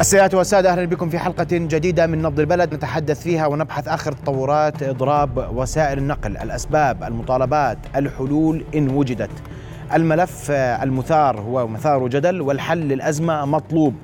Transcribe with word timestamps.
السيدات 0.00 0.34
والسادة 0.34 0.72
أهلا 0.72 0.84
بكم 0.84 1.08
في 1.08 1.18
حلقة 1.18 1.46
جديدة 1.50 2.06
من 2.06 2.22
نبض 2.22 2.40
البلد. 2.40 2.74
نتحدث 2.74 3.22
فيها 3.22 3.46
ونبحث 3.46 3.88
آخر 3.88 4.12
تطورات 4.12 4.82
إضراب 4.82 5.50
وسائل 5.54 5.98
النقل 5.98 6.36
الأسباب 6.36 7.02
المطالبات 7.02 7.78
الحلول 7.96 8.64
إن 8.74 8.88
وجدت. 8.88 9.30
الملف 9.94 10.50
المثار 10.50 11.40
هو 11.40 11.66
مثار 11.66 12.08
جدل 12.08 12.40
والحل 12.40 12.78
للأزمة 12.78 13.44
مطلوب 13.44 13.94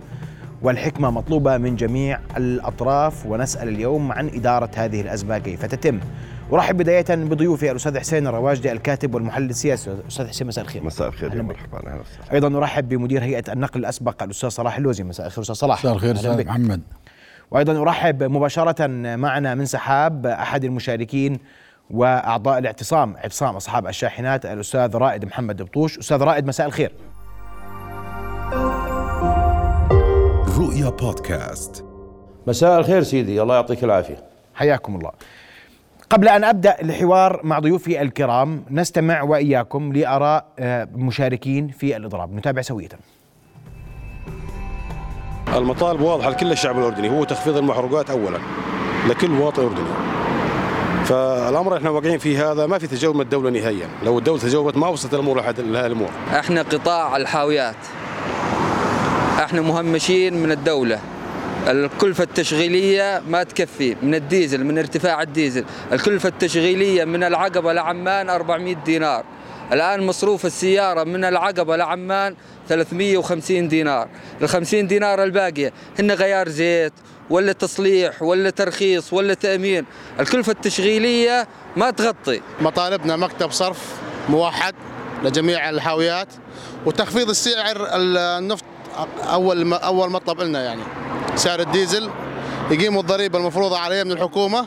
والحكمة 0.63 1.11
مطلوبة 1.11 1.57
من 1.57 1.77
جميع 1.77 2.19
الأطراف. 2.37 3.27
ونسأل 3.27 3.69
اليوم 3.69 4.13
عن 4.13 4.29
إدارة 4.29 4.71
هذه 4.77 5.01
الأزمة 5.01 5.39
كيف 5.39 5.65
تتم. 5.65 6.01
ارحب 6.53 6.77
بداية 6.77 7.05
بضيوفي 7.09 7.71
الأستاذ 7.71 7.99
حسين 7.99 8.27
الرواجدي 8.27 8.73
الكاتب 8.73 9.15
والمحلل 9.15 9.51
السياسي 9.51 9.97
أستاذ 10.09 10.29
حسين 10.29 10.47
مساء 10.47 10.65
الخير. 10.65 10.85
مساء 10.85 11.09
الخير 11.09 11.31
أهلا 11.31 11.39
يا. 11.39 11.43
مرحبا 11.43 11.79
أهلا 11.79 12.01
وسهلا. 12.01 12.33
أيضا 12.33 12.59
ارحب 12.59 12.89
بمدير 12.89 13.23
هيئة 13.23 13.53
النقل 13.53 13.81
الأسبق 13.81 14.23
الأستاذ 14.23 14.49
صلاح 14.49 14.77
اللوزي. 14.77 15.05
مساء 15.05 15.27
الخير 15.27 15.43
أستاذ 15.43 15.55
صلاح. 15.55 15.79
مساء 15.79 15.93
الخير 15.93 16.17
أهلاً 16.17 16.37
بك. 16.37 16.47
محمد. 16.47 16.81
وأيضا 17.51 17.83
ارحب 17.83 18.23
مباشرة 18.23 18.87
معنا 19.17 19.55
من 19.55 19.67
سحاب 19.67 20.27
أحد 20.27 20.65
المشاركين 20.65 21.39
وأعضاء 21.91 22.59
الاعتصام 22.59 23.17
اعتصام 23.17 23.57
أصحاب 23.57 23.87
الشاحنات 23.87 24.47
الأستاذ 24.47 24.97
رائد 24.97 25.25
محمد 25.25 25.63
بطوش. 25.63 25.99
أستاذ 25.99 26.23
رائد 26.23 26.47
مساء 26.47 26.67
الخير. 26.67 26.93
رؤيا 30.59 30.91
بودكاست. 30.91 31.85
مساء 32.47 32.79
الخير 32.79 33.03
سيدي 33.03 33.43
الله 33.43 33.55
يعطيك 33.55 33.85
العافية. 33.85 34.25
حياكم 34.55 34.97
الله. 34.97 35.11
قبل 36.11 36.29
أن 36.29 36.45
أبدأ 36.45 36.77
الحوار 36.81 37.41
مع 37.45 37.59
ضيوفي 37.59 38.03
الكرام 38.03 38.65
نستمع 38.71 39.23
وإياكم 39.23 39.93
لآراء 39.93 40.47
آه، 40.59 40.89
مشاركين 40.95 41.69
في 41.69 41.97
الإضراب. 41.97 42.35
نتابع 42.35 42.63
سوية. 42.63 42.89
المطالب 45.57 46.01
واضحة 46.01 46.31
لكل 46.31 46.53
الشعب 46.53 46.79
الأردني 46.79 47.11
هو 47.11 47.25
تخفيض 47.25 47.57
المحروقات 47.57 48.11
اولا 48.11 48.39
لكل 49.09 49.31
مواطن 49.31 49.63
أردني. 49.63 49.87
فالأمر 51.05 51.77
إحنا 51.77 51.91
واقعين 51.91 52.19
فيه 52.19 52.53
هذا 52.53 52.67
ما 52.67 52.79
في 52.79 52.87
تجاوب 52.87 53.15
من 53.15 53.21
الدولة 53.21 53.51
نهائيا. 53.51 53.89
لو 54.05 54.19
الدولة 54.19 54.41
تجاوبت 54.41 54.77
ما 54.77 54.89
وصلت 54.89 55.15
الأمور 55.15 55.41
لحد 55.41 55.61
لهذه 55.61 55.87
الأمور 55.87 56.11
إحنا 56.39 56.63
قطاع 56.63 57.17
الحاويات. 57.17 57.77
إحنا 59.39 59.61
مهمشين 59.61 60.43
من 60.43 60.53
الدولة. 60.53 61.01
الكلفة 61.69 62.25
التشغيلية 62.25 63.23
ما 63.29 63.43
تكفي. 63.43 63.97
من 64.03 64.15
الديزل 64.15 64.65
من 64.65 64.79
ارتفاع 64.79 65.23
الديزل. 65.23 65.65
الكلفة 65.93 66.29
التشغيلية 66.29 67.05
من 67.05 67.25
العقبة 67.25 67.73
لعمان 67.73 68.31
400 68.31 68.75
دينار. 68.75 69.25
الآن 69.73 70.07
مصروف 70.07 70.47
السيارة 70.47 71.05
من 71.05 71.25
العقبة 71.25 71.77
لعمان 71.77 72.37
350 72.69 73.69
دينار. 73.69 74.09
ال 74.43 74.49
50 74.49 74.87
دينار 74.87 75.23
الباقية 75.23 75.73
هن 75.99 76.11
غيار 76.11 76.49
زيت 76.49 76.93
ولا 77.31 77.53
تصليح 77.53 78.23
ولا 78.23 78.51
ترخيص 78.51 79.13
ولا 79.13 79.35
تأمين. 79.35 79.85
الكلفة 80.21 80.53
التشغيلية 80.53 81.49
ما 81.77 81.91
تغطي. 81.91 82.41
مطالبنا 82.61 83.17
مكتب 83.17 83.51
صرف 83.51 83.97
موحد 84.29 84.75
لجميع 85.25 85.71
الحاويات 85.71 86.29
وتخفيض 86.87 87.29
السعر 87.29 87.89
النفط 87.93 88.65
أول 89.25 89.65
ما 89.65 89.77
أول 89.77 90.11
مطلب 90.11 90.41
لنا 90.41 90.65
يعني. 90.65 90.83
سعر 91.37 91.61
الديزل 91.61 92.11
يقيموا 92.71 93.01
الضريبة 93.01 93.39
المفروضة 93.39 93.79
عليه 93.79 94.03
من 94.05 94.13
الحكومة 94.13 94.67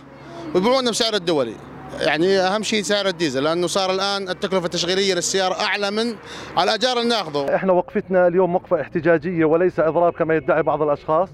ويبيعونا 0.56 0.90
بسعر 0.92 1.14
الدولي. 1.14 1.54
يعني 2.02 2.40
أهم 2.40 2.64
شيء 2.64 2.82
سعر 2.82 3.06
الديزل 3.08 3.44
لأنه 3.44 3.68
صار 3.68 3.92
الآن 3.92 4.30
التكلفة 4.30 4.66
التشغيلية 4.66 5.14
للسيارة 5.14 5.54
أعلى 5.62 5.92
من 5.92 6.16
الأجار 6.64 6.98
اللي 6.98 7.10
ناخذه. 7.10 7.56
إحنا 7.56 7.74
وقفتنا 7.74 8.28
اليوم 8.28 8.56
وقفة 8.56 8.82
احتجاجية 8.82 9.46
وليس 9.46 9.80
إضراب 9.80 10.14
كما 10.14 10.36
يدعي 10.36 10.64
بعض 10.64 10.82
الأشخاص. 10.82 11.30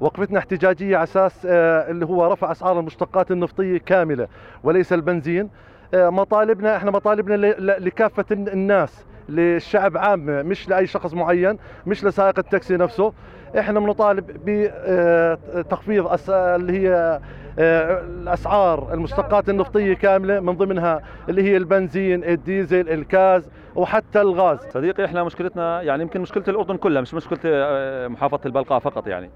وقفتنا 0.00 0.38
احتجاجية 0.38 0.96
على 0.96 1.04
أساس 1.04 1.32
آه، 1.46 1.90
اللي 1.90 2.06
هو 2.06 2.32
رفع 2.32 2.52
أسعار 2.52 2.80
المشتقات 2.80 3.30
النفطية 3.30 3.78
كاملة 3.78 4.28
وليس 4.62 4.92
البنزين. 4.92 5.50
آه، 5.94 6.08
مطالبنا 6.10 6.76
إحنا 6.76 6.90
مطالبنا 6.90 7.34
لكافة 7.78 8.24
الن- 8.30 8.48
الناس 8.48 8.90
للشعب 9.28 9.96
عامه 9.96 10.42
مش 10.42 10.68
لأي 10.68 10.86
شخص 10.86 11.12
معين 11.12 11.58
مش 11.86 12.04
لسائق 12.04 12.38
التاكسي 12.38 12.76
نفسه. 12.76 13.12
إحنا 13.58 13.80
بنطالب 13.80 14.24
بتخفيض 14.44 16.08
أس- 16.16 16.30
اللي 16.30 16.72
هي 16.88 17.20
آه، 17.58 18.00
الأسعار 18.00 18.94
المشتقات 18.94 19.48
النفطية 19.48 19.94
كاملة 19.94 20.40
من 20.40 20.52
ضمنها 20.56 21.00
اللي 21.28 21.42
هي 21.42 21.56
البنزين 21.56 22.24
الديزل 22.24 22.88
الكاز 22.88 23.48
وحتى 23.76 24.20
الغاز. 24.20 24.58
صديقي 24.58 25.04
إحنا 25.04 25.24
مشكلتنا 25.24 25.82
يعني 25.82 26.02
يمكن 26.02 26.20
مشكلة 26.20 26.44
الأردن 26.48 26.76
كلها 26.76 27.02
مش 27.02 27.14
مشكلة 27.14 27.38
آه، 27.44 28.08
محافظة 28.08 28.40
البلقاء 28.46 28.78
فقط 28.78 29.06
يعني. 29.06 29.30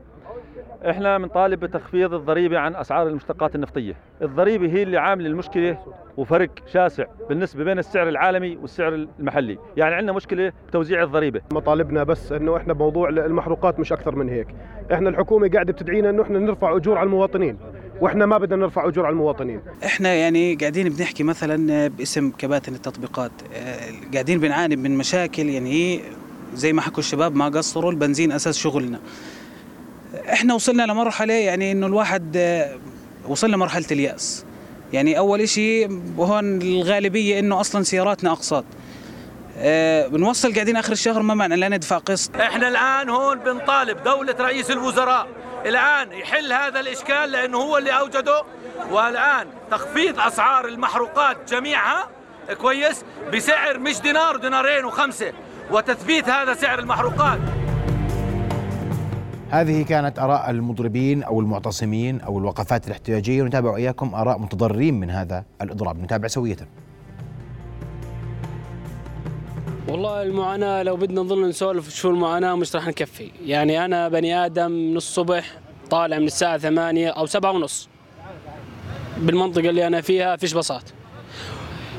إحنا 0.83 1.19
بنطالب 1.19 1.61
بتخفيض 1.61 2.15
الضريبة 2.15 2.59
عن 2.59 2.77
أسعار 2.77 3.09
المشتقات 3.09 3.55
النفطية. 3.55 3.95
الضريبة 4.23 4.67
هي 4.67 4.83
اللي 4.83 4.97
عاملة 4.97 5.27
المشكلة 5.27 5.79
وفرق 6.17 6.51
شاسع 6.73 7.05
بالنسبة 7.29 7.65
بين 7.65 7.79
السعر 7.79 8.09
العالمي 8.09 8.57
والسعر 8.57 8.95
المحلي. 9.19 9.59
يعني 9.77 9.95
عندنا 9.95 10.13
مشكلة 10.13 10.53
بتوزيع 10.69 11.03
الضريبة. 11.03 11.41
مطالبنا 11.53 12.05
بس 12.05 12.33
إنه 12.33 12.57
إحنا 12.57 12.73
بموضوع 12.73 13.09
المحروقات 13.09 13.81
مش 13.81 13.93
أكثر 13.93 14.17
من 14.17 14.29
هيك. 14.29 14.47
إحنا 14.93 15.09
الحكومة 15.09 15.49
قاعدة 15.49 15.73
بتدعينا 15.73 16.11
إنه 16.11 16.23
إحنا 16.23 16.39
نرفع 16.39 16.77
أجور 16.77 16.99
على 16.99 17.07
المواطنين 17.07 17.59
وإحنا 18.01 18.27
ما 18.27 18.39
بدنا 18.39 18.57
نرفع 18.57 18.89
أجور 18.89 19.07
على 19.07 19.13
المواطنين. 19.13 19.61
إحنا 19.85 20.15
يعني 20.15 20.55
قاعدين 20.55 20.89
بنحكي 20.89 21.25
مثلا 21.25 21.89
باسم 21.89 22.31
كباتن 22.31 22.75
التطبيقات. 22.75 23.33
آه، 23.55 24.13
قاعدين 24.13 24.41
بنعاني 24.41 24.77
من 24.77 24.99
مشاكل 24.99 25.47
يعني 25.47 25.73
هي 25.73 26.01
زي 26.55 26.73
ما 26.73 26.83
حكوا 26.83 26.99
الشباب 26.99 27.37
ما 27.37 27.45
قصروا 27.49 27.91
البنزين 27.91 28.33
أساس 28.33 28.59
شغلنا. 28.59 28.99
إحنا 30.39 30.55
وصلنا 30.55 30.83
لمرحلة 30.83 31.35
يعني 31.35 31.73
إنه 31.73 31.87
الواحد 31.87 32.37
آه، 32.37 32.79
وصلنا 33.29 33.57
مرحله 33.57 33.87
اليأس. 33.91 34.45
يعني 34.93 35.19
أول 35.19 35.41
إشي 35.41 35.87
هون 36.19 36.63
الغالبية 36.63 37.39
إنه 37.39 37.61
أصلا 37.61 37.83
سياراتنا 37.83 38.33
أقساط. 38.33 38.65
آه، 39.59 40.07
بنوصل 40.07 40.55
قاعدين 40.55 40.77
آخر 40.77 40.93
الشهر 40.93 41.23
ما 41.23 41.35
معنا 41.35 41.55
لا 41.55 41.69
ندفع 41.69 41.99
قسط. 41.99 42.37
إحنا 42.37 42.69
الآن 42.69 43.09
هون 43.09 43.39
بنطالب 43.39 44.03
دولة 44.03 44.35
رئيس 44.41 44.71
الوزراء 44.71 45.29
الآن 45.67 46.13
يحل 46.13 46.53
هذا 46.53 46.81
الإشكال 46.81 47.31
لأنه 47.31 47.59
هو 47.59 47.79
اللي 47.79 47.91
أوجده. 47.91 48.43
والآن 48.91 49.47
تخفيض 49.71 50.21
أسعار 50.21 50.69
المحروقات 50.69 51.53
جميعها 51.53 52.09
كويس 52.61 53.05
بسعر 53.33 53.79
مش 53.79 54.01
دينار 54.01 54.37
ودينارين 54.37 54.85
وخمسة 54.85 55.33
وتثبيت 55.71 56.29
هذا 56.29 56.55
سعر 56.55 56.79
المحروقات. 56.79 57.39
هذه 59.51 59.83
كانت 59.83 60.19
آراء 60.19 60.51
المضربين 60.51 61.23
أو 61.23 61.41
المعتصمين 61.41 62.21
أو 62.21 62.39
الوقفات 62.39 62.87
الاحتجاجية 62.87 63.43
ونتابع 63.43 63.77
إياكم 63.77 64.15
آراء 64.15 64.39
متضررين 64.39 65.01
من 65.01 65.11
هذا 65.11 65.45
الإضراب. 65.63 66.03
نتابع 66.03 66.29
سوية. 66.29 66.57
والله 69.89 70.23
المعاناة 70.23 70.83
لو 70.83 70.97
بدنا 70.97 71.21
نضل 71.23 71.49
نسولف 71.49 71.95
شو 71.95 72.11
المعاناة 72.11 72.55
مش 72.55 72.77
رح 72.77 72.87
نكفي. 72.87 73.31
يعني 73.47 73.85
أنا 73.85 74.09
بني 74.09 74.45
آدم 74.47 74.71
من 74.71 74.97
الصبح 74.97 75.59
طالع 75.91 76.19
من 76.19 76.27
الساعة 76.27 76.59
ثمانية 76.59 77.09
أو 77.09 77.27
سبعة 77.27 77.53
ونص. 77.53 77.89
بالمنطقة 79.19 79.69
اللي 79.69 79.87
أنا 79.87 80.01
فيها 80.01 80.37
فيش 80.37 80.55
باصات. 80.55 80.91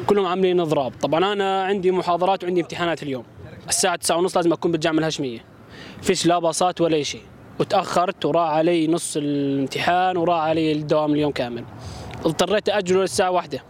كلهم 0.08 0.26
عاملين 0.26 0.60
إضراب. 0.60 0.94
طبعا 1.02 1.34
أنا 1.34 1.64
عندي 1.64 1.92
محاضرات 1.92 2.44
وعندي 2.44 2.62
امتحانات 2.62 3.04
اليوم. 3.04 3.24
الساعة 3.70 3.96
تسعة 3.96 4.18
ونص 4.18 4.38
لازم 4.38 4.54
أكون 4.54 4.72
بالجامعة 4.72 5.00
الهاشمية. 5.00 5.40
فيش 6.02 6.26
لا 6.26 6.40
باصات 6.40 6.81
ولا 6.81 7.04
شيء. 7.04 7.22
وتأخرت 7.59 8.25
وراح 8.25 8.50
علي 8.50 8.88
نص 8.88 9.18
الامتحان 9.18 10.18
وراح 10.18 10.42
علي 10.44 10.72
الدوام 10.72 11.14
اليوم 11.14 11.31
كامل. 11.31 11.66
اضطريت 12.25 12.70
أجله 12.70 13.02
للساعة 13.02 13.31
واحدة. 13.31 13.64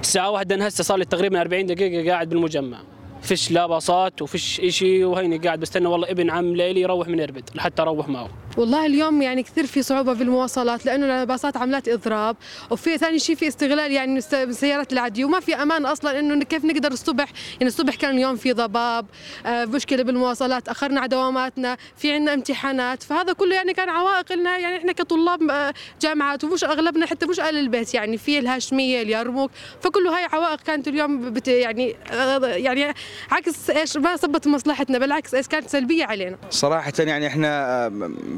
الساعة 0.00 0.30
واحدة 0.30 0.66
هسه 0.66 0.84
صار 0.84 0.98
لي 0.98 1.04
تقريبا 1.04 1.40
40 1.40 1.66
دقيقة 1.66 2.10
قاعد 2.10 2.28
بالمجمع. 2.28 2.78
فيش 3.22 3.50
لا 3.50 3.66
باصات 3.66 4.22
وفيش 4.22 4.60
إشي 4.60 5.04
وهيني 5.04 5.38
قاعد 5.38 5.60
بستنى 5.60 5.86
والله 5.86 6.10
ابن 6.10 6.30
عم 6.30 6.54
ليلي 6.56 6.80
يروح 6.80 7.08
من 7.08 7.20
إربد 7.20 7.50
لحتى 7.54 7.82
أروح 7.82 8.08
معه. 8.08 8.28
والله 8.56 8.86
اليوم 8.86 9.22
يعني 9.22 9.42
كثير 9.42 9.66
في 9.66 9.82
صعوبة 9.82 10.14
في 10.14 10.22
المواصلات 10.22 10.86
لأنه 10.86 11.22
الباصات 11.22 11.56
عملت 11.56 11.88
إضراب 11.88 12.36
وفي 12.70 12.98
ثاني 12.98 13.18
شيء 13.18 13.36
في 13.36 13.48
استغلال 13.48 13.92
يعني 13.92 14.10
من 14.10 14.16
الس- 14.18 14.34
من 14.34 14.50
السيارات 14.50 14.92
العادية 14.92 15.24
وما 15.24 15.40
في 15.40 15.54
أمان 15.54 15.86
أصلا 15.86 16.18
إنه 16.18 16.44
كيف 16.44 16.64
نقدر 16.64 16.92
الصبح 16.92 17.28
يعني 17.52 17.66
الصبح 17.66 17.94
كان 17.94 18.10
اليوم 18.16 18.36
في 18.36 18.52
ضباب 18.52 19.06
آه 19.46 19.64
مشكلة 19.64 20.02
بالمواصلات 20.02 20.68
أخرنا 20.68 21.00
على 21.00 21.08
دواماتنا 21.08 21.76
في 21.96 22.12
عنا 22.12 22.34
امتحانات 22.34 23.02
فهذا 23.02 23.32
كله 23.32 23.54
يعني 23.54 23.72
كان 23.74 23.88
عوائق 23.88 24.32
لنا 24.32 24.58
يعني 24.58 24.76
إحنا 24.76 24.92
كطلاب 24.92 25.50
آه 25.50 25.74
جامعات 26.02 26.44
ومش 26.44 26.64
أغلبنا 26.64 27.06
حتى 27.06 27.26
مش 27.26 27.40
أهل 27.40 27.56
البيت 27.56 27.94
يعني 27.94 28.18
في 28.18 28.38
الهاشمية 28.38 29.02
اليرموك 29.02 29.50
فكل 29.80 30.06
هاي 30.06 30.24
عوائق 30.32 30.60
كانت 30.60 30.88
اليوم 30.88 31.30
بت 31.30 31.48
يعني 31.48 31.96
آه 32.12 32.46
يعني 32.46 32.94
عكس 33.30 33.70
إيش 33.70 33.96
ما 33.96 34.16
صبت 34.16 34.46
مصلحتنا 34.48 34.98
بالعكس 34.98 35.34
إيش 35.34 35.46
كانت 35.48 35.68
سلبية 35.68 36.04
علينا. 36.04 36.36
صراحة 36.50 36.92
يعني 36.98 37.26
إحنا 37.26 37.88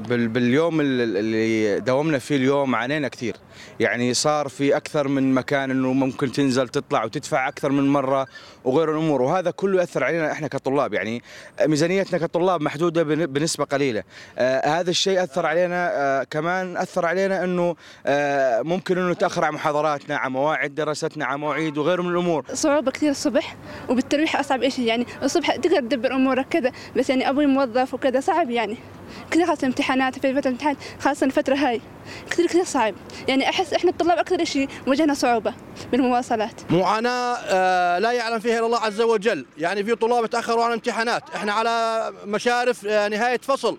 بال- 0.09 0.29
باليوم 0.29 0.81
ال- 0.81 1.17
اللي 1.17 1.81
داومنا 1.81 2.19
فيه 2.19 2.37
اليوم 2.37 2.75
عانينا 2.75 3.09
كثير. 3.09 3.37
يعني 3.81 4.15
صار 4.15 4.49
في 4.49 4.77
أكثر 4.77 5.09
من 5.09 5.35
مكان 5.35 5.71
إنه 5.71 5.93
ممكن 5.93 6.33
تنزل 6.33 6.69
تطلع 6.69 7.05
وتدفع 7.05 7.49
أكثر 7.49 7.73
من 7.73 7.89
مرة 7.89 8.27
وغير 8.65 8.91
الأمور. 8.91 9.23
وهذا 9.23 9.51
كله 9.51 9.81
يأثر 9.81 10.05
علينا 10.05 10.33
إحنا 10.33 10.49
كطلاب. 10.49 10.95
يعني 10.95 11.23
ميزانيتنا 11.67 12.19
كطلاب 12.19 12.63
محدودة 12.63 13.03
بن- 13.03 13.27
بنسبة 13.27 13.65
قليلة. 13.65 14.03
آه 14.39 14.81
هذا 14.81 14.91
الشيء 14.91 15.23
أثر 15.23 15.47
علينا 15.47 15.91
آه 15.95 16.25
كمان 16.25 16.77
أثر 16.77 17.07
علينا 17.07 17.45
إنه 17.45 17.77
آه 18.07 18.63
ممكن 18.63 18.99
إنه 18.99 19.11
نتأخر 19.13 19.45
عن 19.45 19.53
محاضراتنا 19.53 20.17
عن 20.17 20.31
مواعيد 20.33 20.75
دراستنا 20.75 21.25
عن 21.25 21.39
مواعيد 21.41 21.79
وغيره 21.79 22.03
من 22.03 22.11
الأمور. 22.11 22.45
صعوبة 22.53 22.91
كثير 22.91 23.11
الصبح 23.11 23.57
وبالترويح 23.89 24.37
أصعب 24.63 24.73
إشي 24.73 24.87
يعني؟ 24.87 25.07
الصبح 25.23 25.57
تقدر 25.57 25.81
تدبر 25.81 26.15
أمورك 26.15 26.47
كذا 26.49 26.73
بس 26.97 27.11
يعني 27.11 27.29
أبوي 27.29 27.47
موظف 27.47 27.95
وكذا 27.95 28.21
صعب 28.21 28.51
يعني. 28.51 28.77
كثير 29.31 29.47
خاصة 29.47 29.67
امتحانات 29.67 30.19
في 30.19 30.35
فترة 30.35 30.51
امتحان 30.51 30.77
خاصة 31.01 31.27
الفترة 31.27 31.55
هاي. 31.55 31.81
كثير 32.31 32.47
كثير 32.47 32.65
صعب. 32.65 32.95
يعني 33.29 33.49
أحس 33.49 33.73
إحنا 33.73 33.91
الطلاب 33.91 34.19
أكثر 34.19 34.43
إشي 34.43 34.69
واجهنا 34.87 35.15
صعوبة 35.15 35.55
بالمواصلات. 35.93 36.61
معاناة 36.71 37.37
آه، 37.45 37.99
لا 37.99 38.13
يعلم 38.13 38.39
فيها 38.39 38.59
إلا 38.59 38.67
الله 38.67 38.79
عز 38.79 39.01
وجل. 39.01 39.47
يعني 39.59 39.85
في 39.85 39.95
طلاب 39.95 40.27
تأخروا 40.27 40.65
عن 40.65 40.73
امتحانات 40.73 41.23
إحنا 41.35 41.53
على 41.53 42.13
مشارف 42.27 42.87
آه، 42.87 43.09
نهاية 43.09 43.39
فصل. 43.43 43.79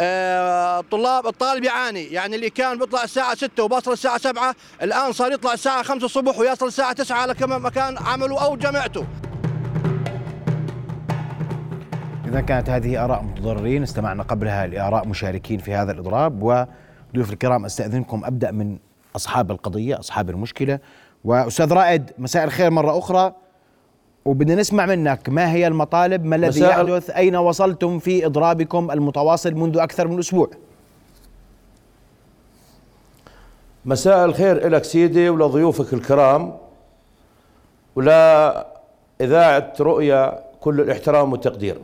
آه، 0.00 0.80
الطلاب 0.80 1.26
الطالب 1.26 1.64
يعاني. 1.64 2.04
يعني 2.04 2.36
اللي 2.36 2.50
كان 2.50 2.78
بيطلع 2.78 3.04
الساعة 3.04 3.34
6 3.34 3.62
وبصل 3.62 3.92
الساعة 3.92 4.18
7 4.18 4.54
الآن 4.82 5.12
صار 5.12 5.32
يطلع 5.32 5.52
الساعة 5.52 5.82
5 5.82 6.04
الصبح 6.04 6.38
ويصل 6.38 6.66
الساعة 6.66 6.92
9 6.92 7.16
على 7.16 7.34
مكان 7.40 7.98
عمله 7.98 8.44
أو 8.44 8.56
جامعته. 8.56 9.06
إذا 12.28 12.40
كانت 12.40 12.70
هذه 12.70 13.04
آراء 13.04 13.22
متضررين 13.22 13.82
استمعنا 13.82 14.22
قبلها 14.22 14.66
لآراء 14.66 15.08
مشاركين 15.08 15.58
في 15.58 15.74
هذا 15.74 15.92
الإضراب. 15.92 16.42
وضيوف 16.42 17.32
الكرام 17.32 17.64
أستأذنكم 17.64 18.24
أبدأ 18.24 18.50
من 18.50 18.78
أصحاب 19.16 19.50
القضية 19.50 19.98
أصحاب 19.98 20.30
المشكلة. 20.30 20.78
وأستاذ 21.24 21.72
رائد 21.72 22.10
مساء 22.18 22.44
الخير 22.44 22.70
مرة 22.70 22.98
أخرى. 22.98 23.32
وبدنا 24.24 24.54
نسمع 24.54 24.86
منك 24.86 25.28
ما 25.28 25.52
هي 25.52 25.66
المطالب؟ 25.66 26.24
ما 26.24 26.36
الذي 26.36 26.60
يحدث؟ 26.60 27.10
أين 27.10 27.36
وصلتم 27.36 27.98
في 27.98 28.26
إضرابكم 28.26 28.90
المتواصل 28.90 29.54
منذ 29.54 29.78
أكثر 29.78 30.08
من 30.08 30.18
أسبوع؟ 30.18 30.50
مساء 33.84 34.24
الخير 34.24 34.68
لك 34.68 34.84
سيدي 34.84 35.28
ولضيوفك 35.28 35.92
الكرام. 35.92 36.56
ولا 37.96 38.66
إذاعة 39.20 39.72
رؤيا 39.80 40.44
كل 40.60 40.80
الاحترام 40.80 41.32
والتقدير. 41.32 41.78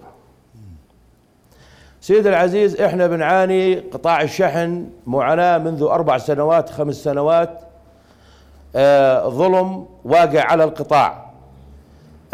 سيدي 2.03 2.29
العزيز 2.29 2.81
إحنا 2.81 3.07
بنعاني 3.07 3.75
قطاع 3.75 4.23
الشحن 4.23 4.91
معاناة 5.07 5.59
منذ 5.59 5.83
أربع 5.83 6.19
سنوات 6.19 6.71
خمس 6.71 6.95
سنوات 6.95 7.61
آه 8.77 9.29
ظلم 9.29 9.87
واقع 10.05 10.41
على 10.43 10.65
القطاع. 10.65 11.31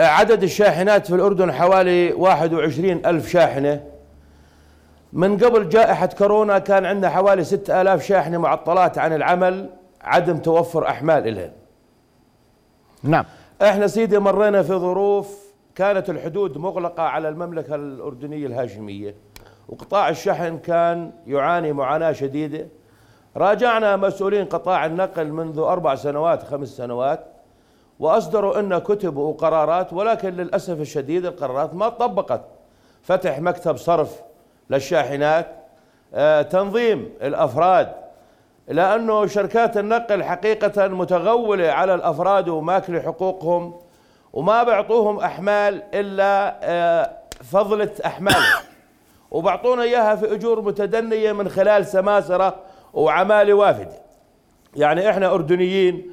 آه 0.00 0.06
عدد 0.06 0.42
الشاحنات 0.42 1.06
في 1.06 1.14
الأردن 1.14 1.52
حوالي 1.52 2.12
21 2.12 3.06
ألف 3.06 3.28
شاحنة. 3.28 3.84
من 5.12 5.36
قبل 5.36 5.68
جائحة 5.68 6.06
كورونا 6.06 6.58
كان 6.58 6.84
عندنا 6.84 7.10
حوالي 7.10 7.44
6000 7.44 8.06
شاحنة 8.06 8.38
معطلات 8.38 8.98
عن 8.98 9.12
العمل 9.12 9.70
عدم 10.00 10.38
توفر 10.38 10.88
أحمال 10.88 11.28
إلهن. 11.28 11.52
نعم. 13.02 13.24
إحنا 13.62 13.86
سيدي 13.86 14.18
مرينا 14.18 14.62
في 14.62 14.72
ظروف 14.72 15.48
كانت 15.74 16.10
الحدود 16.10 16.58
مغلقة 16.58 17.02
على 17.02 17.28
المملكة 17.28 17.74
الأردنية 17.74 18.46
الهاشمية. 18.46 19.14
وقطاع 19.68 20.08
الشحن 20.08 20.58
كان 20.58 21.12
يعاني 21.26 21.72
معاناة 21.72 22.12
شديدة. 22.12 22.68
راجعنا 23.36 23.96
مسؤولين 23.96 24.44
قطاع 24.44 24.86
النقل 24.86 25.32
منذ 25.32 25.58
أربع 25.58 25.94
سنوات 25.94 26.42
خمس 26.42 26.68
سنوات 26.68 27.26
وأصدروا 28.00 28.60
لنا 28.60 28.78
كتب 28.78 29.16
وقرارات 29.16 29.92
ولكن 29.92 30.28
للأسف 30.28 30.80
الشديد 30.80 31.26
القرارات 31.26 31.74
ما 31.74 31.88
طبقت. 31.88 32.40
فتح 33.02 33.40
مكتب 33.40 33.76
صرف 33.76 34.22
للشاحنات 34.70 35.46
آه، 36.14 36.42
تنظيم 36.42 37.08
الأفراد 37.22 37.92
لأنه 38.68 39.26
شركات 39.26 39.76
النقل 39.76 40.24
حقيقة 40.24 40.88
متغولة 40.88 41.70
على 41.70 41.94
الأفراد 41.94 42.48
وماكلة 42.48 43.00
حقوقهم 43.00 43.74
وما 44.32 44.62
بيعطوهم 44.62 45.20
أحمال 45.20 45.82
إلا 45.94 46.58
آه، 46.62 47.10
فضلة 47.44 47.90
أحمالهم 48.06 48.67
وبعطونا 49.30 49.82
إياها 49.82 50.16
في 50.16 50.34
أجور 50.34 50.60
متدنية 50.60 51.32
من 51.32 51.48
خلال 51.48 51.86
سماسرة 51.86 52.56
وعمالة 52.94 53.54
وافدة. 53.54 54.00
يعني 54.76 55.10
إحنا 55.10 55.34
أردنيين 55.34 56.10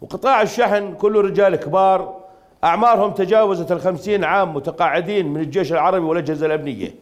وقطاع 0.00 0.42
الشحن 0.42 0.94
كله 0.94 1.20
رجال 1.20 1.56
كبار 1.56 2.16
أعمارهم 2.64 3.10
تجاوزت 3.10 3.72
الخمسين 3.72 4.24
عام 4.24 4.54
متقاعدين 4.54 5.28
من 5.28 5.40
الجيش 5.40 5.72
العربي 5.72 6.04
والأجهزة 6.04 6.46
الأمنية. 6.46 6.94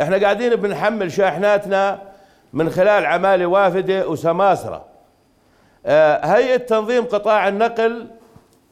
إحنا 0.00 0.16
قاعدين 0.16 0.56
بنحمل 0.56 1.12
شاحناتنا 1.12 1.98
من 2.52 2.70
خلال 2.70 3.06
عمالة 3.06 3.46
وافدة 3.46 4.08
وسماسرة. 4.08 4.84
آه، 5.86 6.26
هيئة 6.26 6.56
تنظيم 6.56 7.04
قطاع 7.04 7.48
النقل 7.48 8.06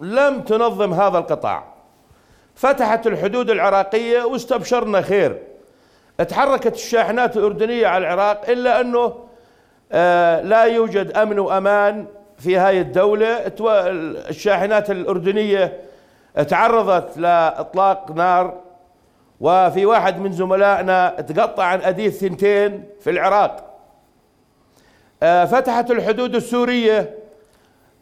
لم 0.01 0.41
تنظم 0.41 0.93
هذا 0.93 1.19
القطاع. 1.19 1.65
فتحت 2.55 3.07
الحدود 3.07 3.51
العراقية 3.51 4.23
واستبشرنا 4.23 5.01
خير. 5.01 5.39
تحركت 6.29 6.75
الشاحنات 6.75 7.37
الأردنية 7.37 7.87
على 7.87 8.07
العراق 8.07 8.51
إلا 8.51 8.81
أنه 8.81 9.15
آه، 9.93 10.41
لا 10.41 10.65
يوجد 10.65 11.17
أمن 11.17 11.39
وأمان 11.39 12.07
في 12.39 12.57
هاي 12.57 12.81
الدولة. 12.81 13.53
الشاحنات 14.29 14.91
الأردنية 14.91 15.81
تعرضت 16.49 17.19
لإطلاق 17.19 18.11
نار 18.11 18.55
وفي 19.41 19.87
واحد 19.87 20.21
من 20.21 20.33
زملائنا 20.33 21.09
تقطع 21.09 21.65
عن 21.65 21.81
أديث 21.81 22.21
ثنتين 22.21 22.85
في 23.01 23.11
العراق. 23.11 23.71
آه، 25.23 25.45
فتحت 25.45 25.91
الحدود 25.91 26.35
السورية 26.35 27.15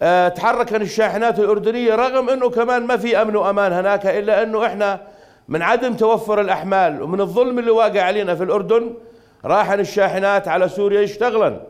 آه، 0.03 0.29
تحركت 0.29 0.75
الشاحنات 0.75 1.39
الأردنية 1.39 1.95
رغم 1.95 2.31
أنه 2.31 2.51
كمان 2.51 2.83
ما 2.83 2.97
في 2.97 3.23
أمن 3.23 3.37
وأمان 3.37 3.73
هناك 3.73 4.07
إلا 4.07 4.43
أنه 4.43 4.67
إحنا 4.67 5.01
من 5.49 5.63
عدم 5.63 5.95
توفر 5.95 6.41
الأحمال 6.41 7.03
ومن 7.03 7.21
الظلم 7.21 7.59
اللي 7.59 7.71
واقع 7.71 8.03
علينا 8.03 8.35
في 8.35 8.45
الأردن 8.45 8.95
راحن 9.45 9.81
الشاحنات 9.81 10.49
على 10.49 10.69
سوريا 10.69 11.01
يشتغلن. 11.01 11.61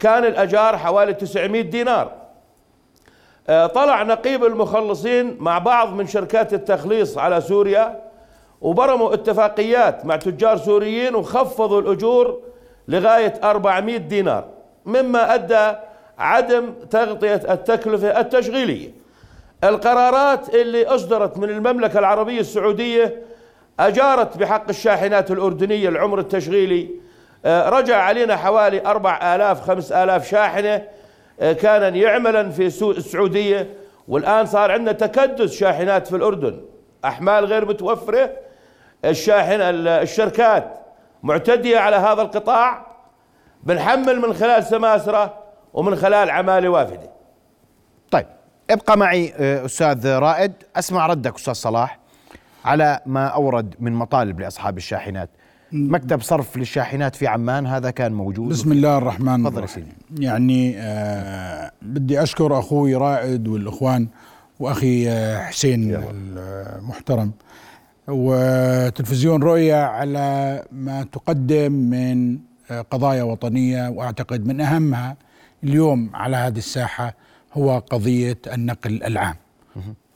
كان 0.00 0.24
الأجار 0.24 0.76
حوالي 0.76 1.14
900 1.14 1.62
دينار. 1.62 2.12
آه، 3.48 3.66
طلع 3.66 4.02
نقيب 4.02 4.44
المخلصين 4.44 5.36
مع 5.40 5.58
بعض 5.58 5.92
من 5.92 6.06
شركات 6.06 6.54
التخليص 6.54 7.18
على 7.18 7.40
سوريا 7.40 8.00
وبرموا 8.60 9.14
اتفاقيات 9.14 10.06
مع 10.06 10.16
تجار 10.16 10.56
سوريين 10.56 11.14
وخفضوا 11.14 11.80
الأجور 11.80 12.40
لغاية 12.88 13.34
400 13.44 13.96
دينار 13.96 14.44
مما 14.86 15.34
أدى 15.34 15.76
عدم 16.18 16.72
تغطية 16.90 17.34
التكلفة 17.34 18.20
التشغيلية. 18.20 19.05
القرارات 19.64 20.54
اللي 20.54 20.86
أصدرت 20.86 21.38
من 21.38 21.50
المملكة 21.50 21.98
العربية 21.98 22.40
السعودية 22.40 23.22
أجارت 23.80 24.36
بحق 24.36 24.68
الشاحنات 24.68 25.30
الأردنية 25.30 25.88
العمر 25.88 26.18
التشغيلي. 26.18 26.90
آه، 27.44 27.68
رجع 27.68 27.96
علينا 28.02 28.36
حوالي 28.36 28.86
4000 28.86 29.60
5000 29.60 30.28
شاحنة 30.28 30.82
آه، 31.40 31.52
كان 31.52 31.96
يعملا 31.96 32.50
في 32.50 32.66
السعودية. 32.66 33.74
والآن 34.08 34.46
صار 34.46 34.70
عندنا 34.70 34.92
تكدس 34.92 35.52
شاحنات 35.52 36.06
في 36.06 36.16
الأردن. 36.16 36.60
أحمال 37.04 37.44
غير 37.44 37.64
متوفرة. 37.68 38.30
الشاحن 39.04 39.60
ال- 39.60 39.88
الشركات 39.88 40.72
معتدية 41.22 41.78
على 41.78 41.96
هذا 41.96 42.22
القطاع. 42.22 42.86
بنحمل 43.62 44.20
من 44.20 44.32
خلال 44.34 44.64
سماسرة 44.64 45.34
ومن 45.74 45.96
خلال 45.96 46.30
عمالة 46.30 46.68
وافدة. 46.68 47.15
ابقى 48.70 48.98
معي 48.98 49.32
آه، 49.36 49.64
أستاذ 49.64 50.06
رائد. 50.08 50.52
أسمع 50.76 51.06
ردك 51.06 51.34
أستاذ 51.34 51.52
صلاح 51.52 51.98
على 52.64 53.00
ما 53.06 53.26
أورد 53.26 53.74
من 53.80 53.92
مطالب 53.92 54.40
لأصحاب 54.40 54.76
الشاحنات. 54.76 55.30
مكتب 55.72 56.20
صرف 56.22 56.56
للشاحنات 56.56 57.16
في 57.16 57.26
عمان 57.26 57.66
هذا 57.66 57.90
كان 57.90 58.12
موجود. 58.12 58.48
بسم 58.48 58.72
الله 58.72 58.98
الرحمن 58.98 59.46
الرحيم. 59.46 59.88
يعني 60.18 60.74
آه 60.78 61.70
بدي 61.82 62.22
أشكر 62.22 62.58
أخوي 62.58 62.94
رائد 62.94 63.48
والإخوان 63.48 64.08
وأخي 64.60 65.10
آه 65.10 65.42
حسين 65.44 66.02
المحترم. 66.02 67.32
وتلفزيون 68.08 69.42
رؤيا 69.42 69.76
على 69.76 70.62
ما 70.72 71.06
تقدم 71.12 71.72
من 71.72 72.38
آه 72.70 72.80
قضايا 72.90 73.22
وطنية 73.22 73.88
وأعتقد 73.88 74.46
من 74.46 74.60
أهمها 74.60 75.16
اليوم 75.64 76.10
على 76.14 76.36
هذه 76.36 76.58
الساحة 76.58 77.14
هو 77.56 77.78
قضية 77.78 78.38
النقل 78.52 79.02
العام. 79.04 79.34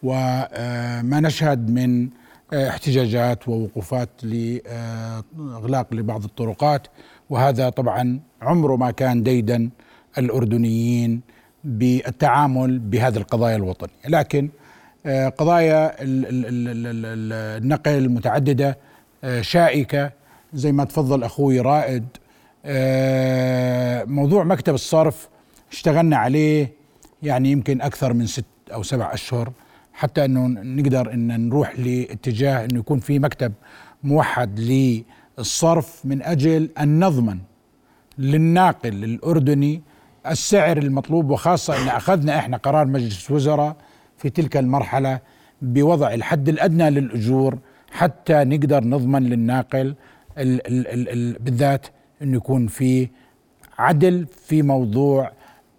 وما 0.02 1.20
نشهد 1.20 1.70
من 1.70 2.08
آه، 2.52 2.68
احتجاجات 2.68 3.48
ووقوفات 3.48 4.08
لإغلاق 4.22 5.94
لبعض 5.94 6.24
الطرقات. 6.24 6.86
وهذا 7.30 7.68
طبعا 7.68 8.20
عمره 8.42 8.76
ما 8.76 8.90
كان 8.90 9.22
ديدا 9.22 9.70
الأردنيين 10.18 11.20
بالتعامل 11.64 12.78
بهذه 12.78 13.16
القضايا 13.16 13.56
الوطنية. 13.56 13.92
لكن 14.08 14.48
آه، 15.06 15.28
قضايا 15.28 16.02
ال- 16.02 16.26
ال- 16.26 16.46
ال- 16.46 16.68
ال- 16.68 17.06
ال- 17.06 17.62
النقل 17.62 18.08
متعددة 18.08 18.78
آه، 19.24 19.40
شائكة. 19.40 20.10
زي 20.54 20.72
ما 20.72 20.84
تفضل 20.84 21.22
أخوي 21.22 21.60
رائد 21.60 22.04
آه، 22.64 24.04
موضوع 24.04 24.44
مكتب 24.44 24.74
الصرف 24.74 25.28
اشتغلنا 25.72 26.16
عليه 26.16 26.72
يعني 27.22 27.52
يمكن 27.52 27.80
أكثر 27.80 28.12
من 28.12 28.26
ست 28.26 28.44
أو 28.72 28.82
سبع 28.82 29.14
أشهر 29.14 29.52
حتى 29.92 30.24
إنه 30.24 30.46
نقدر 30.46 31.12
إن 31.12 31.48
نروح 31.48 31.78
لاتجاه 31.78 32.64
إنه 32.64 32.78
يكون 32.78 32.98
في 32.98 33.18
مكتب 33.18 33.52
موحد 34.04 34.60
للصرف 35.38 36.00
من 36.06 36.22
أجل 36.22 36.70
أن 36.80 37.04
نضمن 37.04 37.38
للناقل 38.18 39.04
الأردني 39.04 39.82
السعر 40.26 40.78
المطلوب 40.78 41.30
وخاصة 41.30 41.82
إن 41.82 41.88
أخذنا 41.88 42.38
إحنا 42.38 42.56
قرار 42.56 42.86
مجلس 42.86 43.30
وزراء 43.30 43.76
في 44.16 44.30
تلك 44.30 44.56
المرحلة 44.56 45.20
بوضع 45.62 46.14
الحد 46.14 46.48
الأدنى 46.48 46.90
للأجور 46.90 47.58
حتى 47.92 48.44
نقدر 48.44 48.84
نضمن 48.84 49.22
للناقل 49.22 49.94
ال 50.38 50.66
ال 50.66 50.86
ال 50.88 51.08
ال 51.08 51.32
بالذات 51.38 51.86
إنه 52.22 52.36
يكون 52.36 52.66
في 52.66 53.08
عدل 53.78 54.26
في 54.46 54.62
موضوع 54.62 55.32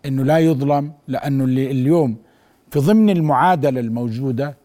إنه 0.05 0.24
لا 0.24 0.38
يظلم 0.39 0.93
لأنه 1.08 1.43
اللي 1.43 1.72
اليوم 1.72 2.17
في 2.72 2.79
ضمن 2.79 3.10
المعادلة 3.10 3.79
الموجودة 3.79 4.58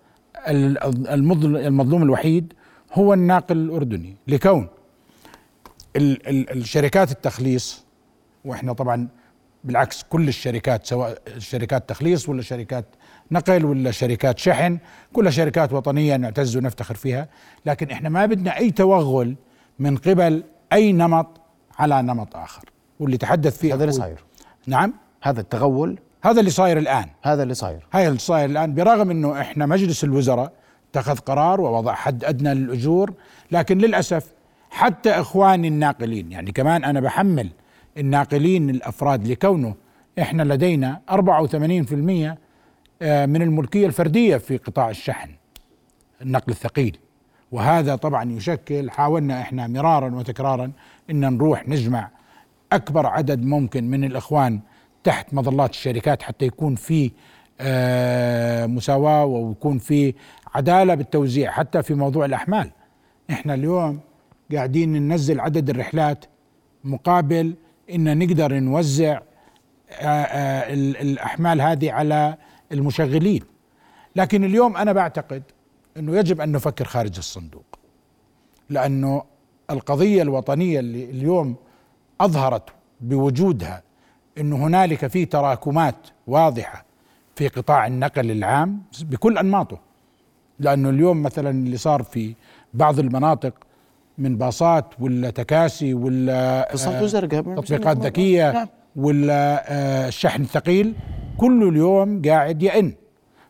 ال- 0.48 0.78
المظل- 1.08 1.56
المظلوم 1.56 2.02
الوحيد 2.02 2.52
هو 2.94 3.14
الناقل 3.14 3.56
الأردني 3.56 4.16
لكون 4.28 4.68
ال 5.96 6.28
ال 6.28 6.50
الشركات 6.58 7.10
التخليص 7.12 7.84
وإحنا 8.44 8.72
طبعا 8.72 9.08
بالعكس 9.64 10.02
كل 10.02 10.28
الشركات 10.28 10.86
سواء 10.86 11.18
شركات 11.38 11.88
تخليص 11.88 12.28
ولا 12.28 12.42
شركات 12.42 12.84
نقل 13.30 13.64
ولا 13.64 13.90
شركات 13.90 14.38
شحن 14.38 14.78
كلها 15.12 15.30
شركات 15.30 15.72
وطنية 15.72 16.16
نعتز 16.16 16.56
ونفتخر 16.56 16.94
فيها 16.94 17.28
لكن 17.66 17.90
إحنا 17.90 18.08
ما 18.08 18.26
بدنا 18.26 18.56
أي 18.58 18.70
توغل 18.70 19.36
من 19.78 19.96
قبل 19.96 20.42
أي 20.72 20.92
نمط 20.92 21.40
على 21.78 22.02
نمط 22.02 22.36
آخر. 22.36 22.64
واللي 23.00 23.16
تحدث 23.16 23.58
فيه 23.58 23.74
هذا 23.74 23.82
اللي 23.84 23.92
صاير. 23.92 24.24
نعم؟ 24.66 24.92
هذا 25.22 25.40
التغول 25.40 25.98
هذا 26.22 26.40
اللي 26.40 26.50
صاير 26.50 26.78
الآن. 26.78 27.06
هذا 27.22 27.42
اللي 27.42 27.54
صاير. 27.54 27.86
هاي 27.92 28.08
اللي 28.08 28.18
صاير 28.18 28.50
الآن 28.50 28.74
برغم 28.74 29.10
إنه 29.10 29.40
إحنا 29.40 29.66
مجلس 29.66 30.04
الوزراء 30.04 30.52
اتخذ 30.90 31.18
قرار 31.18 31.60
ووضع 31.60 31.94
حد 31.94 32.24
أدنى 32.24 32.54
للأجور 32.54 33.12
لكن 33.50 33.78
للأسف 33.78 34.32
حتى 34.70 35.10
إخواني 35.10 35.68
الناقلين 35.68 36.32
يعني 36.32 36.52
كمان 36.52 36.84
أنا 36.84 37.00
بحمل 37.00 37.50
الناقلين 37.98 38.70
الأفراد 38.70 39.28
لكونه 39.28 39.74
إحنا 40.18 40.42
لدينا 40.42 41.00
84% 41.10 42.36
آه، 43.02 43.26
من 43.26 43.42
الملكية 43.42 43.86
الفردية 43.86 44.36
في 44.36 44.56
قطاع 44.56 44.90
الشحن 44.90 45.30
النقل 46.22 46.52
الثقيل. 46.52 46.98
وهذا 47.52 47.96
طبعا 47.96 48.32
يشكل 48.32 48.90
حاولنا 48.90 49.40
إحنا 49.40 49.66
مرارا 49.66 50.14
وتكرارا 50.14 50.72
إن 51.10 51.36
نروح 51.36 51.68
نجمع 51.68 52.10
أكبر 52.72 53.06
عدد 53.06 53.44
ممكن 53.44 53.90
من 53.90 54.04
الإخوان 54.04 54.60
تحت 55.06 55.34
مظلات 55.34 55.70
الشركات 55.70 56.22
حتى 56.22 56.44
يكون 56.46 56.74
في 56.74 57.10
آه، 57.60 58.66
مساواة 58.66 59.24
ويكون 59.24 59.78
في 59.78 60.14
عدالة 60.54 60.94
بالتوزيع 60.94 61.50
حتى 61.50 61.82
في 61.82 61.94
موضوع 61.94 62.24
الأحمال. 62.24 62.70
إحنا 63.30 63.54
اليوم 63.54 64.00
قاعدين 64.52 64.92
ننزل 64.92 65.40
عدد 65.40 65.70
الرحلات 65.70 66.24
مقابل 66.84 67.54
إن 67.90 68.18
نقدر 68.18 68.58
نوزع 68.58 69.20
آه، 69.90 70.04
آه، 70.04 70.72
ال- 70.74 70.96
الأحمال 70.96 71.60
هذه 71.60 71.92
على 71.92 72.36
المشغلين. 72.72 73.42
لكن 74.16 74.44
اليوم 74.44 74.76
أنا 74.76 74.92
بعتقد 74.92 75.42
إنه 75.96 76.16
يجب 76.16 76.40
أن 76.40 76.52
نفكر 76.52 76.84
خارج 76.84 77.16
الصندوق. 77.18 77.78
لأنه 78.70 79.22
القضية 79.70 80.22
الوطنية 80.22 80.80
اللي 80.80 81.04
اليوم 81.04 81.56
أظهرت 82.20 82.68
بوجودها 83.00 83.82
انه 84.40 84.56
هنالك 84.56 85.06
في 85.06 85.24
تراكمات 85.24 85.96
واضحة 86.26 86.84
في 87.34 87.48
قطاع 87.48 87.86
النقل 87.86 88.30
العام 88.30 88.82
بكل 89.00 89.38
أنماطه 89.38 89.78
لأنه 90.60 90.90
اليوم 90.90 91.22
مثلا 91.22 91.50
اللي 91.50 91.76
صار 91.76 92.02
في 92.02 92.34
بعض 92.74 92.98
المناطق 92.98 93.54
من 94.18 94.36
باصات 94.36 94.84
ولا 95.00 95.30
تكاسي 95.30 95.94
ولا 95.94 96.72
آه،. 96.72 96.76
تطبيقات 97.56 97.98
ذكية 97.98 98.52
نعم. 98.52 98.68
ولا 98.96 99.64
آه، 99.72 100.08
الشحن 100.08 100.42
الثقيل 100.42 100.94
كله 101.38 101.68
اليوم 101.68 102.22
قاعد 102.22 102.62
يئن 102.62 102.94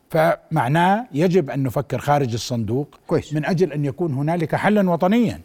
فمعناه 0.09 1.07
يجب 1.13 1.49
أن 1.49 1.63
نفكر 1.63 1.99
خارج 1.99 2.33
الصندوق 2.33 2.99
كويس. 3.07 3.33
من 3.33 3.45
أجل 3.45 3.73
أن 3.73 3.85
يكون 3.85 4.13
هنالك 4.13 4.55
حلا 4.55 4.89
وطنيا 4.89 5.41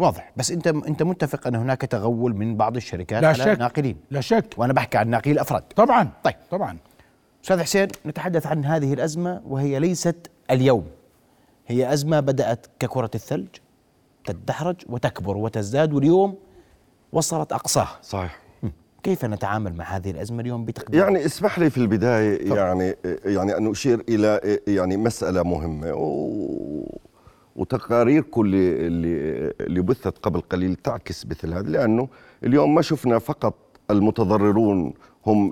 واضح. 0.00 0.32
بس 0.36 0.50
انت 0.50 0.66
انت 0.66 1.02
متفق 1.02 1.46
ان 1.46 1.54
هناك 1.54 1.80
تغول 1.80 2.36
من 2.36 2.56
بعض 2.56 2.76
الشركات 2.76 3.22
لا 3.22 3.28
على 3.28 3.38
شك. 3.38 3.48
الناقلين. 3.48 3.96
لا 4.10 4.20
شك. 4.20 4.54
وأنا 4.56 4.72
بحكي 4.72 4.98
عن 4.98 5.08
ناقلي 5.08 5.32
الأفراد. 5.32 5.62
طبعا. 5.76 6.08
طيب. 6.24 6.34
طبعا. 6.50 6.78
أستاذ 7.44 7.62
حسين 7.62 7.88
نتحدث 8.06 8.46
عن 8.46 8.64
هذه 8.64 8.92
الأزمة 8.94 9.42
وهي 9.48 9.78
ليست 9.78 10.30
اليوم. 10.50 10.86
هي 11.66 11.92
أزمة 11.92 12.20
بدأت 12.20 12.66
ككرة 12.78 13.10
الثلج 13.14 13.48
تدحرج 14.24 14.76
وتكبر 14.88 15.36
وتزداد 15.36 15.92
واليوم 15.92 16.34
وصلت 17.12 17.52
أقصاها. 17.52 17.98
صحيح. 18.02 18.40
كيف 19.02 19.24
نتعامل 19.24 19.74
مع 19.74 19.84
هذه 19.84 20.10
الأزمة 20.10 20.40
اليوم 20.40 20.64
بتقدير؟ 20.64 21.02
يعني 21.02 21.26
اسمح 21.26 21.58
لي 21.58 21.70
في 21.70 21.78
البداية 21.78 22.54
يعني 22.54 22.94
يعني 23.24 23.56
أن 23.56 23.70
أشير 23.70 24.04
إلى 24.08 24.58
يعني 24.66 24.96
مسألة 24.96 25.42
مهمة. 25.42 25.94
و 25.94 27.00
وتقارير 27.60 28.22
كل 28.22 28.54
اللي 28.54 29.52
اللي 29.60 29.80
بثت 29.80 30.18
قبل 30.18 30.40
قليل 30.40 30.74
تعكس 30.74 31.26
مثل 31.26 31.52
هذا 31.54 31.70
لأنه 31.70 32.08
اليوم 32.44 32.74
ما 32.74 32.82
شفنا 32.82 33.18
فقط 33.18 33.54
المتضررون 33.90 34.94
هم 35.26 35.50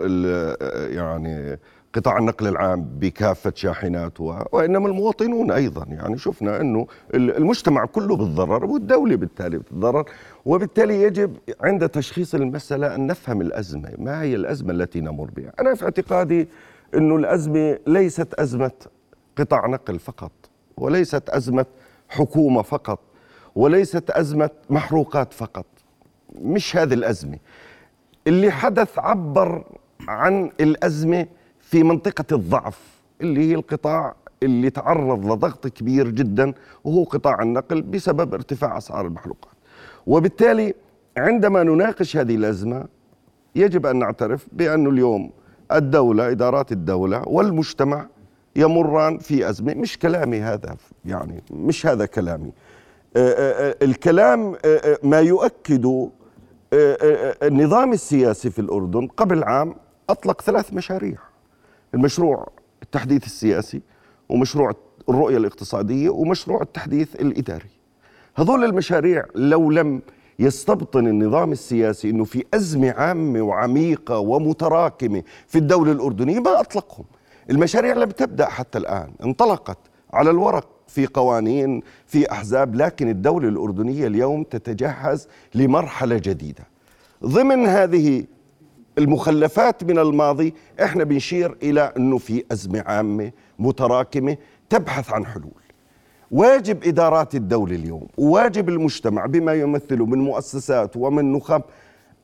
يعني 0.90 1.58
قطاع 1.94 2.18
النقل 2.18 2.46
العام 2.46 2.82
بكافة 2.82 3.52
شاحناته 3.54 4.44
وإنما 4.52 4.88
المواطنون 4.88 5.50
أيضا. 5.50 5.86
يعني 5.88 6.18
شفنا 6.18 6.60
أنه 6.60 6.86
المجتمع 7.14 7.84
كله 7.84 8.16
بتضرر 8.16 8.64
والدولة 8.64 9.16
بالتالي 9.16 9.58
بتتضرر 9.58 10.04
وبالتالي 10.44 11.02
يجب 11.02 11.36
عند 11.60 11.88
تشخيص 11.88 12.34
المسألة 12.34 12.94
أن 12.94 13.06
نفهم 13.06 13.40
الأزمة. 13.40 13.90
ما 13.98 14.22
هي 14.22 14.34
الأزمة 14.34 14.72
التي 14.72 15.00
نمر 15.00 15.30
بها؟ 15.36 15.52
أنا 15.60 15.74
في 15.74 15.84
اعتقادي 15.84 16.48
أنه 16.94 17.16
الأزمة 17.16 17.78
ليست 17.86 18.34
أزمة 18.34 18.72
قطاع 19.38 19.66
نقل 19.66 19.98
فقط 19.98 20.32
وليست 20.76 21.28
أزمة 21.28 21.66
حكومة 22.08 22.62
فقط 22.62 23.00
وليست 23.56 24.10
أزمة 24.10 24.50
محروقات 24.70 25.32
فقط. 25.32 25.66
مش 26.42 26.76
هذه 26.76 26.94
الأزمة. 26.94 27.38
اللي 28.26 28.50
حدث 28.50 28.98
عبر 28.98 29.64
عن 30.08 30.50
الأزمة 30.60 31.26
في 31.60 31.82
منطقة 31.82 32.24
الضعف 32.32 32.80
اللي 33.20 33.50
هي 33.50 33.54
القطاع 33.54 34.14
اللي 34.42 34.70
تعرض 34.70 35.32
لضغط 35.32 35.66
كبير 35.66 36.10
جدا 36.10 36.52
وهو 36.84 37.04
قطاع 37.04 37.42
النقل 37.42 37.82
بسبب 37.82 38.34
ارتفاع 38.34 38.78
أسعار 38.78 39.06
المحروقات. 39.06 39.52
وبالتالي 40.06 40.74
عندما 41.16 41.62
نناقش 41.62 42.16
هذه 42.16 42.34
الأزمة 42.34 42.84
يجب 43.54 43.86
أن 43.86 43.98
نعترف 43.98 44.46
بأن 44.52 44.86
اليوم 44.86 45.30
الدولة 45.72 46.30
إدارات 46.30 46.72
الدولة 46.72 47.22
والمجتمع 47.26 48.06
يمران 48.58 49.18
في 49.18 49.48
أزمة. 49.48 49.74
مش 49.74 49.98
كلامي 49.98 50.40
هذا 50.40 50.76
يعني 51.04 51.42
مش 51.50 51.86
هذا 51.86 52.06
كلامي. 52.06 52.52
آه، 53.16 53.30
آه، 53.30 53.68
آه، 53.70 53.76
الكلام 53.82 54.56
ما 55.02 55.20
يؤكد 55.20 56.08
النظام 57.42 57.92
السياسي 57.92 58.50
في 58.50 58.58
الأردن 58.58 59.06
قبل 59.06 59.44
عام 59.44 59.74
أطلق 60.10 60.40
ثلاث 60.40 60.72
مشاريع. 60.74 61.18
المشروع 61.94 62.48
التحديث 62.82 63.24
السياسي 63.24 63.80
ومشروع 64.28 64.72
الرؤية 65.08 65.36
الاقتصادية 65.36 66.10
ومشروع 66.10 66.62
التحديث 66.62 67.14
الإداري. 67.14 67.70
هذول 68.34 68.64
المشاريع 68.64 69.24
لو 69.34 69.70
لم 69.70 70.02
يستبطن 70.38 71.06
النظام 71.06 71.52
السياسي 71.52 72.10
إنه 72.10 72.24
في 72.24 72.44
أزمة 72.54 72.90
عامة 72.90 73.42
وعميقة 73.42 74.18
ومتراكمة 74.18 75.22
في 75.46 75.58
الدولة 75.58 75.92
الأردنية 75.92 76.40
ما 76.40 76.60
أطلقهم. 76.60 77.04
المشاريع 77.50 77.94
لم 77.94 78.10
تبدأ 78.10 78.46
حتى 78.46 78.78
الآن، 78.78 79.10
انطلقت 79.24 79.78
على 80.12 80.30
الورق 80.30 80.68
في 80.86 81.06
قوانين 81.06 81.82
في 82.06 82.32
أحزاب 82.32 82.74
لكن 82.74 83.08
الدولة 83.08 83.48
الأردنية 83.48 84.06
اليوم 84.06 84.42
تتجهز 84.42 85.28
لمرحلة 85.54 86.16
جديدة. 86.16 86.64
ضمن 87.24 87.66
هذه 87.66 88.24
المخلفات 88.98 89.84
من 89.84 89.98
الماضي 89.98 90.54
إحنا 90.82 91.04
بنشير 91.04 91.56
إلى 91.62 91.92
أنه 91.96 92.18
في 92.18 92.44
أزمة 92.52 92.84
عامة 92.86 93.32
متراكمة 93.58 94.36
تبحث 94.70 95.12
عن 95.12 95.26
حلول. 95.26 95.62
واجب 96.30 96.84
إدارات 96.84 97.34
الدولة 97.34 97.74
اليوم 97.74 98.06
وواجب 98.18 98.68
المجتمع 98.68 99.26
بما 99.26 99.54
يمثله 99.54 100.06
من 100.06 100.18
مؤسسات 100.18 100.96
ومن 100.96 101.32
نخب 101.32 101.62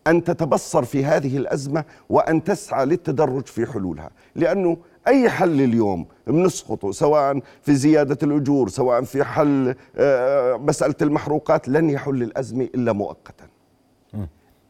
أن 0.07 0.25
تتبصر 0.25 0.85
في 0.85 1.05
هذه 1.05 1.37
الأزمة 1.37 1.85
وأن 2.09 2.45
تسعى 2.45 2.87
للتدرج 2.87 3.47
في 3.47 3.67
حلولها 3.67 4.11
لأنه 4.37 4.77
أي 5.09 5.31
حل 5.31 5.61
اليوم؟ 5.61 6.07
بنسقطه 6.27 6.93
سواء 6.93 7.41
في 7.63 7.75
زيادة 7.75 8.19
الأجور 8.23 8.69
سواء 8.69 9.03
في 9.03 9.25
حل 9.25 9.75
آه، 9.97 10.57
مسألة 10.57 10.95
المحروقات 11.03 11.69
لن 11.69 11.91
يحل 11.91 12.23
الأزمة 12.23 12.65
إلا 12.75 12.93
مؤقتا. 12.93 13.45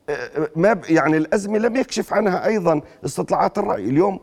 آه، 0.08 0.48
ما 0.56 0.80
يعني 0.88 1.16
الأزمة 1.16 1.58
لم 1.58 1.76
يكشف 1.76 2.12
عنها 2.12 2.46
أيضا 2.46 2.80
استطلاعات 3.04 3.58
الرأي. 3.58 3.84
اليوم 3.84 4.20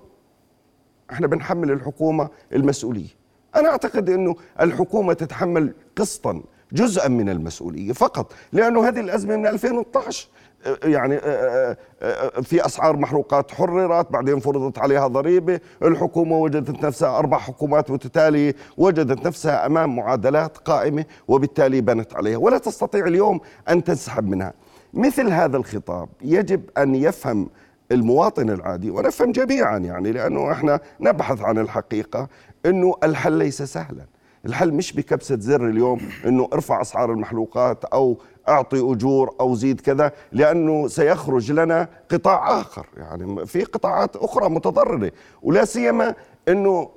إحنا 1.12 1.28
بنحمل 1.28 1.72
الحكومة 1.72 2.30
المسؤولية. 2.54 3.10
أنا 3.56 3.70
أعتقد 3.70 4.10
أنه 4.10 4.36
الحكومة 4.62 5.14
تتحمل 5.14 5.74
قسطا 5.98 6.44
جزءا 6.74 7.08
من 7.08 7.30
المسؤولية 7.30 7.92
فقط 7.94 8.34
لأنه 8.54 8.88
هذه 8.88 9.00
الأزمة 9.00 9.36
من 9.36 9.48
2012 9.48 10.28
آه، 10.28 10.41
يعني 10.84 11.16
آه، 11.16 11.78
آه، 12.02 12.42
في 12.42 12.66
أسعار 12.66 12.98
محروقات 12.98 13.52
حررت 13.52 14.12
بعدين 14.12 14.40
فرضت 14.40 14.80
عليها 14.80 15.08
ضريبة. 15.08 15.60
الحكومة 15.84 16.38
وجدت 16.38 16.86
نفسها 16.86 17.18
أربع 17.18 17.38
حكومات 17.38 17.92
متتالية 17.92 18.56
وجدت 18.78 19.26
نفسها 19.28 19.66
أمام 19.66 19.96
معادلات 19.96 20.58
قائمة 20.58 21.06
وبالتالي 21.28 21.82
بنت 21.82 22.16
عليها. 22.16 22.38
ولا 22.38 22.58
تستطيع 22.58 23.06
اليوم 23.06 23.40
أن 23.70 23.84
تنسحب 23.84 24.28
منها. 24.28 24.54
مثل 24.94 25.28
هذا 25.30 25.58
الخطاب 25.58 26.10
يجب 26.22 26.62
أن 26.78 26.96
يفهم 26.96 27.50
المواطن 27.92 28.50
العادي 28.50 28.90
ونفهم 28.92 29.32
جميعا 29.32 29.78
يعني 29.78 30.12
لأنه 30.12 30.52
إحنا 30.52 30.80
نبحث 31.00 31.42
عن 31.42 31.58
الحقيقة 31.58 32.28
إنه 32.66 32.96
الحل 33.04 33.34
ليس 33.34 33.62
سهلا. 33.62 34.06
الحل 34.46 34.74
مش 34.74 34.94
بكبسة 34.94 35.40
زر 35.40 35.68
اليوم 35.70 36.00
إنه 36.26 36.50
ارفع 36.54 36.82
أسعار 36.82 37.12
المحروقات 37.12 37.86
أو 37.86 38.18
أعطي 38.50 38.80
أجور 38.92 39.36
أو 39.40 39.56
زيد 39.56 39.82
كذا 39.82 40.12
لأنه 40.32 40.88
سيخرج 40.88 41.52
لنا 41.52 41.88
قطاع 42.12 42.62
آخر. 42.62 42.88
يعني 42.98 43.46
في 43.46 43.64
قطاعات 43.64 44.16
أخرى 44.16 44.50
متضررة. 44.50 45.12
ولا 45.42 45.66
سيما 45.66 46.16
إنه 46.48 46.90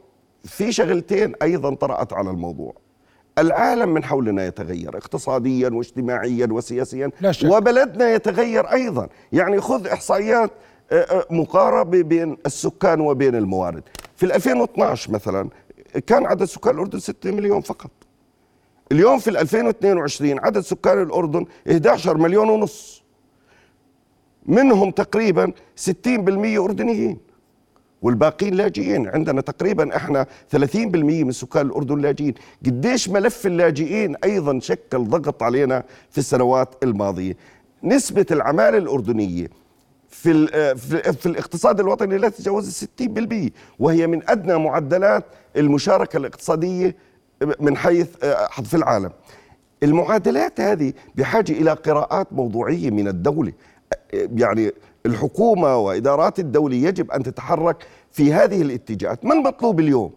في 0.44 0.72
شغلتين 0.72 1.34
أيضا 1.42 1.74
طرأت 1.74 2.12
على 2.12 2.30
الموضوع. 2.30 2.74
العالم 3.38 3.88
من 3.88 4.04
حولنا 4.04 4.46
يتغير 4.46 4.96
اقتصاديا 4.96 5.68
واجتماعيا 5.68 6.46
وسياسيا 6.50 7.10
لا 7.20 7.32
شك. 7.32 7.50
وبلدنا 7.50 8.12
يتغير 8.14 8.72
أيضا. 8.72 9.08
يعني 9.32 9.60
خذ 9.60 9.86
إحصائيات 9.86 10.50
آه، 10.92 10.94
آه، 10.94 11.26
مقاربة 11.30 12.02
بين 12.02 12.36
السكان 12.46 13.00
وبين 13.00 13.34
الموارد. 13.34 13.82
في 14.16 14.26
ال 14.26 14.32
2012 14.32 15.10
مثلا 15.12 15.48
كان 16.06 16.26
عدد 16.26 16.44
سكان 16.44 16.74
الأردن 16.74 16.98
6 16.98 17.30
مليون 17.30 17.60
فقط. 17.60 17.90
اليوم 18.93 19.19
في 19.19 19.31
ال 19.31 19.37
2022 19.37 20.38
عدد 20.38 20.61
سكان 20.61 21.03
الأردن 21.03 21.47
11 21.71 22.17
مليون 22.19 22.49
ونص. 22.49 23.05
منهم 24.47 24.91
تقريبا 24.91 25.53
60% 25.76 25.88
أردنيين 26.59 27.19
والباقيين 28.03 28.55
لاجئين. 28.55 29.09
عندنا 29.09 29.41
تقريبا 29.41 29.97
إحنا 29.97 30.26
30% 30.57 30.57
من 31.25 31.33
سكان 31.33 31.67
الأردن 31.67 31.99
لاجئين. 31.99 32.35
قديش 32.67 33.09
ملف 33.09 33.47
اللاجئين 33.47 34.17
أيضا 34.25 34.59
شكل 34.61 35.05
ضغط 35.05 35.43
علينا 35.43 35.83
في 36.11 36.19
السنوات 36.19 36.75
الماضية؟ 36.83 37.37
نسبة 37.83 38.26
العمالة 38.31 38.79
الأردنية 38.79 39.49
في 40.09 40.31
ال- 40.31 40.79
في 40.79 41.12
في 41.12 41.26
الاقتصاد 41.26 41.81
الوطني 41.81 42.19
لا 42.19 42.29
تتجاوز 42.29 42.85
60% 43.00 43.50
وهي 43.79 44.07
من 44.07 44.31
أدنى 44.31 44.59
معدلات 44.59 45.25
المشاركة 45.57 46.17
الاقتصادية 46.17 46.97
من 47.61 47.76
حيث 47.76 48.09
آه، 48.25 48.47
في 48.64 48.75
العالم. 48.75 49.11
المعادلات 49.83 50.61
هذه 50.61 50.93
بحاجة 51.14 51.53
إلى 51.53 51.73
قراءات 51.73 52.33
موضوعية 52.33 52.91
من 52.91 53.09
الدولة. 53.09 53.53
يعني 54.12 54.73
الحكومة 55.07 55.76
وإدارات 55.76 56.38
الدولة 56.38 56.76
يجب 56.76 57.11
أن 57.11 57.23
تتحرك 57.23 57.87
في 58.11 58.33
هذه 58.33 58.62
الاتجاهات. 58.62 59.25
ما 59.25 59.35
المطلوب 59.35 59.81
اليوم؟ 59.81 60.11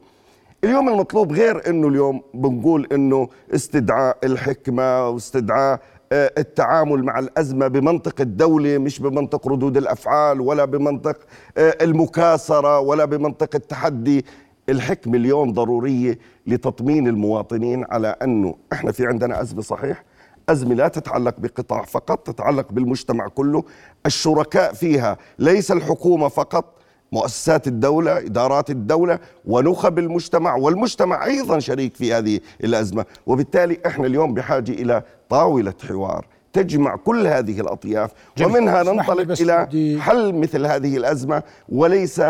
اليوم 0.63 0.89
المطلوب 0.89 1.31
غير 1.31 1.69
إنه 1.69 1.87
اليوم 1.87 2.21
بنقول 2.33 2.87
إنه 2.91 3.29
استدعاء 3.55 4.17
الحكمة 4.23 5.09
واستدعاء 5.09 5.79
آه، 6.11 6.31
التعامل 6.37 7.03
مع 7.03 7.19
الأزمة 7.19 7.67
بمنطق 7.67 8.21
الدولة 8.21 8.77
مش 8.77 8.99
بمنطق 8.99 9.47
ردود 9.47 9.77
الأفعال 9.77 10.41
ولا 10.41 10.65
بمنطق 10.65 11.17
آه، 11.57 11.77
المكاسره 11.81 12.79
ولا 12.79 13.05
بمنطق 13.05 13.55
التحدي. 13.55 14.25
الحكمة 14.69 15.17
اليوم 15.17 15.53
ضرورية 15.53 16.19
لتطمين 16.47 17.07
المواطنين 17.07 17.85
على 17.89 18.07
أنه 18.07 18.55
إحنا 18.73 18.91
في 18.91 19.05
عندنا 19.07 19.41
أزمة 19.41 19.61
صحيح؟ 19.61 20.03
أزمة 20.49 20.75
لا 20.75 20.87
تتعلق 20.87 21.39
بقطاع 21.39 21.83
فقط 21.83 22.27
تتعلق 22.27 22.71
بالمجتمع 22.71 23.27
كله. 23.27 23.63
الشركاء 24.05 24.73
فيها 24.73 25.17
ليس 25.39 25.71
الحكومة 25.71 26.27
فقط 26.27 26.73
مؤسسات 27.11 27.67
الدولة 27.67 28.17
إدارات 28.17 28.69
الدولة 28.69 29.19
ونخب 29.45 29.99
المجتمع 29.99 30.55
والمجتمع 30.55 31.25
أيضا 31.25 31.59
شريك 31.59 31.95
في 31.95 32.13
هذه 32.13 32.39
الأزمة. 32.63 33.05
وبالتالي 33.25 33.79
إحنا 33.85 34.07
اليوم 34.07 34.33
بحاجة 34.33 34.71
إلى 34.71 35.03
طاولة 35.29 35.73
حوار 35.87 36.27
تجمع 36.53 36.95
كل 36.95 37.27
هذه 37.27 37.59
الأطياف 37.61 38.11
جميل. 38.37 38.57
ومنها 38.57 38.83
ننطلق 38.83 39.41
إلى 39.41 39.99
حل 40.01 40.35
مثل 40.35 40.65
هذه 40.65 40.97
الأزمة 40.97 41.43
وليس 41.69 42.21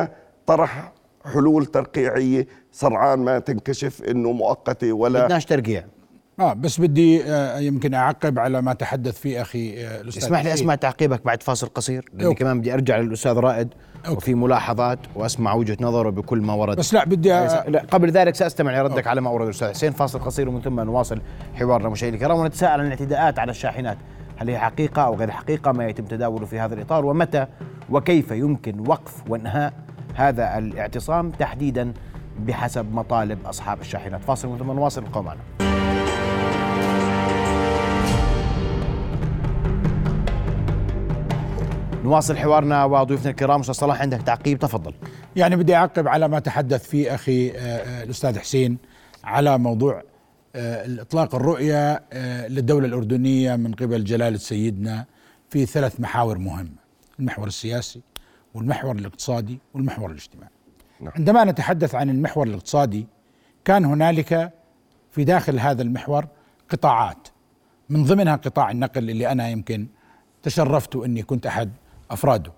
طرح 0.45 0.93
حلول 1.34 1.65
ترقيعية 1.65 2.47
سرعان 2.81 3.19
ما 3.19 3.39
تنكشف 3.39 4.01
أنه 4.03 4.31
مؤقتة 4.31 4.93
ولا 4.93 5.25
بدناش 5.25 5.45
ترقيع. 5.45 5.83
آه 6.39 6.53
بس 6.53 6.81
بدي 6.81 7.23
آه 7.23 7.59
يمكن 7.59 7.93
أعقب 7.93 8.39
على 8.39 8.61
ما 8.61 8.73
تحدث 8.73 9.19
فيه 9.19 9.41
أخي 9.41 9.85
آه 9.85 10.01
الأستاذ 10.01 10.23
اسمح 10.23 10.43
لي. 10.43 10.53
أسمع 10.53 10.75
تعقيبك 10.75 11.25
بعد 11.25 11.43
فاصل 11.43 11.67
قصير 11.67 12.05
لأني 12.13 12.25
أوكي. 12.25 12.39
كمان 12.43 12.59
بدي 12.59 12.73
أرجع 12.73 12.97
للأستاذ 12.97 13.33
رائد 13.33 13.73
وفي 14.09 14.33
ملاحظات 14.33 14.99
وأسمع 15.15 15.53
وجهة 15.53 15.77
نظره 15.81 16.09
بكل 16.09 16.41
ما 16.41 16.53
ورد. 16.53 16.77
بس 16.77 16.93
لا 16.93 17.05
بدي 17.05 17.29
أ- 17.49 17.69
لا 17.69 17.85
قبل 17.91 18.11
ذلك 18.11 18.35
سأستمع 18.35 18.81
لردك 18.81 19.07
على 19.07 19.21
ما 19.21 19.29
أورد 19.29 19.45
الأستاذ. 19.45 19.69
حسين 19.69 19.91
فاصل 19.91 20.19
قصير 20.19 20.49
ومن 20.49 20.61
ثم 20.61 20.79
نواصل 20.79 21.21
حوارنا 21.55 21.89
مشاهدينا 21.89 22.23
الكرام 22.23 22.39
ونتساءل 22.39 22.79
عن 22.79 22.85
الاعتداءات 22.85 23.39
على 23.39 23.51
الشاحنات. 23.51 23.97
هل 24.37 24.49
هي 24.49 24.59
حقيقة 24.59 25.01
أو 25.01 25.15
غير 25.15 25.31
حقيقة؟ 25.31 25.71
ما 25.71 25.87
يتم 25.87 26.05
تداوله 26.05 26.45
في 26.45 26.59
هذا 26.59 26.73
الإطار؟ 26.75 27.05
ومتى؟ 27.05 27.45
وكيف 27.89 28.31
يمكن 28.31 28.79
وقف 28.87 29.13
وانهاء 29.29 29.73
هذا 30.15 30.57
الاعتصام 30.57 31.31
تحديدا 31.31 31.93
بحسب 32.39 32.93
مطالب 32.93 33.45
أصحاب 33.45 33.82
الشاحنات. 33.82 34.23
فاصل 34.23 34.60
ثم 34.60 34.71
نواصل 34.71 35.04
ابقوا 35.04 35.21
معنا. 35.21 35.41
نواصل 42.04 42.38
حوارنا 42.38 42.86
وضيوفنا 42.86 43.30
الكرام. 43.32 43.60
أستاذ 43.60 43.76
صلاح 43.76 44.02
عندك 44.02 44.21
تعقيب؟ 44.21 44.60
تفضل. 44.60 44.93
يعني 45.36 45.56
بدي 45.56 45.76
أعقب 45.76 46.08
على 46.08 46.28
ما 46.28 46.39
تحدث 46.39 46.89
فيه 46.89 47.15
أخي 47.15 47.52
آه، 47.52 47.56
آه، 47.56 48.04
الأستاذ 48.04 48.39
حسين 48.39 48.78
على 49.23 49.58
موضوع 49.58 50.04
آه، 50.56 51.02
إطلاق 51.02 51.36
الرؤية 51.36 52.04
للدولة 52.47 52.88
الأردنية 52.88 53.56
من 53.56 53.73
قبل 53.73 54.04
جلاله 54.04 54.38
سيدنا 54.38 55.06
في 55.50 55.65
ثلاث 55.65 56.00
محاور 56.00 56.38
مهمة 56.38 56.88
المحور 57.19 57.47
السياسي 57.47 58.02
والمحور 58.54 58.95
الاقتصادي 58.95 59.60
والمحور 59.73 60.12
الاجتماعي. 60.12 60.57
عندما 61.01 61.43
نتحدث 61.43 61.95
عن 61.95 62.10
المحور 62.10 62.47
الاقتصادي 62.47 63.07
كان 63.65 63.86
هنالك 63.86 64.53
في 65.12 65.23
داخل 65.23 65.60
هذا 65.60 65.81
المحور 65.81 66.27
قطاعات. 66.69 67.27
من 67.89 68.03
ضمنها 68.03 68.36
قطاع 68.36 68.71
النقل 68.71 69.10
اللي 69.10 69.31
أنا 69.31 69.49
يمكن 69.49 69.88
تشرفت 70.43 70.95
أني 70.95 71.23
كنت 71.23 71.45
أحد 71.45 71.71
أفراده. 72.12 72.51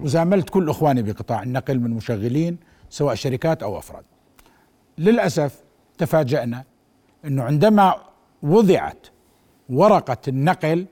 وزاملت 0.00 0.50
كل 0.50 0.70
إخواني 0.70 1.02
بقطاع 1.02 1.42
النقل 1.42 1.80
من 1.80 1.90
مشغلين 1.90 2.58
سواء 2.90 3.14
شركات 3.14 3.62
أو 3.62 3.78
أفراد. 3.78 4.04
للأسف 4.98 5.60
تفاجأنا 5.98 6.64
أنه 7.24 7.42
عندما 7.42 7.94
وضعت 8.42 9.06
ورقة 9.70 10.16
النقل 10.28 10.86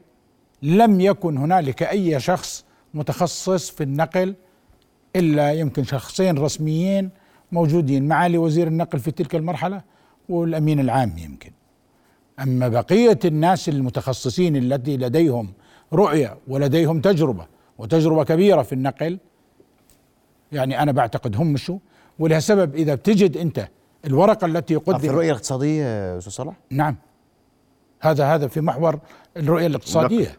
لم 0.62 1.00
يكن 1.00 1.36
هنالك 1.36 1.82
أي 1.82 2.20
شخص 2.20 2.64
متخصص 2.94 3.70
في 3.70 3.82
النقل 3.82 4.34
إلا 5.18 5.52
يمكن 5.52 5.84
شخصين 5.84 6.38
رسميين 6.38 7.10
موجودين 7.52 8.08
معالي 8.08 8.38
وزير 8.38 8.66
النقل 8.66 8.98
في 8.98 9.10
تلك 9.10 9.34
المرحلة 9.34 9.82
والأمين 10.28 10.80
العام 10.80 11.18
يمكن. 11.18 11.50
أما 12.40 12.68
بقية 12.68 13.18
الناس 13.24 13.68
المتخصصين 13.68 14.56
التي 14.56 14.96
لديهم 14.96 15.52
رؤية 15.92 16.38
ولديهم 16.48 17.00
تجربة 17.00 17.46
وتجربة 17.78 18.24
كبيرة 18.24 18.62
في 18.62 18.72
النقل 18.72 19.18
يعني 20.52 20.82
أنا 20.82 20.92
بعتقد 20.92 21.36
هم 21.36 21.52
مشوا 21.52 21.78
ولها 22.18 22.40
سبب 22.40 22.74
إذا 22.74 22.94
بتجد 22.94 23.36
أنت 23.36 23.68
الورقة 24.04 24.44
التي 24.46 24.76
قدمت 24.76 25.00
في 25.00 25.08
الرؤية 25.08 25.30
الاقتصادية 25.30 26.18
أستاذ 26.18 26.32
صلاح 26.32 26.54
نعم 26.70 26.96
هذا 28.00 28.34
هذا 28.34 28.48
في 28.48 28.60
محور 28.60 28.98
الرؤية 29.36 29.66
الاقتصادية 29.66 30.16
النقل. 30.18 30.36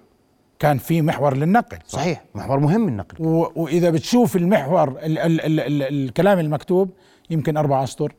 كان 0.60 0.78
في 0.78 1.02
محور 1.02 1.38
للنقل. 1.38 1.78
صحيح 1.88 2.24
محور 2.36 2.60
مهم 2.60 2.88
النقل. 2.88 3.26
وإذا 3.56 3.90
بتشوف 3.90 4.36
المحور 4.36 4.90
ال 4.90 5.18
ال 5.18 5.42
ال 5.42 5.60
ال 5.60 5.84
الكلام 5.84 6.40
المكتوب 6.40 6.90
يمكن 7.30 7.58
أربع 7.58 7.84
أسطر 7.84 8.14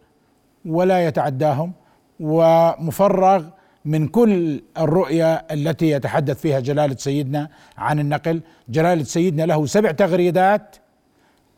ولا 0.65 1.07
يتعداهم 1.07 1.73
ومفرغ 2.21 3.45
من 3.85 4.09
كل 4.09 4.63
الرؤية 4.79 5.35
التي 5.35 5.91
يتحدث 5.91 6.41
فيها 6.41 6.61
جلالة 6.61 6.97
سيدنا 6.97 7.51
عن 7.79 7.99
النقل. 7.99 8.41
جلالة 8.69 9.03
سيدنا 9.03 9.43
له 9.43 9.67
سبع 9.67 9.91
تغريدات. 9.91 10.77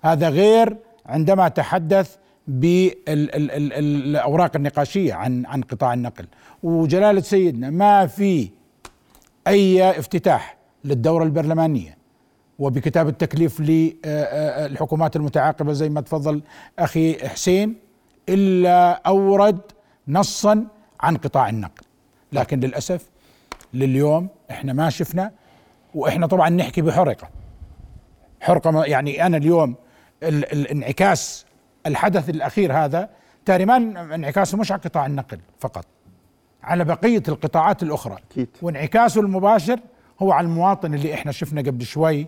هذا 0.02 0.28
غير 0.28 0.76
عندما 1.06 1.48
تحدث 1.48 2.16
بالأوراق 2.48 3.76
النقاشية 4.56 5.14
عن 5.14 5.46
عن 5.46 5.62
قطاع 5.62 5.94
النقل. 5.94 6.26
وجلالة 6.62 7.20
سيدنا 7.20 7.70
ما 7.70 8.06
في 8.06 8.50
أي 9.46 9.90
افتتاح 9.90 10.61
للدورة 10.84 11.24
البرلمانية 11.24 11.98
وبكتاب 12.58 13.08
التكليف 13.08 13.60
للحكومات 13.60 15.16
المتعاقبة 15.16 15.72
زي 15.72 15.88
ما 15.88 16.00
تفضل 16.00 16.42
أخي 16.78 17.28
حسين 17.28 17.76
إلا 18.28 18.92
أورد 19.06 19.60
نصا 20.08 20.66
عن 21.00 21.16
قطاع 21.16 21.48
النقل 21.48 21.84
لكن 22.32 22.60
للأسف 22.60 23.06
لليوم 23.74 24.28
إحنا 24.50 24.72
ما 24.72 24.90
شفنا 24.90 25.30
وإحنا 25.94 26.26
طبعا 26.26 26.48
نحكي 26.48 26.82
بحرقة. 26.82 27.28
حرقة 28.40 28.84
يعني 28.84 29.26
أنا 29.26 29.36
اليوم 29.36 29.74
الانعكاس 30.22 31.46
الحدث 31.86 32.30
الأخير 32.30 32.72
هذا 32.72 33.08
تاري 33.44 33.64
ما 33.64 33.76
انعكاسه 34.14 34.58
مش 34.58 34.72
على 34.72 34.80
قطاع 34.80 35.06
النقل 35.06 35.38
فقط 35.58 35.86
على 36.62 36.84
بقية 36.84 37.22
القطاعات 37.28 37.82
الأخرى. 37.82 38.16
أكيد. 38.30 38.48
وانعكاسه 38.62 39.20
المباشر 39.20 39.80
هو 40.22 40.32
على 40.32 40.44
المواطن 40.46 40.94
اللي 40.94 41.14
إحنا 41.14 41.32
شفنا 41.32 41.60
قبل 41.60 41.84
شوي. 41.84 42.26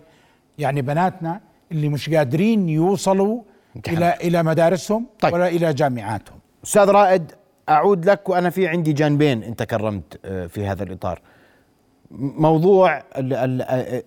يعني 0.57 0.81
بناتنا 0.81 1.41
اللي 1.71 1.89
مش 1.89 2.09
قادرين 2.09 2.69
يوصلوا 2.69 3.41
إلى 3.87 4.13
إلى 4.23 4.43
مدارسهم 4.43 5.05
طيب. 5.19 5.33
ولا 5.33 5.47
إلى 5.47 5.73
جامعاتهم. 5.73 6.39
أستاذ 6.63 6.89
رائد 6.89 7.31
أعود 7.69 8.09
لك 8.09 8.29
وأنا 8.29 8.49
في 8.49 8.67
عندي 8.67 8.93
جانبين 8.93 9.43
أنت 9.43 9.63
كرمت 9.63 10.19
آه، 10.25 10.47
في 10.47 10.65
هذا 10.67 10.83
الإطار. 10.83 11.21
موضوع 12.11 13.03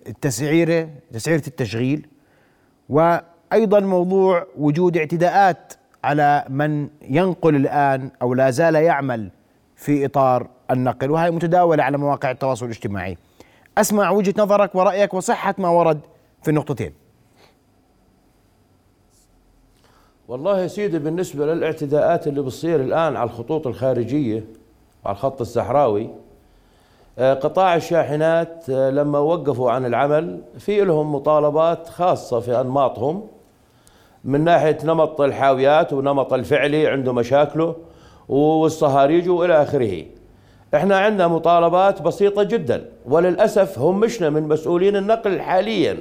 التسعيرة 0.07 0.89
تسعيرة 1.13 1.43
التشغيل 1.47 2.07
وأيضا 2.89 3.79
موضوع 3.79 4.47
وجود 4.57 4.97
اعتداءات 4.97 5.73
على 6.03 6.45
من 6.49 6.89
ينقل 7.01 7.55
الآن 7.55 8.11
أو 8.21 8.33
لا 8.33 8.49
زال 8.51 8.75
يعمل 8.75 9.29
في 9.75 10.05
إطار 10.05 10.47
النقل 10.71 11.11
وهي 11.11 11.31
متداولة 11.31 11.83
على 11.83 11.97
مواقع 11.97 12.31
التواصل 12.31 12.65
الاجتماعي. 12.65 13.17
أسمع 13.79 14.09
وجهة 14.09 14.33
نظرك 14.37 14.75
ورأيك 14.75 15.13
وصحة 15.13 15.55
ما 15.57 15.69
ورد 15.69 15.99
في 16.41 16.49
النقطتين. 16.49 16.93
والله 20.27 20.59
يا 20.61 20.67
سيدي 20.67 20.99
بالنسبة 20.99 21.45
للإعتداءات 21.45 22.27
اللي 22.27 22.41
بتصير 22.41 22.81
الآن 22.81 23.15
على 23.15 23.23
الخطوط 23.23 23.67
الخارجية 23.67 24.45
على 25.05 25.15
الخط 25.15 25.41
الصحراوي 25.41 26.09
آه، 27.19 27.33
قطاع 27.33 27.75
الشاحنات 27.75 28.69
آه، 28.69 28.89
لما 28.89 29.19
وقفوا 29.19 29.71
عن 29.71 29.85
العمل 29.85 30.41
في 30.57 30.81
لهم 30.81 31.15
مطالبات 31.15 31.89
خاصة 31.89 32.39
في 32.39 32.61
أنماطهم 32.61 33.27
من 34.23 34.43
ناحية 34.43 34.77
نمط 34.83 35.21
الحاويات 35.21 35.93
ونمط 35.93 36.33
الفعلي 36.33 36.87
عنده 36.87 37.13
مشاكله 37.13 37.75
والصهاريج 38.29 39.29
وإلى 39.29 39.61
آخره. 39.61 40.05
إحنا 40.75 40.99
عندنا 40.99 41.27
مطالبات 41.27 42.01
بسيطة 42.01 42.43
جدا 42.43 42.85
وللأسف 43.05 43.79
هم 43.79 43.99
مشنا 43.99 44.29
من 44.29 44.47
مسؤولين 44.47 44.95
النقل 44.95 45.41
حاليا. 45.41 45.97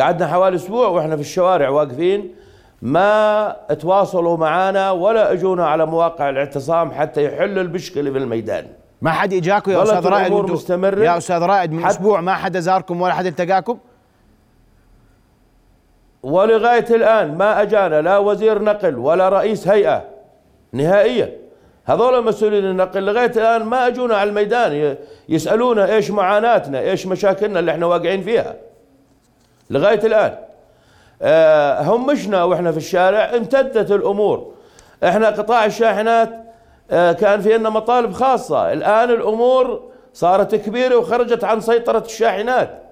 قعدنا 0.00 0.26
حوالي 0.28 0.56
أسبوع 0.56 0.88
وإحنا 0.88 1.16
في 1.16 1.22
الشوارع 1.22 1.68
واقفين 1.68 2.34
ما 2.82 3.56
تواصلوا 3.80 4.36
معنا 4.36 4.90
ولا 4.90 5.32
أجونا 5.32 5.66
على 5.66 5.86
مواقع 5.86 6.30
الاعتصام 6.30 6.90
حتى 6.90 7.24
يحلوا 7.24 7.62
المشكلة 7.62 8.10
في 8.10 8.18
الميدان. 8.18 8.66
ما 9.02 9.10
حد 9.10 9.32
اجاكم 9.32 9.70
يا 9.70 9.82
أستاذ 9.82 10.06
رائد 10.06 10.32
مستمرة. 10.32 11.04
يا 11.04 11.18
أستاذ 11.18 11.42
رائد 11.42 11.72
من 11.72 11.84
أسبوع 11.84 12.20
ما 12.20 12.34
حدا 12.34 12.60
زاركم 12.60 13.00
ولا 13.00 13.14
حد 13.14 13.26
التقاكم؟ 13.26 13.78
ولغاية 16.22 16.86
الآن 16.90 17.38
ما 17.38 17.62
أجانا 17.62 18.02
لا 18.02 18.18
وزير 18.18 18.62
نقل 18.62 18.98
ولا 18.98 19.28
رئيس 19.28 19.68
هيئة 19.68 20.04
نهائيا. 20.72 21.43
هذول 21.84 22.24
مسؤولين 22.24 22.64
النقل 22.64 23.02
لغاية 23.02 23.32
الآن 23.36 23.62
ما 23.62 23.86
أجونا 23.86 24.16
على 24.16 24.30
الميدان 24.30 24.96
يسألونا 25.28 25.94
إيش 25.94 26.10
معاناتنا 26.10 26.80
إيش 26.80 27.06
مشاكلنا 27.06 27.60
اللي 27.60 27.70
إحنا 27.70 27.86
واقعين 27.86 28.22
فيها. 28.22 28.54
لغاية 29.70 30.06
الآن 30.06 30.34
آه، 31.22 31.82
همشنا 31.82 32.44
وإحنا 32.44 32.72
في 32.72 32.76
الشارع 32.76 33.34
امتدت 33.36 33.90
الأمور. 33.90 34.54
إحنا 35.04 35.30
قطاع 35.30 35.64
الشاحنات 35.64 36.30
آه، 36.90 37.12
كان 37.12 37.40
في 37.40 37.58
لنا 37.58 37.70
مطالب 37.70 38.12
خاصة. 38.12 38.72
الآن 38.72 39.10
الأمور 39.10 39.82
صارت 40.12 40.54
كبيرة 40.54 40.96
وخرجت 40.96 41.44
عن 41.44 41.60
سيطرة 41.60 42.04
الشاحنات. 42.06 42.82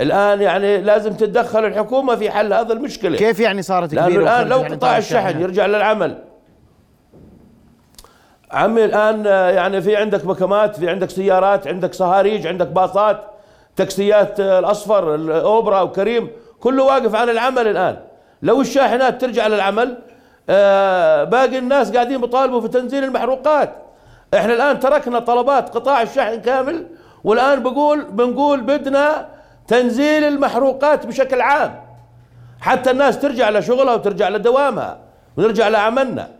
الآن 0.00 0.42
يعني 0.42 0.80
لازم 0.80 1.12
تتدخل 1.12 1.64
الحكومة 1.64 2.16
في 2.16 2.30
حل 2.30 2.52
هذا 2.52 2.72
المشكلة. 2.72 3.18
كيف 3.18 3.40
يعني 3.40 3.62
صارت 3.62 3.90
كبيرة 3.90 4.08
لأنه 4.08 4.22
الآن 4.22 4.48
لو 4.48 4.74
قطاع 4.74 4.98
الشحن 4.98 5.40
يرجع 5.40 5.66
للعمل. 5.66 6.18
عمي 8.50 8.84
الآن 8.84 9.26
آه، 9.26 9.50
يعني 9.50 9.82
في 9.82 9.96
عندك 9.96 10.26
مكمات 10.26 10.76
في 10.76 10.88
عندك 10.88 11.10
سيارات 11.10 11.66
عندك 11.66 11.94
صهاريج 11.94 12.46
عندك 12.46 12.66
باصات 12.66 13.24
تاكسيات 13.76 14.40
الأصفر 14.40 15.14
الأوبرا 15.14 15.80
وكريم 15.80 16.30
كله 16.60 16.84
واقف 16.84 17.14
عن 17.14 17.28
العمل 17.28 17.68
الآن. 17.68 17.96
لو 18.42 18.60
الشاحنات 18.60 19.20
ترجع 19.20 19.46
للعمل 19.46 19.98
آه 20.50 21.24
باقي 21.24 21.58
الناس 21.58 21.92
قاعدين 21.92 22.20
بيطالبوا 22.20 22.60
في 22.60 22.68
تنزيل 22.68 23.04
المحروقات. 23.04 23.72
إحنا 24.34 24.54
الآن 24.54 24.80
تركنا 24.80 25.18
طلبات 25.18 25.68
قطاع 25.68 26.02
الشحن 26.02 26.40
كامل 26.40 26.86
والآن 27.24 27.62
بقول 27.62 28.04
بنقول 28.04 28.60
بدنا 28.60 29.26
تنزيل 29.68 30.24
المحروقات 30.24 31.06
بشكل 31.06 31.40
عام. 31.40 31.80
حتى 32.60 32.90
الناس 32.90 33.18
ترجع 33.18 33.50
لشغلها 33.50 33.94
وترجع 33.94 34.28
لدوامها 34.28 34.98
ونرجع 35.36 35.68
لعملنا. 35.68 36.37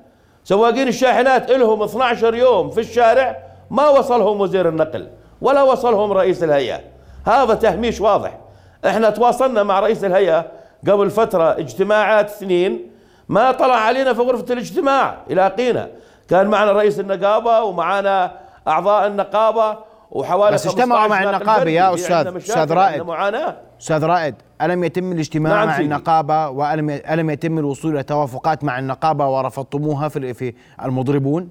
سواقين 0.49 0.89
الشاحنات 0.89 1.51
لهم 1.51 1.83
12 1.83 2.35
يوم 2.35 2.71
في 2.71 2.81
الشارع 2.81 3.37
ما 3.71 3.89
وصلهم 3.89 4.41
وزير 4.41 4.69
النقل 4.69 5.09
ولا 5.41 5.63
وصلهم 5.63 6.13
رئيس 6.13 6.43
الهيئة. 6.45 6.81
هذا 7.27 7.55
تهميش 7.55 8.01
واضح. 8.01 8.39
إحنا 8.87 9.11
تواصلنا 9.11 9.63
مع 9.63 9.81
رئيس 9.81 10.05
الهيئة 10.05 10.45
قبل 10.89 11.11
فترة 11.11 11.53
اجتماعات 11.59 12.31
سنين 12.31 12.91
ما 13.29 13.53
طلع 13.53 13.75
علينا 13.77 14.15
في 14.15 14.21
غرفة 14.21 14.53
الاجتماع 14.53 15.17
يلاقينا 15.29 15.89
كان 16.31 16.47
معنا 16.47 16.73
رئيس 16.73 17.01
النقابة 17.01 17.63
ومعنا 17.63 18.33
أعضاء 18.69 19.07
النقابة 19.07 19.79
وحوالي 20.11 20.55
بس 20.55 20.67
اجتمعوا 20.67 21.09
مع 21.09 21.23
النقابة 21.23 21.71
يا 21.71 21.95
أستاذ 21.95 22.37
أستاذ 22.37 22.73
رائد. 22.73 23.03
معاناة. 23.03 23.57
أستاذ 23.81 24.05
رائد 24.05 24.35
ألم 24.63 24.85
يتم 24.85 25.13
الاجتماع 25.13 25.65
نعم 25.65 25.69
مع 25.69 25.81
النقابة؟ 25.81 26.49
وألم 26.49 26.91
ألم 26.91 27.31
يتم 27.31 27.59
الوصول 27.59 27.95
إلى 27.95 28.03
توافقات 28.03 28.65
مع 28.65 28.79
النقابة 28.79 29.29
ورفضتموها 29.29 30.09
في 30.09 30.35
في 30.35 30.55
المضربون؟ 30.85 31.51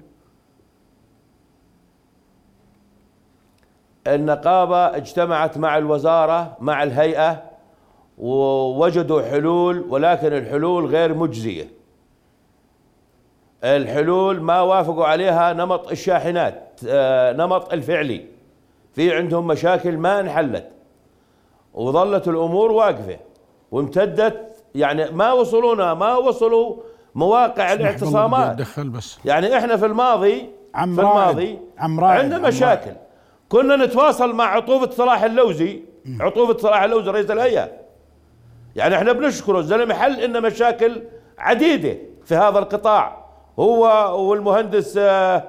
النقابة 4.06 4.96
اجتمعت 4.96 5.58
مع 5.58 5.78
الوزارة 5.78 6.56
مع 6.60 6.82
الهيئة 6.82 7.42
ووجدوا 8.18 9.22
حلول 9.22 9.86
ولكن 9.88 10.32
الحلول 10.32 10.86
غير 10.86 11.14
مجزية. 11.14 11.68
الحلول 13.64 14.40
ما 14.40 14.60
وافقوا 14.60 15.06
عليها 15.06 15.52
نمط 15.52 15.90
الشاحنات 15.90 16.80
آه، 16.88 17.32
نمط 17.32 17.72
الفعلي. 17.72 18.24
في 18.92 19.16
عندهم 19.16 19.46
مشاكل 19.46 19.96
ما 19.96 20.20
انحلت. 20.20 20.77
وظلت 21.78 22.28
الأمور 22.28 22.72
واقفة. 22.72 23.16
وامتدت 23.70 24.64
يعني 24.74 25.10
ما 25.10 25.32
وصلونا 25.32 25.94
ما 25.94 26.16
وصلوا 26.16 26.76
مواقع 27.14 27.72
الاعتصامات. 27.72 28.78
بس. 28.78 29.18
يعني 29.24 29.58
إحنا 29.58 29.76
في 29.76 29.86
الماضي 29.86 30.50
عم 30.74 30.94
في 30.94 31.00
الماضي 31.00 31.58
عم 31.78 32.04
عندنا 32.04 32.48
مشاكل. 32.48 32.92
كنا 33.48 33.76
نتواصل 33.76 34.34
مع 34.34 34.44
عطوفة 34.44 34.90
صلاح 34.90 35.22
اللوزي 35.22 35.82
عطوفة 36.20 36.58
صلاح 36.58 36.82
اللوزي 36.82 37.10
رئيس 37.10 37.30
الهيئة. 37.30 37.68
يعني 38.76 38.96
إحنا 38.96 39.12
بنشكره 39.12 39.58
الزلمة 39.58 39.94
حل 39.94 40.26
لنا 40.26 40.40
مشاكل 40.40 41.02
عديدة 41.38 41.96
في 42.24 42.34
هذا 42.34 42.58
القطاع. 42.58 43.24
هو 43.58 43.84
والمهندس 44.28 44.96
آه، 44.96 45.44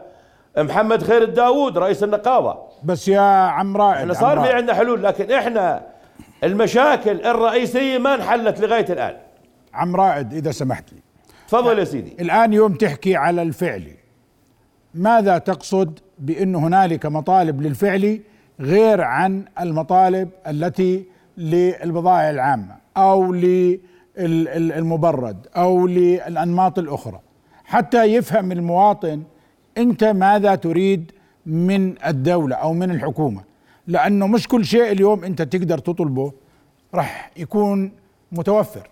محمد 0.57 1.03
خير 1.03 1.21
الداوود 1.21 1.77
رئيس 1.77 2.03
النقابة. 2.03 2.57
بس 2.83 3.07
يا 3.07 3.21
عم 3.21 3.77
رائد 3.77 3.97
إحنا 3.97 4.13
صار 4.13 4.39
في 4.39 4.49
عندنا 4.49 4.73
حلول 4.73 5.03
لكن 5.03 5.31
إحنا 5.31 5.85
المشاكل 6.43 7.21
الرئيسية 7.25 7.97
ما 7.97 8.15
انحلت 8.15 8.59
لغاية 8.59 8.85
الآن. 8.89 9.15
عم 9.73 9.95
رائد 9.95 10.33
إذا 10.33 10.51
سمحت 10.51 10.93
لي. 10.93 10.99
تفضل 11.47 11.79
يا 11.79 11.83
سيدي. 11.83 12.15
الآن 12.19 12.53
يوم 12.53 12.73
تحكي 12.73 13.15
على 13.15 13.41
الفعلي 13.41 13.95
ماذا 14.93 15.37
تقصد 15.37 15.99
بأن 16.19 16.55
هنالك 16.55 17.05
مطالب 17.05 17.61
للفعل 17.61 18.21
غير 18.59 19.01
عن 19.01 19.45
المطالب 19.59 20.29
التي 20.47 21.05
للبضائع 21.37 22.29
العامة 22.29 22.75
أو 22.97 23.33
للمبرد 24.17 25.47
أو 25.55 25.87
للأنماط 25.87 26.79
الأخرى؟ 26.79 27.19
حتى 27.65 28.03
يفهم 28.03 28.51
المواطن 28.51 29.23
أنت 29.77 30.03
ماذا 30.03 30.55
تريد 30.55 31.11
من 31.45 31.95
الدولة 32.07 32.55
أو 32.55 32.73
من 32.73 32.91
الحكومة. 32.91 33.48
لأنه 33.89 34.27
مش 34.27 34.47
كل 34.47 34.65
شيء 34.65 34.91
اليوم 34.91 35.23
أنت 35.23 35.41
تقدر 35.41 35.77
تطلبه 35.77 36.31
راح 36.93 37.31
يكون 37.37 37.91
متوفر. 38.31 38.89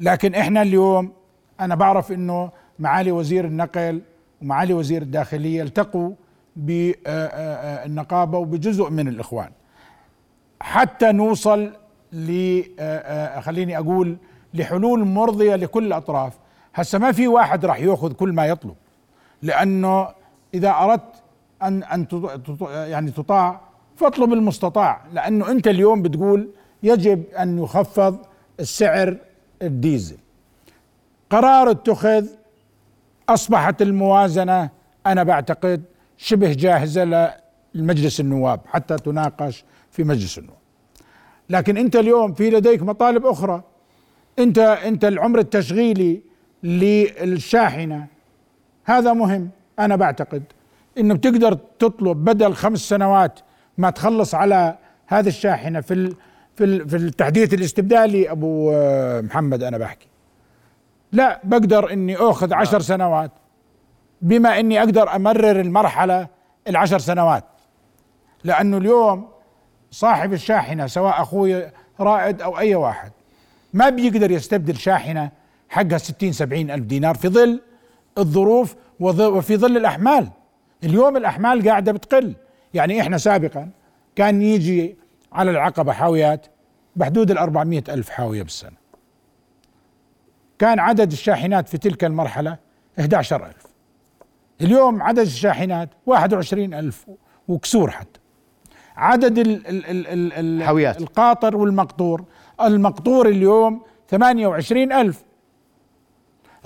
لكن 0.00 0.34
إحنا 0.34 0.62
اليوم 0.62 1.12
أنا 1.60 1.74
بعرف 1.74 2.12
إنه 2.12 2.50
معالي 2.78 3.12
وزير 3.12 3.44
النقل 3.44 4.02
ومعالي 4.42 4.74
وزير 4.74 5.02
الداخلية 5.02 5.62
التقوا 5.62 6.12
بالنقابه 6.56 8.38
وبجزء 8.38 8.90
من 8.90 9.08
الإخوان. 9.08 9.50
حتى 10.60 11.12
نوصل 11.12 11.72
ل 12.12 12.62
خليني 13.40 13.78
أقول 13.78 14.16
لحلول 14.54 15.04
مرضية 15.04 15.56
لكل 15.56 15.86
الأطراف. 15.86 16.32
هسه 16.74 16.98
ما 16.98 17.12
في 17.12 17.28
واحد 17.28 17.64
راح 17.64 17.80
يأخذ 17.80 18.12
كل 18.12 18.32
ما 18.32 18.46
يطلب 18.46 18.74
لأنه 19.42 20.08
إذا 20.54 20.70
أردت 20.70 21.22
ان 21.62 21.82
أن 21.82 22.06
يعني 22.70 23.10
تطاع 23.10 23.60
فاطلب 24.00 24.32
المستطاع 24.32 25.00
لأنه 25.12 25.50
أنت 25.50 25.68
اليوم 25.68 26.02
بتقول 26.02 26.48
يجب 26.82 27.24
أن 27.38 27.58
يخفض 27.58 28.18
السعر 28.60 29.16
الديزل. 29.62 30.16
قرار 31.30 31.70
اتخذ 31.70 32.26
أصبحت 33.28 33.82
الموازنة 33.82 34.70
أنا 35.06 35.22
بعتقد 35.22 35.82
شبه 36.16 36.52
جاهزة 36.52 37.34
لمجلس 37.74 38.20
النواب 38.20 38.60
حتى 38.66 38.96
تناقش 38.96 39.64
في 39.90 40.04
مجلس 40.04 40.38
النواب. 40.38 40.58
لكن 41.50 41.76
أنت 41.76 41.96
اليوم 41.96 42.32
في 42.32 42.50
لديك 42.50 42.82
مطالب 42.82 43.26
أخرى. 43.26 43.62
أنت 44.38 44.58
أنت 44.58 45.04
العمر 45.04 45.38
التشغيلي 45.38 46.22
للشاحنة. 46.62 48.06
هذا 48.84 49.12
مهم 49.12 49.50
أنا 49.78 49.96
بعتقد. 49.96 50.42
إنه 50.98 51.14
بتقدر 51.14 51.58
تطلب 51.78 52.24
بدل 52.24 52.54
خمس 52.54 52.78
سنوات 52.78 53.40
ما 53.80 53.90
تخلص 53.90 54.34
على 54.34 54.78
هذه 55.06 55.28
الشاحنة 55.28 55.80
في 55.80 56.14
في 56.56 56.88
في 56.88 56.96
التحديث 56.96 57.54
الاستبدالي 57.54 58.30
ابو 58.30 58.72
محمد 59.22 59.62
أنا 59.62 59.78
بحكي. 59.78 60.06
لا 61.12 61.40
بقدر 61.44 61.92
إني 61.92 62.16
أخذ 62.16 62.54
عشر 62.54 62.80
سنوات 62.80 63.30
بما 64.22 64.60
إني 64.60 64.78
أقدر 64.78 65.16
أمرر 65.16 65.60
المرحلة 65.60 66.28
العشر 66.68 66.98
سنوات. 66.98 67.44
لأنه 68.44 68.76
اليوم 68.76 69.28
صاحب 69.90 70.32
الشاحنة 70.32 70.86
سواء 70.86 71.22
أخوي 71.22 71.70
رائد 72.00 72.42
أو 72.42 72.58
أي 72.58 72.74
واحد 72.74 73.12
ما 73.72 73.88
بيقدر 73.88 74.30
يستبدل 74.30 74.76
شاحنة 74.76 75.30
حقها 75.68 75.98
60 75.98 76.32
70 76.32 76.70
ألف 76.70 76.84
دينار 76.84 77.14
في 77.14 77.28
ظل 77.28 77.60
الظروف 78.18 78.74
وفي 79.00 79.56
ظل 79.56 79.76
الأحمال. 79.76 80.28
اليوم 80.84 81.16
الأحمال 81.16 81.68
قاعدة 81.68 81.92
بتقل. 81.92 82.34
يعني 82.74 83.00
إحنا 83.00 83.18
سابقا 83.18 83.70
كان 84.16 84.42
يجي 84.42 84.96
على 85.32 85.50
العقبة 85.50 85.92
حاويات 85.92 86.46
بحدود 86.96 87.30
ال 87.30 87.38
400 87.38 87.82
ألف 87.88 88.08
حاوية 88.08 88.42
بالسنة. 88.42 88.76
كان 90.58 90.78
عدد 90.78 91.12
الشاحنات 91.12 91.68
في 91.68 91.78
تلك 91.78 92.04
المرحلة 92.04 92.58
11 93.00 93.46
ألف. 93.46 93.66
اليوم 94.60 95.02
عدد 95.02 95.18
الشاحنات 95.18 95.88
21 96.06 96.74
ألف 96.74 97.06
وكسور 97.48 97.90
حتى. 97.90 98.20
عدد 98.96 99.38
ال 99.38 99.66
ال 99.66 99.86
ال 99.86 100.32
ال 100.32 100.62
حاويات. 100.62 101.00
القاطر 101.00 101.56
والمقطور. 101.56 102.24
المقطور 102.60 103.28
اليوم 103.28 103.82
28 104.08 104.92
ألف. 104.92 105.24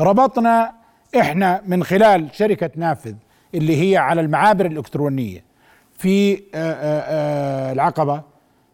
ربطنا 0.01 0.75
إحنا 1.21 1.63
من 1.67 1.85
خلال 1.85 2.29
شركة 2.33 2.71
نافذ 2.77 3.15
اللي 3.55 3.91
هي 3.91 3.97
على 3.97 4.21
المعابر 4.21 4.67
الإلكترونية. 4.67 5.44
في 5.95 6.35
آآ 6.35 6.41
آآ 6.55 7.73
العقبة. 7.73 8.23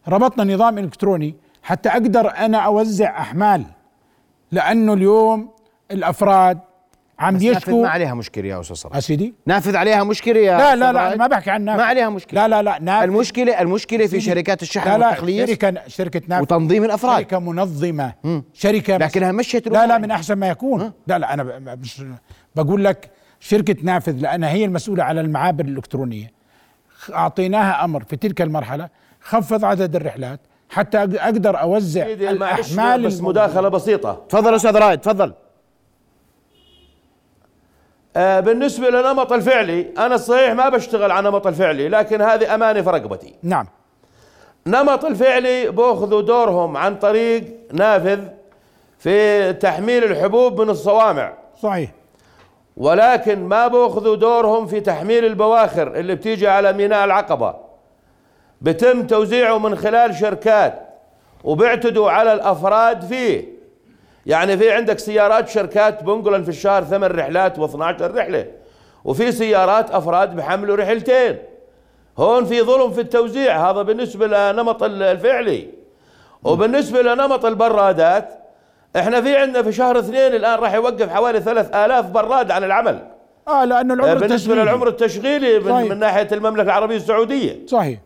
ربطنا 0.07 0.53
نظام 0.53 0.77
إلكتروني 0.77 1.35
حتى 1.63 1.89
أقدر 1.89 2.31
أنا 2.37 2.57
أوزع 2.57 3.19
أحمال 3.21 3.63
لأنه 4.51 4.93
اليوم 4.93 5.49
الأفراد 5.91 6.59
عم 7.19 7.35
بس 7.35 7.41
يشكوا 7.41 7.53
نافذ 7.73 7.81
ما 7.83 7.89
عليها 7.89 8.13
مشكلة 8.13 8.47
يا 8.47 8.59
أستاذ 8.59 8.75
صلاح. 8.75 8.99
سيدي 8.99 9.33
نافذ 9.45 9.75
عليها 9.75 10.03
مشكلة 10.03 10.39
يا 10.39 10.57
لا 10.57 10.75
لا 10.75 10.91
لا؟ 10.93 11.15
ما 11.15 11.27
بحكي 11.27 11.49
عن 11.51 11.61
نافذ. 11.65 11.79
ما 11.79 11.85
عليها 11.85 12.09
مشكلة. 12.09 12.47
لا 12.47 12.47
لا 12.47 12.61
لا 12.69 12.79
نافذ. 12.81 13.03
المشكلة 13.03 13.61
المشكلة 13.61 14.07
في. 14.07 14.21
شركات 14.21 14.61
الشحن 14.61 14.89
لا 14.89 14.97
لا 14.97 15.07
والتخليص 15.07 15.49
شركة 15.49 15.81
شركة 15.87 16.21
نافذ. 16.27 16.41
وتنظيم 16.43 16.83
الأفراد. 16.83 17.17
شركة 17.17 17.39
منظمة. 17.39 18.13
شركة 18.53 18.97
بس- 18.97 19.03
لكنها 19.11 19.31
مشيت 19.31 19.67
لا 19.67 19.87
لا 19.87 19.97
من 19.97 20.11
أحسن 20.11 20.33
ما 20.33 20.47
يكون. 20.49 20.91
لا 21.07 21.19
لا 21.19 21.33
أنا 21.33 21.43
مش 21.75 22.03
بقول 22.55 22.83
لك 22.85 23.09
شركة 23.39 23.75
نافذ 23.83 24.11
لانها 24.19 24.49
هي 24.49 24.65
المسؤولة 24.65 25.03
على 25.03 25.21
المعابر 25.21 25.65
الإلكترونية. 25.65 26.25
خ- 26.25 26.31
أعطيناها 27.09 27.83
أمر 27.83 28.03
في 28.03 28.15
تلك 28.15 28.41
المرحلة 28.41 28.89
خفض 29.21 29.65
عدد 29.65 29.95
الرحلات 29.95 30.39
حتى 30.69 30.97
أقدر 30.97 31.61
أوزع 31.61 32.05
الأحمال 32.05 33.05
بس 33.05 33.21
مداخلة 33.21 33.69
بسيطة. 33.69 34.21
تفضل 34.29 34.55
أستاذ 34.55 34.77
رائد 34.77 34.99
تفضل. 34.99 35.33
آه 38.15 38.39
بالنسبة 38.39 38.89
للنمط 38.89 39.33
الفعلي 39.33 39.87
أنا 39.97 40.17
صحيح 40.17 40.51
ما 40.51 40.69
بشتغل 40.69 41.11
على 41.11 41.27
النمط 41.27 41.47
الفعلي 41.47 41.89
لكن 41.89 42.21
هذه 42.21 42.55
أمانة 42.55 42.81
في 42.81 42.89
رقبتي. 42.89 43.35
نعم. 43.43 43.67
نمط 44.67 45.05
الفعلي 45.05 45.71
باخذوا 45.71 46.21
دورهم 46.21 46.77
عن 46.77 46.95
طريق 46.95 47.43
نافذ 47.73 48.19
في 48.99 49.53
تحميل 49.53 50.03
الحبوب 50.03 50.61
من 50.61 50.69
الصوامع. 50.69 51.33
صحيح. 51.61 51.91
ولكن 52.81 53.43
ما 53.43 53.67
باخذوا 53.67 54.15
دورهم 54.15 54.67
في 54.67 54.79
تحميل 54.79 55.25
البواخر 55.25 55.95
اللي 55.95 56.15
بتيجي 56.15 56.47
على 56.47 56.73
ميناء 56.73 57.05
العقبة. 57.05 57.55
بتم 58.61 59.07
توزيعه 59.07 59.57
من 59.57 59.75
خلال 59.75 60.15
شركات 60.15 60.81
وبيعتدوا 61.43 62.11
على 62.11 62.33
الأفراد 62.33 63.01
فيه. 63.05 63.45
يعني 64.25 64.57
في 64.57 64.71
عندك 64.71 64.99
سيارات 64.99 65.49
شركات 65.49 66.03
بنقلن 66.03 66.43
في 66.43 66.49
الشهر 66.49 66.83
ثمان 66.83 67.11
رحلات 67.11 67.57
و12 67.57 68.01
رحلة 68.01 68.47
وفي 69.05 69.31
سيارات 69.31 69.91
أفراد 69.91 70.35
بحملوا 70.35 70.75
رحلتين. 70.75 71.37
هون 72.17 72.45
في 72.45 72.61
ظلم 72.61 72.91
في 72.91 73.01
التوزيع 73.01 73.69
هذا 73.69 73.81
بالنسبة 73.81 74.27
لنمط 74.27 74.83
الفعلي. 74.83 75.69
وبالنسبة 76.43 77.01
لنمط 77.01 77.45
البرادات 77.45 78.40
إحنا 78.95 79.21
في 79.21 79.37
عندنا 79.37 79.63
في 79.63 79.71
شهر 79.71 79.99
اثنين 79.99 80.35
الآن 80.35 80.59
راح 80.59 80.73
يوقف 80.73 81.09
حوالي 81.09 81.39
ثلاث 81.39 81.75
آلاف 81.75 82.05
براد 82.05 82.51
عن 82.51 82.63
العمل. 82.63 82.99
آه 83.47 83.65
لأنه 83.65 83.93
العمر 83.93 84.13
بالنسبة 84.13 84.35
التشغيلي. 84.35 84.61
للعمر 84.63 84.87
التشغيلي 84.87 85.59
من, 85.59 85.69
صحيح. 85.69 85.89
من 85.89 85.99
ناحية 85.99 86.27
المملكة 86.31 86.61
العربية 86.61 86.95
السعودية. 86.95 87.65
صحيح. 87.67 87.99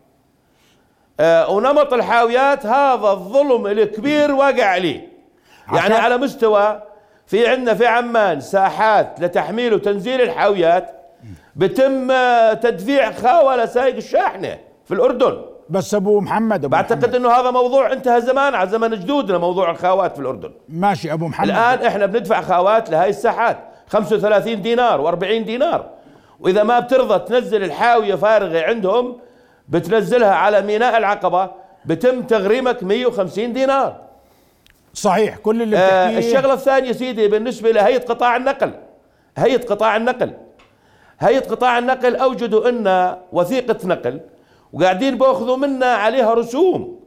آه 1.20 1.50
ونمط 1.50 1.92
الحاويات 1.92 2.66
هذا 2.66 3.08
الظلم 3.10 3.66
الكبير 3.66 4.32
واقع 4.32 4.64
عليه 4.64 5.08
يعني 5.72 5.94
على 5.94 6.16
مستوى 6.16 6.82
في 7.26 7.46
عندنا 7.46 7.74
في 7.74 7.86
عمان 7.86 8.40
ساحات 8.40 9.20
لتحميل 9.20 9.74
وتنزيل 9.74 10.20
الحاويات 10.20 10.90
بتم 11.56 12.10
آه، 12.10 12.52
تدفيع 12.52 13.12
خاوة 13.12 13.56
لسائق 13.56 13.96
الشاحنة 13.96 14.58
في 14.84 14.94
الأردن. 14.94 15.42
بس 15.70 15.94
أبو 15.94 16.20
محمد 16.20 16.64
أبو 16.64 16.72
بعتقد 16.72 16.98
محمد. 16.98 17.14
إنه 17.14 17.30
هذا 17.30 17.50
موضوع 17.50 17.92
انتهى 17.92 18.20
زمان 18.20 18.54
على 18.54 18.70
زمن 18.70 18.90
جدودنا 18.90 19.38
موضوع 19.38 19.70
الخاوات 19.70 20.14
في 20.14 20.20
الأردن. 20.20 20.52
ماشي 20.68 21.12
أبو 21.12 21.28
محمد. 21.28 21.48
الآن 21.48 21.86
إحنا 21.86 22.06
بندفع 22.06 22.40
خاوات 22.40 22.90
لهي 22.90 23.08
الساحات 23.08 23.58
35 23.88 24.62
دينار 24.62 25.16
و40 25.16 25.24
دينار. 25.24 25.90
وإذا 26.40 26.62
ما 26.62 26.78
بترضى 26.78 27.18
تنزل 27.18 27.64
الحاوية 27.64 28.14
فارغة 28.14 28.60
عندهم 28.60 29.16
بتنزلها 29.68 30.34
على 30.34 30.62
ميناء 30.62 30.96
العقبة 30.98 31.50
بتم 31.84 32.22
تغريمك 32.22 32.82
150 32.82 33.52
دينار. 33.52 33.96
صحيح 34.94 35.36
كل 35.36 35.62
اللي 35.62 35.76
آه 35.76 36.10
بتحكيه 36.10 36.18
الشغلة 36.18 36.54
الثانية 36.54 36.92
سيدي 36.92 37.28
بالنسبة 37.28 37.70
لهيئة 37.70 38.04
قطاع 38.04 38.36
النقل. 38.36 38.70
هيئة 39.36 39.66
قطاع 39.66 39.96
النقل. 39.96 40.32
هيئة 41.20 41.40
قطاع 41.40 41.78
النقل 41.78 42.16
أوجدوا 42.16 42.70
لنا 42.70 43.18
وثيقة 43.32 43.76
نقل 43.84 44.20
وقاعدين 44.80 45.18
باخذوا 45.18 45.56
منا 45.56 45.86
عليها 45.86 46.34
رسوم. 46.34 47.00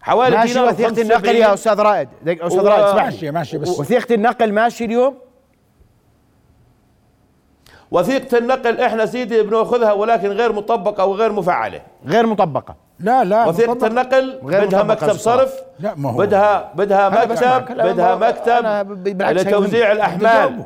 حوالي 0.00 0.36
ماشي 0.36 0.60
وثيقة 0.60 0.88
75. 0.88 1.00
النقل 1.12 1.34
يا 1.36 1.54
أستاذ 1.54 1.80
رائد. 1.80 2.08
أستاذ 2.28 2.60
و- 2.64 2.68
رائد 2.68 2.84
اسمح 2.84 3.04
ماشي 3.04 3.30
ماشي 3.30 3.58
بس 3.58 3.80
وثيقة 3.80 4.14
النقل 4.14 4.52
ماشي 4.52 4.84
اليوم؟ 4.84 5.14
وثيقة 7.90 8.38
النقل 8.38 8.80
إحنا 8.80 9.06
سيدي 9.06 9.42
بنأخذها 9.42 9.92
ولكن 9.92 10.28
غير 10.28 10.52
مطبقة 10.52 11.04
وغير 11.04 11.32
مفعلة. 11.32 11.80
غير 12.06 12.26
مطبقة. 12.26 12.74
لا 13.00 13.24
لا 13.24 13.46
وثيقة 13.46 13.70
مطبق. 13.70 13.84
النقل 13.86 14.38
غير 14.44 14.66
بدها 14.66 14.82
مطبقة 14.82 15.06
مكتب. 15.06 15.18
صرف 15.18 15.54
لا 15.80 15.94
ما 15.96 16.10
هو. 16.10 16.16
بدها 16.18 16.72
بدها 16.74 17.08
مكتب 17.08 17.76
بدها 17.76 18.14
مكتب 18.16 19.46
لتوزيع 19.48 19.86
هيهم. 19.86 19.96
الأحمال. 19.96 20.64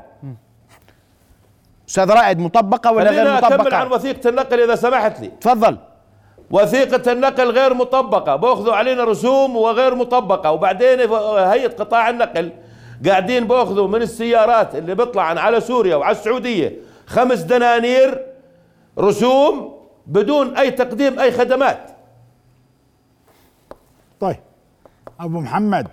أستاذ 1.89 2.11
رائد 2.11 2.39
مطبقة 2.39 2.93
ولا 2.93 3.11
غير 3.11 3.21
خلينا 3.25 3.39
أكمل 3.39 3.53
عن 3.53 3.87
مطبقه 3.87 3.95
وثيقة 3.95 4.29
النقل 4.29 4.61
إذا 4.63 4.75
سمحت 4.75 5.21
لي. 5.21 5.29
تفضل. 5.41 5.79
وثيقة 6.51 7.13
النقل 7.13 7.51
غير 7.51 7.75
مطبقة. 7.75 8.37
بأخذوا 8.37 8.75
علينا 8.75 9.05
رسوم 9.05 9.57
وغير 9.57 9.95
مطبقة. 9.95 10.51
وبعدين 10.51 11.01
هيئة 11.39 11.69
قطاع 11.69 12.11
النقل 12.11 12.53
قاعدين 13.07 13.47
بأخذوا 13.47 13.89
من 13.89 14.03
السيارات 14.03 14.75
اللي 14.75 14.95
بيطلع 14.95 15.23
عن 15.23 15.39
على 15.39 15.61
سوريا 15.61 15.97
وعلى 15.97 16.17
السعودية 16.17 16.77
خمس 17.07 17.41
دنانير 17.41 18.27
رسوم 18.99 19.81
بدون 20.07 20.57
أي 20.57 20.71
تقديم 20.71 21.19
أي 21.19 21.33
خدمات. 21.33 21.91
طيب. 24.21 24.37
أبو 25.21 25.41
محمد. 25.41 25.89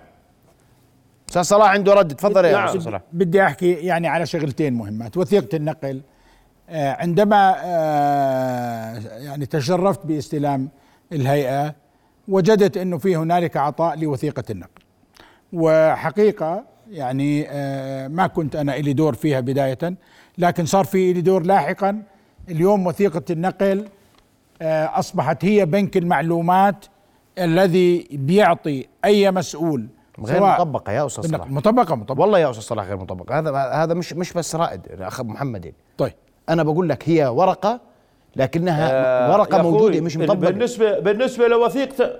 أستاذ 1.28 1.42
صلاح 1.42 1.70
عنده 1.70 1.94
رد 1.94 2.14
تفضل 2.14 2.44
يا 2.44 2.52
نعم. 2.52 2.66
أستاذ 2.66 2.80
صلاح. 2.80 3.00
بدي 3.12 3.42
أحكي 3.42 3.72
يعني 3.72 4.08
على 4.08 4.26
شغلتين 4.26 4.74
مهمات. 4.74 5.16
وثيقة 5.16 5.56
النقل 5.56 6.00
عندما 6.70 7.56
آه، 7.64 8.98
يعني 9.18 9.46
تشرفت 9.46 10.06
باستلام 10.06 10.68
الهيئة 11.12 11.74
وجدت 12.28 12.76
إنه 12.76 12.98
في 12.98 13.16
هنالك 13.16 13.56
عطاء 13.56 13.98
لوثيقة 13.98 14.44
النقل 14.50 14.82
وحقيقة 15.52 16.64
يعني 16.90 17.46
آه، 17.50 18.08
ما 18.08 18.26
كنت 18.26 18.56
أنا 18.56 18.72
لي 18.72 18.92
دور 18.92 19.14
فيها 19.14 19.40
بداية 19.40 19.78
لكن 20.38 20.66
صار 20.66 20.84
في 20.84 21.12
لي 21.12 21.20
دور 21.20 21.42
لاحقا. 21.42 22.02
اليوم 22.48 22.86
وثيقة 22.86 23.22
النقل 23.30 23.88
آه، 24.62 24.98
أصبحت 24.98 25.44
هي 25.44 25.66
بنك 25.66 25.96
المعلومات 25.96 26.84
الذي 27.38 28.08
بيعطي 28.12 28.86
أي 29.04 29.30
مسؤول 29.30 29.88
غير 30.24 30.42
مطبقة 30.46 30.92
يا 30.92 31.06
أستاذ. 31.06 31.28
صلاح. 31.30 31.50
مطبقة 31.50 31.94
مطبقة. 31.94 32.20
والله 32.20 32.38
يا 32.38 32.50
أستاذ 32.50 32.62
صلاح 32.62 32.86
غير 32.86 32.96
مطبقة. 32.96 33.38
هذا 33.38 33.56
هذا 33.56 33.94
مش 33.94 34.12
مش 34.12 34.32
بس 34.32 34.54
رائد 34.56 34.80
يا 35.00 35.08
أخ 35.08 35.20
محمد. 35.20 35.64
يعني. 35.64 35.76
أنا 36.48 36.62
بقول 36.62 36.88
لك 36.88 37.08
هي 37.08 37.26
ورقة 37.26 37.80
لكنها 38.36 38.90
آه، 38.92 39.32
ورقة 39.32 39.62
موجودة 39.62 40.00
مش 40.00 40.16
مطبقة. 40.16 40.50
بالنسبة 40.50 40.98
بالنسبة 40.98 41.48
لوثيقه 41.48 42.14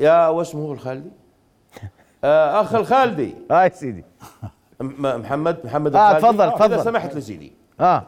يا 0.00 0.28
واسمه 0.28 0.72
الخالدي؟ 0.72 1.10
آه 2.24 2.60
أخ 2.60 2.74
الخالدي. 2.74 3.34
آه 3.50 3.64
يا 3.64 3.68
سيدي. 3.68 4.04
محمد 4.80 5.56
محمد 5.64 5.96
آه، 5.96 6.16
الخالدي. 6.16 6.26
تفضل، 6.38 6.50
تفضل. 6.52 6.74
اذا 6.74 6.82
سمحت 6.84 7.14
لي 7.14 7.20
سيدي 7.20 7.52
آه. 7.80 8.02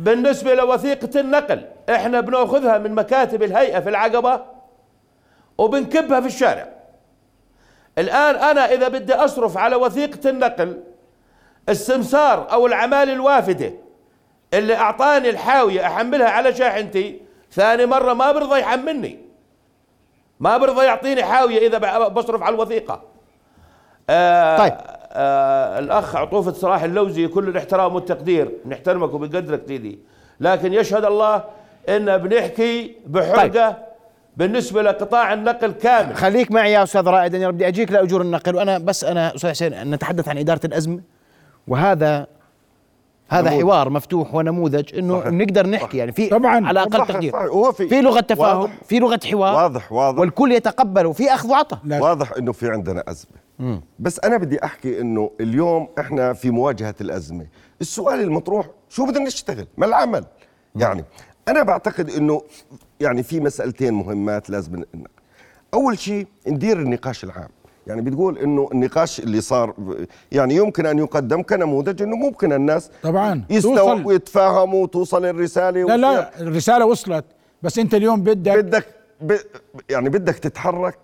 بالنسبة 0.00 0.54
لوثيقه 0.54 1.20
النقل 1.20 1.64
إحنا 1.90 2.20
بنأخذها 2.20 2.78
من 2.78 2.94
مكاتب 2.94 3.42
الهيئة 3.42 3.80
في 3.80 3.88
العقبة 3.88 4.40
وبنكبها 5.58 6.20
في 6.20 6.26
الشارع. 6.26 6.68
الآن 7.98 8.34
أنا 8.36 8.60
إذا 8.72 8.88
بدي 8.88 9.14
أصرف 9.14 9.56
على 9.58 9.76
وثيقة 9.76 10.30
النقل 10.30 10.80
السمسار 11.68 12.52
أو 12.52 12.66
العماله 12.66 13.12
الوافدة 13.12 13.72
اللي 14.54 14.76
أعطاني 14.76 15.30
الحاوية 15.30 15.86
أحملها 15.86 16.28
على 16.28 16.54
شاحنتي 16.54 17.20
ثاني 17.52 17.86
مرة 17.86 18.12
ما 18.12 18.32
برضى 18.32 18.60
يحملني. 18.60 19.18
ما 20.40 20.56
برضى 20.56 20.84
يعطيني 20.84 21.24
حاوية 21.24 21.66
إذا 21.66 22.08
بصرف 22.08 22.42
على 22.42 22.54
الوثيقة. 22.54 23.02
آه 24.10 24.58
طيب. 24.58 24.72
آه 25.12 25.78
الأخ 25.78 26.16
عطوفة 26.16 26.52
صلاح 26.52 26.82
اللوزي 26.82 27.28
كل 27.28 27.48
الاحترام 27.48 27.94
والتقدير 27.94 28.52
بنحترمك 28.64 29.14
وبنقدرك 29.14 29.62
سيدي 29.68 29.98
لكن 30.40 30.72
يشهد 30.72 31.04
الله 31.04 31.44
إن 31.88 32.18
بنحكي 32.18 32.96
بحرقة 33.06 33.68
طيب. 33.70 33.74
بالنسبة 34.36 34.82
لقطاع 34.82 35.32
النقل 35.32 35.72
كامل. 35.72 36.14
خليك 36.16 36.50
معي 36.52 36.72
يا 36.72 36.82
أستاذ 36.82 37.08
رائد 37.08 37.34
أنا 37.34 37.50
بدي 37.50 37.68
أجيك 37.68 37.92
لأجور 37.92 38.20
النقل 38.20 38.56
وأنا 38.56 38.78
بس 38.78 39.04
أنا 39.04 39.34
أستاذ 39.34 39.50
حسين 39.50 39.90
نتحدث 39.94 40.28
عن 40.28 40.38
إدارة 40.38 40.60
الأزمة. 40.64 41.00
وهذا 41.68 42.26
هذا 43.28 43.50
نموذج. 43.50 43.62
حوار 43.62 43.90
مفتوح 43.90 44.34
ونموذج 44.34 44.94
إنه 44.98 45.18
صحيح. 45.20 45.28
بنقدر 45.28 45.66
نحكي 45.66 45.96
يعني 45.98 46.12
في 46.12 46.28
طبعاً. 46.28 46.66
على 46.66 46.82
أقل 46.82 46.92
صحيح، 46.92 47.06
تقدير. 47.08 47.32
صحيح. 47.32 47.44
هو 47.46 47.72
في 47.72 47.88
في 47.88 48.00
لغة 48.00 48.20
تفاهم 48.20 48.60
واضح. 48.60 48.72
في 48.88 48.98
لغة 48.98 49.20
حوار. 49.30 49.54
واضح 49.54 49.92
واضح. 49.92 50.18
والكل 50.20 50.52
يتقبل 50.52 51.06
وفي 51.06 51.34
أخذ 51.34 51.48
وعطاء. 51.50 51.80
واضح 52.00 52.32
إنه 52.32 52.52
في 52.52 52.70
عندنا 52.70 53.04
أزمة. 53.08 53.80
بس 53.98 54.20
أنا 54.20 54.36
بدي 54.36 54.64
أحكي 54.64 55.00
إنه 55.00 55.30
اليوم 55.40 55.88
إحنا 56.00 56.32
في 56.32 56.50
مواجهة 56.50 56.94
الأزمة. 57.00 57.46
السؤال 57.80 58.20
المطروح 58.20 58.66
شو 58.88 59.06
بدنا 59.06 59.24
نشتغل؟ 59.24 59.66
ما 59.78 59.86
العمل؟ 59.86 60.24
يعني 60.76 61.04
أنا 61.48 61.62
بعتقد 61.62 62.10
إنه 62.10 62.42
يعني 63.00 63.22
في 63.22 63.40
مسألتين 63.40 63.94
مهمات 63.94 64.50
لازم 64.50 64.76
ن- 64.76 64.84
أول 65.74 65.98
شيء 65.98 66.26
ندير 66.46 66.78
النقاش 66.80 67.24
العام. 67.24 67.48
يعني 67.86 68.00
بتقول 68.00 68.38
إنه 68.38 68.68
النقاش 68.72 69.20
اللي 69.20 69.40
صار 69.40 69.74
يعني 70.32 70.54
يمكن 70.54 70.86
أن 70.86 70.98
يقدم 70.98 71.42
كنموذج 71.42 72.02
إنه 72.02 72.16
ممكن 72.16 72.52
الناس 72.52 72.90
طبعا. 73.02 73.44
يستوعبوا. 73.50 74.06
ويتفاهموا 74.08 74.82
وتوصل 74.82 75.24
الرسالة 75.24 75.84
لا 75.84 75.96
لا 75.96 76.40
الرسالة 76.40 76.86
وصلت. 76.86 77.24
بس 77.62 77.78
أنت 77.78 77.94
اليوم 77.94 78.20
بدك 78.20 78.58
بدك 78.58 78.86
ب 79.20 79.36
يعني 79.90 80.08
بدك 80.08 80.38
تتحرك 80.38 80.98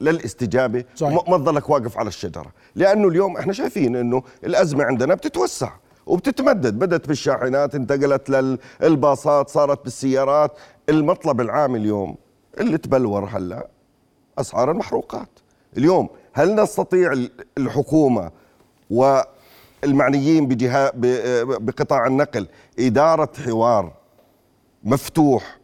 للاستجابة. 0.00 0.84
صحيح. 0.96 1.28
ما 1.28 1.38
تضلك 1.38 1.70
واقف 1.70 1.98
على 1.98 2.08
الشجرة. 2.08 2.52
لأنه 2.76 3.08
اليوم 3.08 3.36
إحنا 3.36 3.52
شايفين 3.52 3.96
إنه 3.96 4.22
الأزمة 4.44 4.84
عندنا 4.84 5.14
بتتوسع 5.14 5.70
وبتتمدد. 6.06 6.78
بدت 6.78 7.08
بالشاحنات 7.08 7.74
انتقلت 7.74 8.58
للباصات 8.80 9.48
صارت 9.48 9.84
بالسيارات. 9.84 10.52
المطلب 10.88 11.40
العام 11.40 11.76
اليوم 11.76 12.16
اللي 12.60 12.78
تبلور 12.78 13.24
هلا 13.24 13.66
أسعار 14.38 14.70
المحروقات. 14.70 15.28
اليوم 15.76 16.08
هل 16.32 16.54
نستطيع 16.54 17.12
ال- 17.12 17.30
الحكومة 17.58 18.30
والمعنيين 18.90 20.46
بجهاء 20.48 20.92
ب- 20.96 21.64
بقطاع 21.66 22.06
النقل 22.06 22.46
إدارة 22.78 23.28
حوار 23.46 23.92
مفتوح 24.84 25.58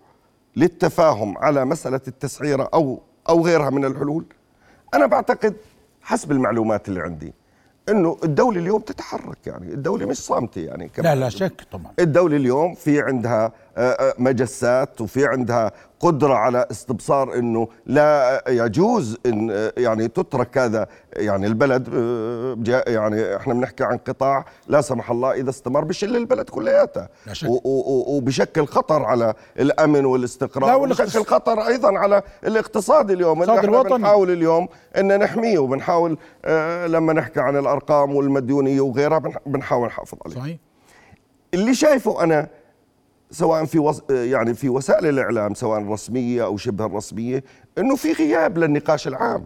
للتفاهم 0.57 1.39
على 1.39 1.65
مسألة 1.65 2.01
التسعيرة 2.09 2.69
أو 2.75 3.01
أو 3.29 3.45
غيرها 3.47 3.71
من 3.71 3.85
الحلول؟ 3.85 4.25
أنا 4.95 5.07
بعتقد 5.07 5.55
حسب 6.03 6.33
المعلومات 6.33 6.89
اللي 6.89 7.01
عندي 7.01 7.33
إنه 7.89 8.17
الدولة 8.25 8.61
اليوم 8.61 8.81
تتحرك 8.81 9.47
يعني 9.47 9.75
الدولة 9.75 10.07
مش 10.07 10.19
صامتة 10.19 10.61
يعني 10.61 10.91
لا 10.99 11.15
لا 11.15 11.29
شك 11.29 11.61
طبعا. 11.73 11.93
الدولة 11.99 12.37
اليوم 12.37 12.75
في 12.75 13.01
عندها 13.01 13.53
مجسات 14.19 15.01
وفي 15.01 15.27
عندها 15.27 15.73
قدرة 16.01 16.35
على 16.35 16.67
استبصار 16.71 17.35
إنه 17.35 17.69
لا 17.87 18.43
يجوز 18.49 19.19
إن 19.27 19.51
آه، 19.51 19.73
يعني 19.77 20.09
تترك 20.09 20.59
هذا 20.59 20.87
يعني 21.13 21.47
البلد 21.47 21.89
آه، 21.95 22.85
يعني 22.87 23.37
إحنا 23.37 23.55
بنحكي 23.55 23.85
عن 23.85 23.97
قطاع 23.97 24.45
لا 24.69 24.81
سمح 24.81 25.11
الله 25.11 25.33
إذا 25.33 25.51
استمر 25.51 25.85
بشل 25.85 26.17
البلد 26.17 26.51
كلياتها 26.51 27.09
وبشكل 27.65 28.67
خطر 28.67 29.03
على 29.05 29.35
الأمن 29.61 30.01
لا، 30.01 30.07
والاستقرار 30.09 30.77
وبشكل 30.83 31.25
خطر 31.25 31.67
أيضا 31.67 31.99
على 31.99 32.23
الاقتصاد 32.47 33.11
اليوم 33.11 33.43
اللي 33.43 33.59
إحنا 33.59 33.69
الوطني. 33.69 33.99
بنحاول 33.99 34.31
اليوم 34.31 34.69
إن 34.99 35.19
نحميه 35.19 35.59
وبنحاول 35.59 36.19
آه، 36.45 36.87
لما 36.87 37.13
نحكي 37.13 37.41
عن 37.41 37.57
الأرقام 37.57 38.17
والمديونية 38.17 38.81
وغيرها 38.81 39.19
بنح- 39.19 39.39
بنحاول 39.47 39.87
نحافظ 39.87 40.19
عليه. 40.27 40.35
صحيح. 40.37 40.57
اللي 41.55 41.75
شايفه 41.75 42.23
أنا 42.23 42.49
سواء 43.31 43.65
في 43.65 43.79
وس... 43.79 44.03
يعني 44.11 44.55
في 44.55 44.69
وسائل 44.69 45.07
الإعلام 45.07 45.55
سواء 45.55 45.81
الرسميه 45.81 46.45
أو 46.45 46.57
شبه 46.57 46.87
الرسميه 46.87 47.45
إنه 47.79 47.97
في 47.97 48.13
غياب 48.13 48.59
للنقاش 48.59 49.09
العام. 49.09 49.45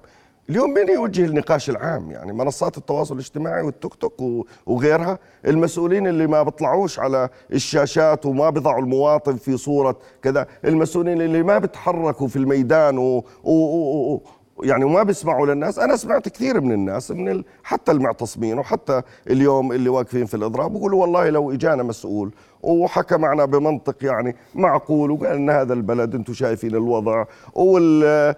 اليوم 0.51 0.75
مين 0.75 0.89
يوجه 0.89 1.25
النقاش 1.25 1.71
العام؟ 1.71 2.11
يعني 2.11 2.33
منصات 2.33 2.79
التواصل 2.79 3.15
الاجتماعي 3.15 3.63
والتيك 3.63 3.95
توك 3.95 4.47
وغيرها. 4.67 5.19
المسؤولين 5.47 6.07
اللي 6.07 6.27
ما 6.27 6.43
بيطلعوش 6.43 6.99
على 6.99 7.29
الشاشات 7.53 8.27
وما 8.27 8.51
بيضعوا 8.51 8.83
المواطن 8.83 9.37
في 9.37 9.57
صورة 9.57 9.99
كذا. 10.23 10.47
المسؤولين 10.65 11.23
اللي 11.23 11.43
ما 11.43 11.59
بيتحركوا 11.59 12.29
في 12.29 12.37
الميدان 12.37 12.99
و... 12.99 13.25
و... 13.45 13.53
و... 13.53 14.23
يعني 14.63 14.85
وما 14.85 15.03
بيسمعوا 15.03 15.47
للناس 15.47 15.79
أنا 15.79 15.97
سمعت 15.97 16.29
كثير 16.29 16.61
من 16.61 16.73
الناس 16.73 17.11
من 17.11 17.29
ال... 17.29 17.45
حتى 17.65 17.93
المعتصمين 17.93 18.59
وحتى 18.59 19.03
اليوم 19.31 19.73
اللي 19.73 19.89
واقفين 19.89 20.27
في 20.27 20.35
الإضراب 20.35 20.73
بيقولوا 20.73 21.01
والله 21.01 21.31
لو 21.31 21.53
إجانا 21.53 21.83
مسؤول 21.83 22.31
وحكى 22.63 23.17
معنا 23.17 23.45
بمنطق 23.45 24.05
يعني 24.05 24.37
معقول 24.55 25.11
وقال 25.11 25.27
ان 25.33 25.51
هذا 25.51 25.73
البلد 25.73 26.15
أنتم 26.15 26.33
شايفين 26.35 26.75
الوضع 26.75 27.25
وال 27.55 28.35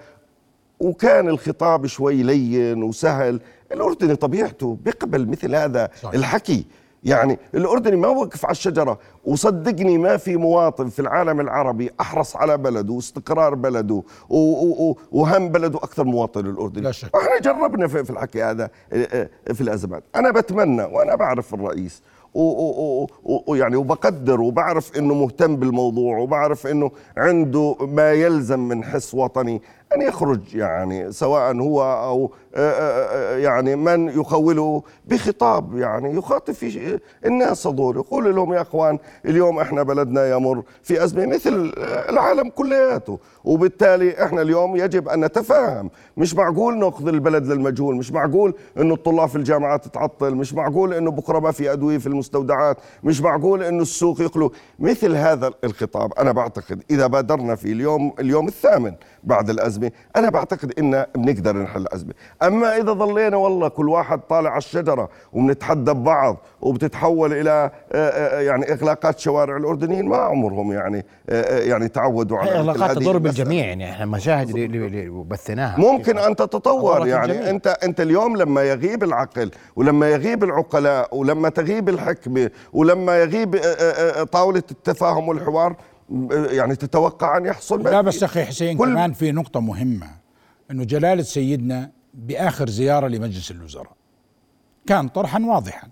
وكان 0.80 1.28
الخطاب 1.28 1.86
شوي 1.86 2.22
لين 2.22 2.82
وسهل 2.82 3.40
الأردني 3.72 4.16
طبيعته 4.16 4.78
بيقبل 4.84 5.28
مثل 5.28 5.54
هذا 5.54 5.88
صحيح. 6.02 6.14
الحكي 6.14 6.64
يعني 7.04 7.38
الأردني 7.54 7.96
ما 7.96 8.08
وقف 8.08 8.44
على 8.44 8.52
الشجرة. 8.52 8.98
وصدقني 9.24 9.98
ما 9.98 10.16
في 10.16 10.36
مواطن 10.36 10.88
في 10.88 10.98
العالم 11.02 11.40
العربي 11.40 11.90
أحرص 12.00 12.36
على 12.36 12.56
بلده 12.58 12.92
واستقرار 12.92 13.54
بلده 13.54 13.94
و- 13.94 14.36
و- 14.36 14.90
و- 14.90 14.96
وهم 15.12 15.48
بلده 15.48 15.78
أكثر 15.78 16.04
مواطن 16.04 16.46
الأردني. 16.46 16.82
لا 16.84 16.92
شك. 16.92 17.16
إحنا 17.16 17.38
جربنا 17.40 17.88
في 17.88 18.04
في 18.04 18.10
الحكي 18.10 18.42
هذا 18.42 18.70
آه، 18.92 19.28
آه، 19.48 19.52
في 19.52 19.60
الأزمات. 19.60 20.02
أنا 20.16 20.30
بتمنى 20.30 20.82
وأنا 20.82 21.14
بعرف 21.14 21.54
الرئيس 21.54 22.02
و- 22.34 22.40
و- 22.42 23.06
و- 23.24 23.42
ويعني 23.46 23.76
وبقدر 23.76 24.40
وبعرف 24.40 24.98
إنه 24.98 25.14
مهتم 25.14 25.56
بالموضوع 25.56 26.18
وبعرف 26.18 26.66
إنه 26.66 26.90
عنده 27.16 27.76
ما 27.80 28.12
يلزم 28.12 28.60
من 28.68 28.84
حس 28.84 29.14
وطني. 29.14 29.62
أن 29.96 30.02
يخرج 30.02 30.54
يعني 30.54 31.12
سواء 31.12 31.56
هو 31.56 31.82
أو 31.82 32.32
آه، 32.54 32.70
آه، 32.70 33.34
آه، 33.34 33.38
يعني 33.38 33.76
من 33.76 34.08
يخوله 34.08 34.82
بخطاب 35.06 35.78
يعني 35.78 36.16
يخاطب 36.16 36.52
في 36.52 37.00
الناس 37.26 37.66
هذول 37.66 37.96
يقول 37.96 38.36
لهم 38.36 38.52
يا 38.54 38.60
أخوان 38.60 38.98
اليوم 39.24 39.58
إحنا 39.58 39.82
بلدنا 39.82 40.30
يمر 40.30 40.62
في 40.82 41.04
أزمة 41.04 41.26
مثل 41.26 41.72
العالم 42.08 42.48
كلياته 42.48 43.18
وبالتالي 43.44 44.24
إحنا 44.24 44.42
اليوم 44.42 44.76
يجب 44.76 45.08
أن 45.08 45.24
نتفاهم. 45.24 45.90
مش 46.16 46.34
معقول 46.34 46.78
نأخذ 46.78 47.08
البلد 47.08 47.46
للمجهول 47.46 47.96
مش 47.96 48.12
معقول 48.12 48.54
أنه 48.78 48.94
الطلاب 48.94 49.28
في 49.28 49.36
الجامعات 49.36 49.84
تتعطل 49.84 50.34
مش 50.34 50.54
معقول 50.54 50.94
أنه 50.94 51.10
بكرة 51.10 51.38
ما 51.38 51.50
في 51.50 51.72
أدوية 51.72 51.98
في 51.98 52.06
المستودعات 52.06 52.76
مش 53.04 53.20
معقول 53.20 53.62
أنه 53.62 53.82
السوق 53.82 54.20
يخلو 54.20 54.52
مثل 54.78 55.14
هذا 55.16 55.50
الخطاب 55.64 56.12
أنا 56.12 56.32
بعتقد 56.32 56.82
إذا 56.90 57.06
بادرنا 57.06 57.54
في 57.54 57.72
اليوم 57.72 58.12
اليوم 58.20 58.48
الثامن 58.48 58.94
بعد 59.24 59.50
الأزمة 59.50 59.81
أنا 60.16 60.30
بعتقد 60.30 60.72
إن 60.78 61.06
بنقدر 61.14 61.56
نحل 61.56 61.80
الأزمة 61.80 62.14
أما 62.42 62.76
إذا 62.76 62.92
ظلينا 62.92 63.36
والله 63.36 63.68
كل 63.68 63.88
واحد 63.88 64.20
طالع 64.20 64.50
على 64.50 64.58
الشجرة 64.58 65.08
وبنتحدى 65.32 65.92
ببعض 65.92 66.36
وبتتحول 66.60 67.32
إلى 67.32 67.70
آه، 67.92 67.96
آه، 68.08 68.40
يعني 68.40 68.72
إغلاقات 68.72 69.18
شوارع 69.18 69.56
الأردنيين 69.56 70.08
ما 70.08 70.16
عمرهم 70.16 70.72
يعني 70.72 71.04
آه، 71.30 71.58
يعني 71.58 71.88
تعودوا 71.88 72.38
على 72.38 72.50
إغلاقات 72.50 72.96
تضر. 72.98 73.18
بالجميع 73.18 73.64
يعني 73.66 73.90
إحنا 73.90 74.06
مشاهد 74.06 74.48
اللي- 74.56 75.24
بثناها 75.28 75.78
ممكن 75.80 76.18
أن 76.18 76.36
تتطور 76.36 77.06
يعني. 77.06 77.32
الجميع. 77.32 77.50
أنت 77.50 77.66
أنت 77.66 78.00
اليوم 78.00 78.36
لما 78.36 78.62
يغيب 78.62 79.02
العقل 79.04 79.50
ولما 79.76 80.10
يغيب 80.10 80.44
العقلاء 80.44 81.16
ولما 81.16 81.48
تغيب 81.48 81.88
الحكمة 81.88 82.50
ولما 82.72 83.16
يغيب 83.18 83.54
آه، 83.54 83.58
آه، 83.60 84.20
آه، 84.20 84.24
طاولة 84.24 84.62
التفاهم 84.70 85.28
والحوار 85.28 85.70
آه، 85.70 85.76
يعني 86.30 86.76
تتوقع 86.76 87.36
أن 87.36 87.44
يحصل 87.46 87.82
لا 87.82 88.00
بس 88.00 88.22
أخي 88.22 88.44
حسين 88.44 88.78
كمان 88.78 89.12
في 89.12 89.32
نقطة 89.32 89.60
مهمة 89.60 90.10
إنه 90.70 90.84
جلالة 90.84 91.22
سيدنا 91.22 91.90
بآخر 92.14 92.68
زيارة 92.68 93.08
لمجلس 93.08 93.50
الوزراء 93.50 93.92
كان 94.86 95.08
طرحا 95.08 95.40
واضحا 95.40 95.88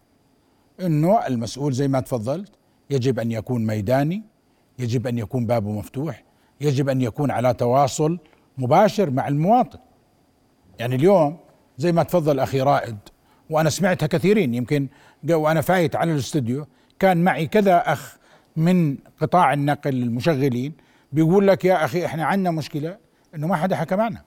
إنه 0.81 1.27
المسؤول 1.27 1.73
زي 1.73 1.89
ما 1.89 2.01
تفضلت 2.01 2.53
يجب 2.91 3.19
أن 3.19 3.33
يكون 3.33 3.67
ميداني 3.67 4.23
يجب 4.79 5.07
أن 5.07 5.19
يكون 5.19 5.47
بابه 5.47 5.71
مفتوح 5.71 6.25
يجب 6.61 6.89
أن 6.89 7.01
يكون 7.01 7.31
على 7.31 7.55
تواصل 7.55 8.19
مباشر 8.59 9.11
مع 9.11 9.29
المواطن. 9.29 9.79
يعني 10.79 10.95
اليوم 10.95 11.39
زي 11.79 11.93
ما 11.93 12.03
تفضل 12.03 12.41
أخي 12.41 12.61
رائد 12.61 12.97
وأنا 13.51 13.71
سمعتها 13.71 14.07
كثيرين 14.07 14.55
يمكن 14.55 14.89
وأنا 15.31 15.61
فايت 15.61 15.97
على 15.97 16.13
الاستوديو 16.13 16.67
كان 16.99 17.25
معي 17.25 17.47
كذا 17.47 17.93
أخ 17.93 18.19
من 18.57 18.97
قطاع 19.21 19.53
النقل 19.53 20.03
المشغلين 20.03 20.73
بيقول 21.13 21.47
لك 21.47 21.65
يا 21.65 21.85
أخي 21.85 22.07
إحنا 22.07 22.25
عندنا 22.25 22.51
مشكلة 22.51 22.97
إنه 23.35 23.47
ما 23.47 23.57
حدا 23.57 23.77
حكى 23.77 23.97
معنا 23.97 24.23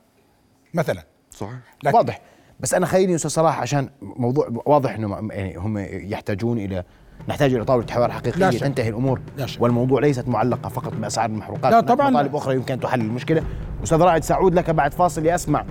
مثلا. 0.74 1.04
صحيح. 1.32 1.54
واضح. 1.94 2.22
بس 2.60 2.74
أنا 2.74 2.86
خليني 2.86 3.16
أستاذ 3.16 3.30
صلاح 3.32 3.60
عشان 3.60 3.90
موضوع 4.02 4.48
واضح 4.66 4.96
إنه 4.96 5.30
يعني 5.32 5.58
هم 5.58 5.78
يحتاجون 5.88 6.58
إلى 6.58 6.84
نحتاج 7.30 7.54
إلى 7.54 7.66
طاولة 7.66 7.86
حوار 7.92 8.12
حقيقية. 8.12 8.50
تنتهي 8.50 8.90
الأمور. 8.90 9.22
لا 9.38 9.46
شك. 9.46 9.62
والموضوع 9.62 10.02
ليست 10.02 10.28
معلقة 10.28 10.70
فقط 10.70 10.94
بأسعار 10.94 11.30
المحروقات. 11.30 11.74
لا 11.74 11.82
طبعاً. 11.82 12.10
مطالب 12.10 12.36
أخرى 12.36 12.56
يمكن 12.56 12.74
أن 12.74 12.80
تحل 12.80 13.02
المشكلة. 13.02 13.44
أستاذ 13.84 14.02
رائد 14.02 14.24
ساعود 14.24 14.54
لك 14.56 14.70
بعد 14.70 14.94
فاصل 14.94 15.24
لاسمع 15.24 15.66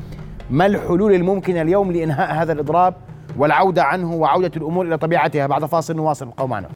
ما 0.51 0.67
الحلول 0.67 1.15
الممكنة 1.15 1.63
اليوم 1.63 1.93
لإنهاء 1.93 2.35
هذا 2.43 2.53
الإضراب 2.53 2.95
والعودة 3.37 3.83
عنه 3.85 4.15
وعودة 4.15 4.51
الأمور 4.57 4.87
إلى 4.87 4.99
طبيعتها؟ 4.99 5.47
بعد 5.47 5.65
فاصل 5.65 5.97
نواصل 5.97 6.27
ابقوا 6.27 6.47
معنا. 6.47 6.69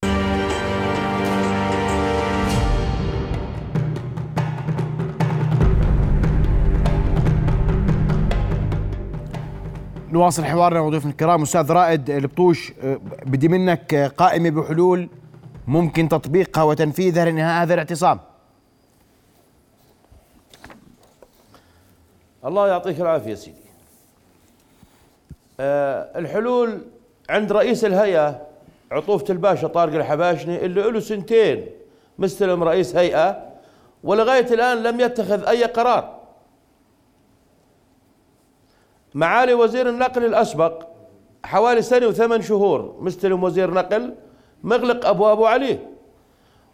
نواصل 10.17 10.45
حوارنا 10.45 10.83
مع 10.83 10.89
ضيوفنا 10.89 11.11
الكرام. 11.11 11.43
أستاذ 11.43 11.73
رائد 11.73 12.11
البطوش 12.11 12.73
آه، 12.83 13.01
بدي 13.27 13.49
منك 13.49 13.95
آه، 13.95 14.09
قائمة 14.09 14.51
بحلول 14.51 15.09
ممكن 15.67 16.09
تطبيقها 16.09 16.63
وتنفيذها 16.63 17.25
لانهاء 17.25 17.63
هذا 17.63 17.75
الاعتصام. 17.75 18.21
الله 22.45 22.69
يعطيك 22.69 23.01
العافية 23.01 23.35
سيدي. 23.35 23.57
آه 25.61 26.19
الحلول 26.19 26.79
عند 27.31 27.53
رئيس 27.53 27.85
الهيئة 27.85 28.43
عطوفة 28.93 29.25
الباشا 29.31 29.69
طارق 29.69 29.95
الحباشني 29.95 30.65
اللي 30.65 30.91
له 30.91 31.01
سنتين 31.01 31.67
مستلم 32.19 32.63
رئيس 32.63 32.97
هيئة 32.97 33.43
ولغاية 34.05 34.55
الآن 34.55 34.83
لم 34.83 35.01
يتخذ 35.01 35.45
أي 35.45 35.65
قرار. 35.65 36.16
معالي 39.17 39.55
وزير 39.55 39.89
النقل 39.89 40.25
الأسبق 40.25 40.83
حوالي 41.45 41.83
سنة 41.83 42.07
وثمان 42.07 42.43
شهور 42.43 42.97
مستلم 43.01 43.45
وزير 43.45 43.71
نقل 43.71 44.15
مغلق 44.65 45.07
أبوابه 45.07 45.49
عليه 45.49 45.79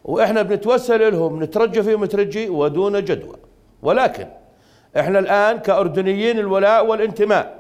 وإحنا 0.05 0.43
بنتوسل 0.43 1.12
لهم 1.12 1.43
نترجى 1.43 1.82
فيهم 1.82 2.05
ترجي 2.05 2.49
ودون 2.49 3.05
جدوى. 3.05 3.36
ولكن 3.82 4.26
إحنا 4.97 5.18
الآن 5.18 5.59
كأردنيين 5.59 6.38
الولاء 6.38 6.86
والانتماء 6.86 7.59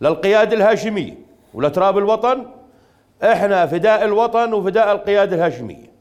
للقيادة 0.00 0.56
الهاشمية 0.56 1.14
ولتراب 1.54 1.98
الوطن 1.98 2.46
إحنا 3.22 3.66
فداء 3.66 4.04
الوطن 4.04 4.52
وفداء 4.52 4.92
القيادة 4.92 5.36
الهاشمية. 5.36 5.92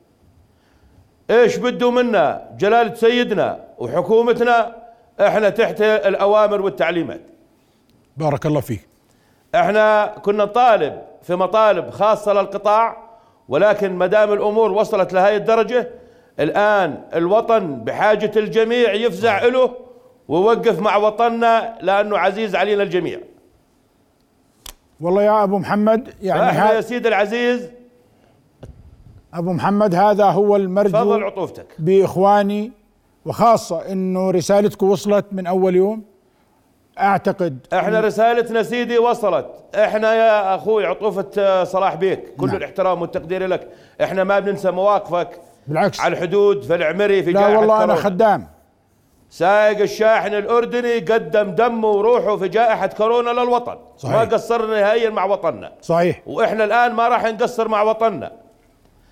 إيش 1.29 1.57
بده 1.57 1.91
منا؟ 1.91 2.49
جلالة 2.57 2.93
سيدنا 2.93 3.59
وحكومتنا 3.77 4.75
إحنا 5.19 5.49
تحت 5.49 5.81
الأوامر 5.81 6.61
والتعليمات. 6.61 7.36
بارك 8.17 8.45
الله 8.45 8.61
فيك. 8.61 8.87
إحنا 9.55 10.15
كنا 10.21 10.43
نطالب 10.43 11.01
في 11.21 11.35
مطالب 11.35 11.89
خاصة 11.89 12.33
للقطاع 12.33 12.97
ولكن 13.49 13.93
ما 13.93 14.07
دام 14.07 14.33
الأمور 14.33 14.71
وصلت 14.71 15.13
لهي 15.13 15.35
الدرجة 15.35 15.89
الآن 16.39 17.03
الوطن 17.15 17.75
بحاجة 17.75 18.31
الجميع 18.35 18.93
يفزع 18.93 19.45
له 19.45 19.71
ووقف 20.27 20.79
مع 20.79 20.97
وطننا 20.97 21.77
لأنه 21.81 22.17
عزيز 22.17 22.55
علينا 22.55 22.83
الجميع. 22.83 23.19
والله 25.01 25.23
يا 25.23 25.43
أبو 25.43 25.57
محمد 25.57 26.13
يعني 26.21 26.39
فاحنا 26.39 26.73
يا 26.73 26.81
سيدي 26.81 27.07
العزيز 27.07 27.71
أبو 29.33 29.53
محمد 29.53 29.95
هذا 29.95 30.25
هو 30.25 30.55
المرجو 30.55 30.89
تفضل 30.89 31.23
عطوفتك. 31.23 31.67
بإخواني 31.79 32.71
وخاصة 33.25 33.91
إنه 33.91 34.31
رسالتكم 34.31 34.89
وصلت 34.89 35.25
من 35.31 35.47
أول 35.47 35.75
يوم. 35.75 36.03
أعتقد 36.99 37.67
إحنا 37.73 37.99
رسالتنا 37.99 38.63
سيدي 38.63 38.97
وصلت. 38.97 39.45
إحنا 39.75 40.13
يا 40.13 40.55
أخوي 40.55 40.85
عطوفة 40.85 41.63
صلاح 41.63 41.95
بيك. 41.95 42.35
كل 42.37 42.47
نعم. 42.47 42.55
الاحترام 42.55 43.01
والتقدير 43.01 43.47
لك. 43.47 43.67
إحنا 44.03 44.23
ما 44.23 44.39
بننسى 44.39 44.71
مواقفك. 44.71 45.29
بالعكس. 45.67 46.01
على 46.01 46.13
الحدود 46.13 46.63
في 46.63 46.75
العمري 46.75 47.23
في 47.23 47.31
لا 47.31 47.47
والله 47.47 47.83
أنا. 47.83 47.95
خدام. 47.95 48.47
سائق 49.29 49.79
الشاحن 49.79 50.33
الأردني 50.33 50.99
قدم 50.99 51.51
دمه 51.51 51.87
وروحه 51.87 52.37
في 52.37 52.47
جائحة 52.47 52.87
كورونا 52.87 53.29
للوطن. 53.29 53.77
صحيح. 53.97 54.15
ما 54.15 54.21
قصرنا 54.21 54.81
نهائيا 54.81 55.09
مع 55.09 55.25
وطننا. 55.25 55.71
صحيح. 55.81 56.21
وإحنا 56.25 56.63
الآن 56.63 56.93
ما 56.93 57.07
راح 57.07 57.25
نقصر 57.25 57.67
مع 57.67 57.81
وطننا. 57.81 58.31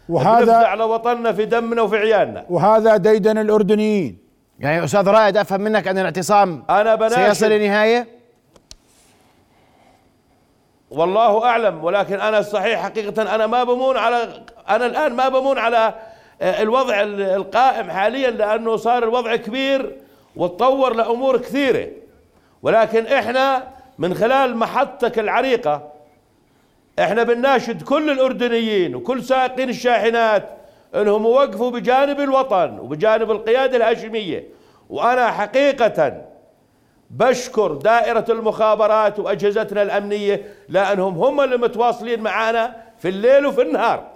وهذا 0.09 0.55
على 0.55 0.83
وطننا 0.83 1.31
في 1.31 1.45
دمنا 1.45 1.81
وفي 1.81 1.97
عيالنا. 1.97 2.45
وهذا 2.49 2.97
ديدن 2.97 3.37
الأردنيين. 3.37 4.24
يعني 4.59 4.83
أستاذ 4.83 5.07
رائد 5.09 5.37
أفهم 5.37 5.61
منك 5.61 5.87
أن 5.87 5.97
الاعتصام 5.97 6.63
أنا 6.69 6.95
بناشد. 6.95 7.15
سيصل 7.15 7.49
لنهاية؟ 7.51 8.07
والله 10.91 11.45
أعلم 11.45 11.83
ولكن 11.83 12.19
أنا 12.19 12.39
الصحيح 12.39 12.83
حقيقة 12.83 13.35
أنا 13.35 13.47
ما 13.47 13.63
بمون 13.63 13.97
على 13.97 14.43
أنا 14.69 14.85
الآن 14.85 15.13
ما 15.13 15.29
بمون 15.29 15.57
على 15.57 15.93
آه، 16.41 16.61
الوضع 16.61 17.01
ال- 17.01 17.21
القائم 17.21 17.91
حاليا 17.91 18.31
لأنه 18.31 18.75
صار 18.75 19.03
الوضع 19.03 19.35
كبير 19.35 19.97
وتطور 20.35 20.93
لأمور 20.93 21.37
كثيرة. 21.37 21.87
ولكن 22.63 23.05
إحنا 23.05 23.67
من 23.97 24.13
خلال 24.13 24.57
محطتك 24.57 25.19
العريقة 25.19 25.91
إحنا 26.99 27.23
بنناشد 27.23 27.81
كل 27.81 28.09
الأردنيين 28.09 28.95
وكل 28.95 29.23
سائقين 29.23 29.69
الشاحنات 29.69 30.49
انهم 30.95 31.23
يوقفوا 31.23 31.71
بجانب 31.71 32.19
الوطن 32.19 32.79
وبجانب 32.79 33.31
القيادة 33.31 33.77
الهاشمية. 33.77 34.47
وأنا 34.89 35.31
حقيقة 35.31 36.21
بشكر 37.09 37.73
دائرة 37.73 38.25
المخابرات 38.29 39.19
وأجهزتنا 39.19 39.81
الأمنية 39.81 40.41
لأنهم 40.69 41.17
هم 41.17 41.41
اللي 41.41 41.57
متواصلين 41.57 42.21
معنا 42.21 42.75
في 42.97 43.09
الليل 43.09 43.45
وفي 43.45 43.61
النهار. 43.61 44.07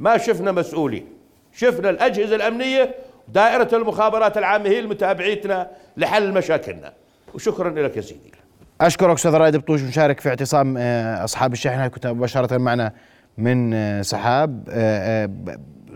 ما 0.00 0.18
شفنا 0.18 0.52
مسؤولين 0.52 1.06
شفنا 1.52 1.90
الأجهزة 1.90 2.36
الأمنية 2.36 2.94
ودائرة 3.28 3.68
المخابرات 3.72 4.38
العامة 4.38 4.68
هي 4.68 4.78
المتابعيتنا 4.78 5.70
لحل 5.96 6.32
مشاكلنا. 6.32 6.92
وشكرا 7.34 7.70
لك 7.70 7.96
يا 7.96 8.02
سيدي. 8.02 8.32
أشكرك 8.80 9.14
أستاذ 9.14 9.34
رائد 9.34 9.56
بطوش 9.56 9.82
مشارك 9.82 10.20
في 10.20 10.28
اعتصام 10.28 10.76
آه، 10.78 11.24
أصحاب 11.24 11.52
الشحنه 11.52 11.88
كنت 11.88 12.06
مباشرة 12.06 12.58
معنا 12.58 12.92
من 13.38 13.74
آه، 13.74 14.02
سحاب. 14.02 14.68
آه، 14.70 15.30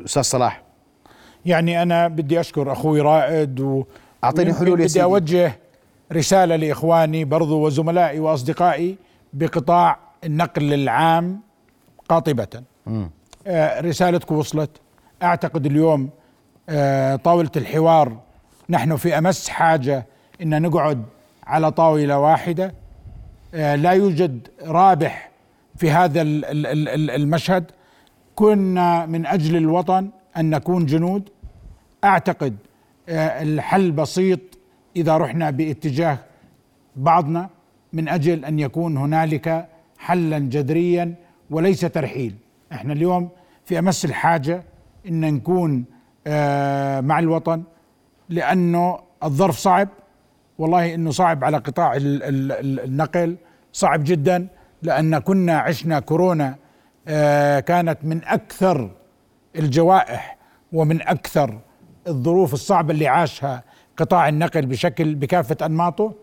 أستاذ 0.05 0.23
صلاح. 0.23 0.63
يعني 1.47 1.83
أنا 1.83 2.09
بدي 2.09 2.41
أشكر 2.41 2.73
أخوي 2.73 3.01
رائد 3.01 3.61
و 3.61 3.85
ويمكن 4.25 4.55
حلول 4.55 4.77
بدي 4.79 4.89
سيدي. 4.89 5.03
أوجه 5.03 5.59
رسالة 6.13 6.57
لإخواني 6.57 7.25
برضو 7.25 7.67
وزملائي 7.67 8.21
وأصدقائي 8.21 8.97
بقطاع 9.33 9.99
النقل 10.25 10.75
العام 10.75 11.41
قاطبة. 12.09 12.49
آه، 13.47 13.81
رسالتكم 13.81 14.35
وصلت. 14.37 14.71
أعتقد 15.23 15.67
اليوم 15.67 16.11
آه، 16.69 17.17
طاولة 17.17 17.51
الحوار 17.57 18.17
نحن 18.71 18.97
في 18.97 19.19
أمس 19.19 19.49
حاجة 19.49 20.07
إن 20.43 20.63
نقعد 20.63 21.05
على 21.47 21.71
طاولة 21.71 22.19
واحدة. 22.19 22.75
آه، 23.55 23.75
لا 23.77 23.91
يوجد 23.91 24.49
رابح 24.63 25.31
في 25.77 25.91
هذا 25.91 26.23
ال- 26.23 26.45
ال- 26.45 26.67
ال- 26.67 26.89
ال- 26.89 27.11
المشهد. 27.11 27.71
كنا 28.35 29.07
من 29.07 29.27
أجل 29.27 29.57
الوطن 29.57 30.11
أن 30.37 30.51
نكون 30.51 30.87
جنود. 30.87 31.29
أعتقد 32.05 32.57
آه، 33.09 33.43
الحل 33.43 33.91
بسيط 33.93 34.41
إذا 34.97 35.17
رحنا 35.17 35.51
باتجاه 35.51 36.19
بعضنا 36.97 37.49
من 37.93 38.09
أجل 38.09 38.45
أن 38.45 38.59
يكون 38.59 38.97
هنالك 38.97 39.69
حلا 39.99 40.39
جذريا 40.39 41.15
وليس 41.51 41.81
ترحيل. 41.81 42.35
إحنا 42.73 42.93
اليوم 42.93 43.29
في 43.65 43.79
أمس 43.79 44.05
الحاجة 44.05 44.63
أن 45.09 45.21
نكون 45.35 45.85
آه، 46.27 47.01
مع 47.01 47.19
الوطن 47.19 47.63
لأنه 48.29 48.99
الظرف 49.25 49.59
صعب. 49.59 49.89
والله 50.59 50.95
إنه 50.95 51.11
صعب 51.11 51.45
على 51.45 51.57
قطاع 51.57 51.97
ال- 51.97 52.23
ال- 52.23 52.53
ال- 52.53 52.81
النقل 52.81 53.37
صعب 53.73 54.05
جدا 54.05 54.47
لأن 54.83 55.19
كنا 55.19 55.59
عشنا 55.59 56.01
كورونا 56.01 56.57
كانت 57.61 57.99
من 58.03 58.25
أكثر 58.25 58.91
الجوائح 59.57 60.39
ومن 60.73 61.03
أكثر 61.03 61.59
الظروف 62.09 62.55
الصعبة 62.55 62.93
اللي 62.95 63.09
عاشها 63.09 63.63
قطاع 63.97 64.29
النقل 64.29 64.67
بشكل 64.67 65.15
بكافة 65.15 65.67
أنماطه. 65.67 66.15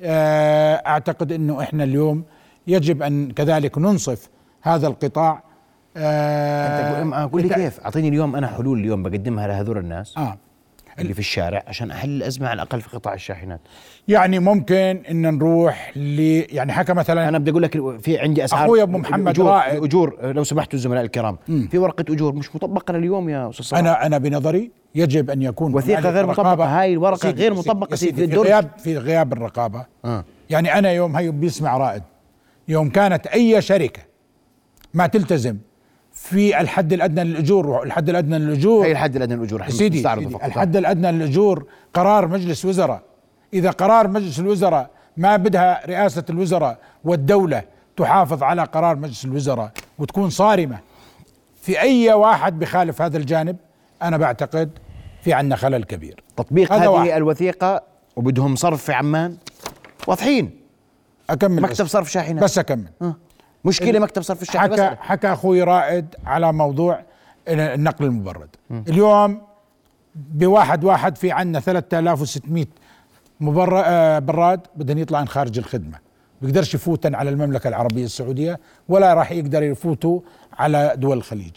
آه، 0.00 0.74
أعتقد 0.86 1.32
إنه 1.32 1.62
إحنا 1.62 1.84
اليوم 1.84 2.24
يجب 2.66 3.02
أن 3.02 3.30
كذلك 3.30 3.78
ننصف 3.78 4.28
هذا 4.62 4.86
القطاع. 4.86 5.42
آه، 5.96 7.02
أنت 7.02 7.32
قول 7.32 7.42
لي 7.42 7.48
كيف؟ 7.48 7.80
أعطيني 7.80 8.08
اليوم 8.08 8.36
أنا 8.36 8.46
حلول 8.46 8.78
اليوم 8.78 9.02
بقدمها 9.02 9.46
لهذول 9.46 9.78
الناس. 9.78 10.18
آه. 10.18 10.36
اللي 11.00 11.14
في 11.14 11.18
الشارع 11.20 11.62
عشان 11.66 11.90
أحل 11.90 12.08
الأزمة 12.10 12.48
على 12.48 12.54
الأقل 12.62 12.80
في 12.80 12.88
قطاع 12.88 13.14
الشاحنات 13.14 13.60
يعني 14.08 14.38
ممكن 14.38 15.02
إن 15.10 15.22
نروح 15.36 15.92
ل 15.96 16.20
يعني 16.50 16.72
حكى 16.72 16.92
مثلا 16.92 17.28
أنا 17.28 17.38
بدي 17.38 17.50
أقول 17.50 17.62
لك 17.62 18.00
في 18.00 18.18
عندي 18.18 18.44
أسعار 18.44 18.64
أخوي 18.64 18.82
أبو 18.82 18.98
محمد 18.98 19.28
أجور, 19.28 19.46
رائد 19.50 19.84
اجور 19.84 20.32
لو 20.32 20.44
سمحتوا 20.44 20.74
الزملاء 20.74 21.02
الكرام 21.04 21.38
مم. 21.48 21.68
في 21.70 21.78
ورقة 21.78 22.04
أجور 22.12 22.34
مش 22.34 22.54
مطبقة 22.56 22.92
لليوم 22.94 23.28
يا 23.28 23.50
أستاذ 23.50 23.64
صلاح 23.64 23.80
أنا 23.80 24.06
أنا 24.06 24.18
بنظري 24.18 24.70
يجب 24.94 25.30
أن 25.30 25.42
يكون 25.42 25.74
وثيقة 25.74 26.00
هنالك 26.00 26.14
غير. 26.14 26.24
رقابة. 26.28 26.64
هاي 26.80 26.92
الورقة 26.92 27.16
سيدي- 27.18 27.42
غير 27.42 27.52
يا 27.90 27.96
سيدي 27.96 27.96
سيدي 27.96 28.26
في 28.26 28.28
في. 28.28 28.36
غياب 28.48 28.70
في 28.78 28.98
غياب 28.98 29.32
الرقابة 29.32 29.86
آه. 30.04 30.24
يعني 30.50 30.78
أنا 30.78 30.92
يوم 30.92 31.16
هي 31.16 31.30
بيسمع 31.30 31.76
رائد 31.76 32.02
يوم 32.68 32.88
كانت 32.90 33.26
أي 33.26 33.62
شركة 33.62 34.02
ما 34.94 35.06
تلتزم 35.06 35.56
في 36.18 36.60
الحد 36.60 36.92
الأدنى 36.92 37.24
للأجور. 37.24 37.82
الحد 37.82 38.08
الأدنى 38.08 38.38
للأجور 38.38 38.86
هي 38.86 38.92
الحد 38.92 39.16
الأدنى 39.16 39.36
للأجور 39.36 39.68
سيدي, 39.68 40.02
سيدي. 40.02 40.26
الحد 40.26 40.76
الأدنى 40.76 41.12
للأجور 41.12 41.66
قرار 41.94 42.28
مجلس 42.28 42.64
وزراء. 42.64 43.02
إذا 43.54 43.70
قرار 43.70 44.08
مجلس 44.08 44.38
الوزراء 44.38 44.90
ما 45.16 45.36
بدها 45.36 45.86
رئاسة 45.86 46.24
الوزراء 46.30 46.78
والدولة 47.04 47.62
تحافظ 47.96 48.42
على 48.42 48.64
قرار 48.64 48.96
مجلس 48.96 49.24
الوزراء 49.24 49.72
وتكون 49.98 50.30
صارمة 50.30 50.78
في 51.62 51.80
أي 51.80 52.12
واحد 52.12 52.58
بخالف 52.58 53.02
هذا 53.02 53.16
الجانب 53.16 53.56
أنا 54.02 54.16
بعتقد 54.16 54.70
في 55.22 55.32
عندنا 55.32 55.56
خلل 55.56 55.84
كبير. 55.84 56.22
تطبيق 56.36 56.72
هذه 56.72 56.88
واحد. 56.88 57.08
الوثيقة 57.08 57.82
وبدهم 58.16 58.56
صرف 58.56 58.84
في 58.84 58.92
عمان 58.92 59.36
واضحين. 60.06 60.60
أكمل 61.30 61.62
مكتب. 61.62 61.86
صرف 61.86 62.10
شاحنات 62.10 62.44
بس 62.44 62.58
أكمل. 62.58 62.88
مشكلة 63.64 63.98
مكتب 63.98 64.22
صرف 64.22 64.42
الشاحنات 64.42 64.80
حكى 64.80 64.96
حكى 65.00 65.32
أخوي 65.32 65.62
رائد 65.62 66.14
على 66.26 66.52
موضوع 66.52 67.00
النقل 67.48 68.04
المبرد. 68.04 68.48
اليوم 68.70 69.40
بواحد 70.14 70.84
واحد 70.84 71.16
في 71.16 71.32
عندنا 71.32 71.60
3600 71.60 72.66
مبر... 73.40 73.70
براد 74.18 74.60
بدهم 74.76 74.98
يطلعن 74.98 75.28
خارج 75.28 75.58
الخدمة. 75.58 75.98
بيقدرش 76.42 76.74
يفوتن 76.74 77.14
على 77.14 77.30
المملكة 77.30 77.68
العربية 77.68 78.04
السعودية 78.04 78.60
ولا 78.88 79.14
راح 79.14 79.32
يقدر 79.32 79.62
يفوتوا 79.62 80.20
على 80.52 80.92
دول 80.96 81.16
الخليج. 81.16 81.56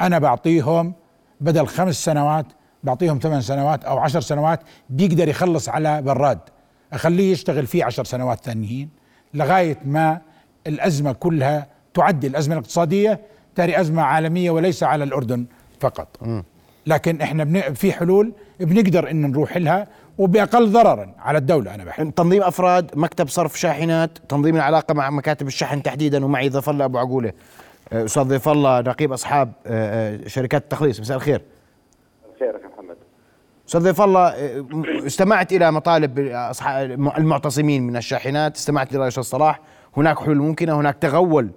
أنا 0.00 0.18
بعطيهم 0.18 0.94
بدل 1.40 1.66
خمس 1.66 2.04
سنوات 2.04 2.46
بعطيهم 2.84 3.18
ثمان 3.18 3.40
سنوات 3.40 3.84
أو 3.84 3.98
عشر 3.98 4.20
سنوات 4.20 4.60
بيقدر 4.90 5.28
يخلص 5.28 5.68
على 5.68 6.02
براد. 6.02 6.38
أخليه 6.92 7.32
يشتغل 7.32 7.66
فيه 7.66 7.84
عشر 7.84 8.04
سنوات 8.04 8.44
ثانيين 8.44 8.88
لغاية 9.34 9.78
ما 9.84 10.20
الأزمة 10.66 11.12
كلها 11.12 11.66
تعدي 11.94 12.26
الأزمة 12.26 12.54
الاقتصادية 12.54 13.20
تاري 13.54 13.80
أزمة 13.80 14.02
عالمية 14.02 14.50
وليس 14.50 14.82
على 14.82 15.04
الأردن 15.04 15.46
فقط. 15.80 16.08
لكن 16.86 17.20
إحنا 17.20 17.44
بن... 17.44 17.60
في 17.60 17.92
حلول 17.92 18.32
بنقدر 18.60 19.10
إن 19.10 19.30
نروح 19.30 19.56
لها 19.56 19.88
وبأقل 20.18 20.72
ضررا 20.72 21.14
على 21.18 21.38
الدولة 21.38 21.74
أنا 21.74 21.84
بحكي 21.84 22.10
تنظيم 22.10 22.42
أفراد 22.42 22.90
مكتب 22.94 23.28
صرف 23.28 23.58
شاحنات 23.58 24.18
تنظيم 24.28 24.56
العلاقة 24.56 24.94
مع 24.94 25.10
مكاتب 25.10 25.46
الشحن 25.46 25.82
تحديدا 25.82 26.24
ومعي 26.24 26.48
ضيف 26.48 26.70
الله 26.70 26.84
أبو 26.84 26.98
عقوله. 26.98 27.32
آه، 27.92 28.04
أستاذ 28.04 28.22
ضيف 28.22 28.48
الله 28.48 28.80
نقيب 28.80 29.12
أصحاب 29.12 29.52
آه، 29.66 30.14
آه، 30.14 30.28
شركات 30.28 30.62
التخليص. 30.62 31.00
مساء 31.00 31.16
الخير. 31.16 31.42
يا 32.40 32.52
محمد. 32.74 32.96
أستاذ 33.68 33.80
ضيف 33.80 34.00
الله 34.00 34.34
استمعت 35.06 35.52
إلى 35.52 35.72
مطالب 35.72 36.18
أصحاب 36.28 36.90
المعتصمين 36.90 37.86
من 37.86 37.96
الشاحنات 37.96 38.56
استمعت 38.56 38.92
لراي 38.92 39.08
أستاذ 39.08 39.22
صلاح 39.22 39.60
هناك 39.96 40.18
حلول 40.18 40.36
ممكنة 40.36 40.80
هناك 40.80 40.94
تغول 40.94 41.50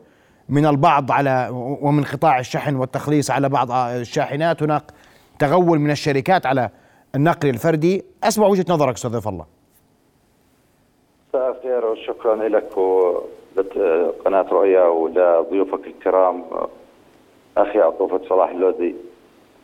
من 0.49 0.65
البعض 0.65 1.11
على 1.11 1.49
ومن 1.81 2.03
قطاع 2.03 2.39
الشحن 2.39 2.75
والتخليص 2.75 3.31
على 3.31 3.49
بعض 3.49 3.71
الشاحنات 3.71 4.63
هناك 4.63 4.83
تغول 5.39 5.79
من 5.79 5.91
الشركات 5.91 6.45
على 6.45 6.69
النقل 7.15 7.49
الفردي. 7.49 8.03
أسمع 8.23 8.47
وجهة 8.47 8.65
نظرك 8.69 8.93
أستاذ 8.93 9.11
ضيف 9.11 9.27
الله. 9.27 9.45
مساء 11.29 11.51
الخير 11.51 11.85
وشكرا 11.85 12.35
لك 12.35 12.77
وقناة 12.77 14.45
رؤيا 14.51 14.83
ولضيوفك 14.83 15.87
الكرام. 15.87 16.43
أخي 17.57 17.79
عطوفة 17.79 18.21
صلاح 18.29 18.49
اللوزي 18.49 18.95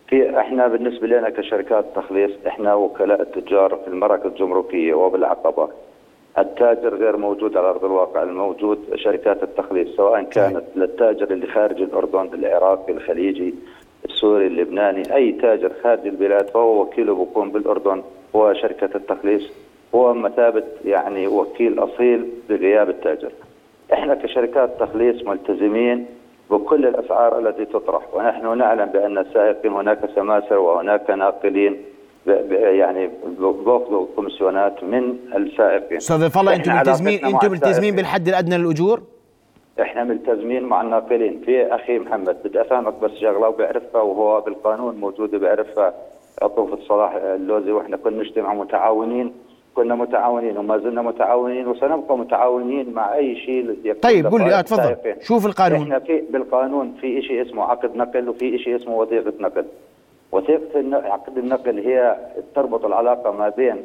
في 0.08 0.40
إحنا 0.40 0.68
بالنسبة 0.68 1.08
لنا 1.08 1.30
كشركات 1.30 1.86
تخليص 1.96 2.32
إحنا 2.48 2.74
وكلاء 2.74 3.22
التجار 3.22 3.76
في 3.76 3.88
المراكز 3.88 4.26
الجمركية 4.26 4.94
وبالعقبة. 4.94 5.70
التاجر 6.38 6.96
غير 6.96 7.18
موجود 7.18 7.58
على 7.58 7.70
أرض 7.70 7.86
الواقع 7.86 8.24
الموجود 8.24 8.80
شركات 8.96 9.44
التخليص 9.44 9.96
سواء 9.96 10.22
كانت 10.24 10.64
للتاجر 10.76 11.32
اللي 11.32 11.48
خارج 11.48 11.82
الأردن 11.82 12.30
العراقي 12.34 12.94
الخليجي 12.94 13.54
السوري 14.06 14.48
اللبناني 14.48 15.16
أي 15.16 15.32
تاجر 15.32 15.72
خارج 15.84 16.08
البلاد 16.08 16.50
فهو 16.50 16.82
وكيله 16.82 17.16
بيكون 17.26 17.52
بالأردن 17.52 18.04
هو 18.36 18.54
شركة 18.54 18.90
التخليص 18.96 19.52
هو 19.96 20.14
مثابة 20.14 20.64
يعني 20.86 21.28
وكيل 21.28 21.80
أصيل 21.80 22.30
بغياب 22.50 22.90
التاجر. 22.90 23.32
إحنا 23.94 24.16
كشركات 24.16 24.70
تخليص 24.80 25.24
ملتزمين 25.28 26.06
بكل 26.52 26.86
الأسعار 26.88 27.40
التي 27.40 27.66
تطرح 27.66 28.14
ونحن 28.14 28.58
نعلم 28.58 28.86
بأن 28.86 29.18
السائقين 29.18 29.72
هناك 29.72 30.00
سماسرة 30.16 30.58
وهناك 30.60 31.10
ناقلين. 31.10 31.78
يعني 32.28 33.10
بياخذوا 33.40 34.06
كوميسيونات 34.16 34.84
من 34.84 35.16
السائقين 35.36 35.98
أستاذ 35.98 36.38
الله 36.38 36.56
أنتم 36.56 36.76
ملتزمين 36.76 37.26
أنتم 37.26 37.52
ملتزمين. 37.52 37.96
بالحد 37.96 38.28
الأدنى 38.28 38.58
للأجور 38.58 39.02
إحنا 39.82 40.04
ملتزمين 40.04 40.64
مع 40.64 40.82
الناقلين 40.82 41.42
في 41.46 41.76
أخي 41.76 42.00
محمد 42.00 42.38
بدي 42.46 42.62
أفهمك 42.62 42.94
بس 43.02 43.12
شغلة 43.12 43.48
وبيعرفها 43.48 44.02
وهو 44.02 44.42
بالقانون 44.42 44.96
موجوده 44.96 45.38
بيعرفها 45.38 45.94
عطوفة 46.42 46.78
صلاح 46.88 47.14
اللوزي 47.16 47.72
وإحنا 47.72 47.98
كنا 47.98 48.24
نجتمع 48.24 48.54
متعاونين 48.54 49.34
كنا 49.76 49.96
متعاونين 49.96 50.58
وما 50.58 50.78
زلنا 50.78 51.02
متعاونين 51.02 51.68
وسنبقى 51.68 52.18
متعاونين 52.18 52.94
مع 52.94 53.16
أي 53.16 53.36
شيء 53.36 53.94
طيب 54.02 54.28
قل 54.28 54.42
لي 54.42 54.60
آه 54.60 54.62
تفضل. 54.62 54.96
شوف 55.22 55.46
القانون 55.46 55.82
إحنا 55.82 56.00
في 56.00 56.24
بالقانون 56.30 56.98
في 57.02 57.22
شيء 57.22 57.42
اسمه 57.42 57.64
عقد 57.64 57.96
نقل 57.96 58.30
وفي 58.30 58.58
شيء 58.58 58.76
اسمه 58.76 58.96
وثيقة 58.96 59.34
نقل. 59.40 59.66
وثيقة 60.32 60.80
الن- 60.80 60.94
عقد 60.96 61.38
النقل 61.38 61.80
هي 61.80 62.16
تربط 62.56 62.86
العلاقة 62.86 63.32
ما 63.32 63.50
بين 63.50 63.84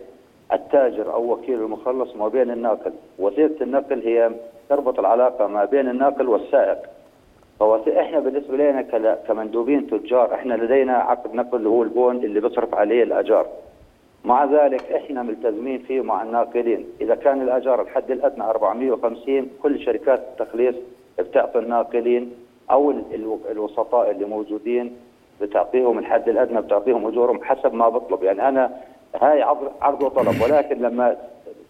التاجر 0.53 1.13
أو 1.13 1.33
وكيل 1.33 1.63
المخلص 1.63 2.15
وما 2.15 2.29
بين 2.29 2.51
الناقل. 2.51 2.93
وثيقة 3.19 3.63
النقل 3.65 4.03
هي 4.03 4.31
تربط 4.69 4.99
العلاقة 4.99 5.47
ما 5.47 5.65
بين 5.65 5.89
الناقل 5.89 6.29
والسائق. 6.29 6.79
فوث- 7.61 7.89
إحنا 7.89 8.19
بالنسبة 8.21 8.57
لنا 8.57 8.83
كمندوبين 9.29 9.87
تجار 9.87 10.35
إحنا 10.35 10.55
لدينا 10.55 10.93
عقد 10.97 11.35
نقل 11.35 11.57
اللي 11.59 11.69
هو 11.69 11.83
البون 11.83 12.17
اللي 12.17 12.41
بيصرف 12.41 12.75
عليه 12.75 13.03
الأجار. 13.03 13.47
مع 14.25 14.45
ذلك 14.45 14.93
إحنا 14.93 15.23
ملتزمين 15.23 15.79
فيه 15.79 16.01
مع 16.01 16.23
الناقلين، 16.23 16.87
إذا 17.01 17.15
كان 17.15 17.43
الأجار 17.43 17.83
الحد 17.83 18.11
الأدنى 18.11 18.45
450 18.45 19.51
كل 19.63 19.81
شركات 19.81 20.19
التخليص 20.33 20.75
بتعطي 21.19 21.59
الناقلين 21.59 22.33
أو 22.71 22.91
ال- 22.91 23.05
الو- 23.15 23.39
الوسطاء 23.51 24.11
اللي 24.11 24.25
موجودين 24.27 24.97
بتعطيهم 25.41 25.99
الحد 25.99 26.29
الأدنى 26.29 26.61
بتعطيهم 26.61 27.07
أجورهم 27.07 27.45
حسب 27.45 27.75
ما 27.75 27.89
بطلب، 27.89 28.23
يعني 28.23 28.49
أنا 28.49 28.71
هاي 29.23 29.43
عرض 29.43 29.59
عرض 29.83 30.03
وطلب. 30.03 30.43
ولكن 30.43 30.79
لما 30.79 31.17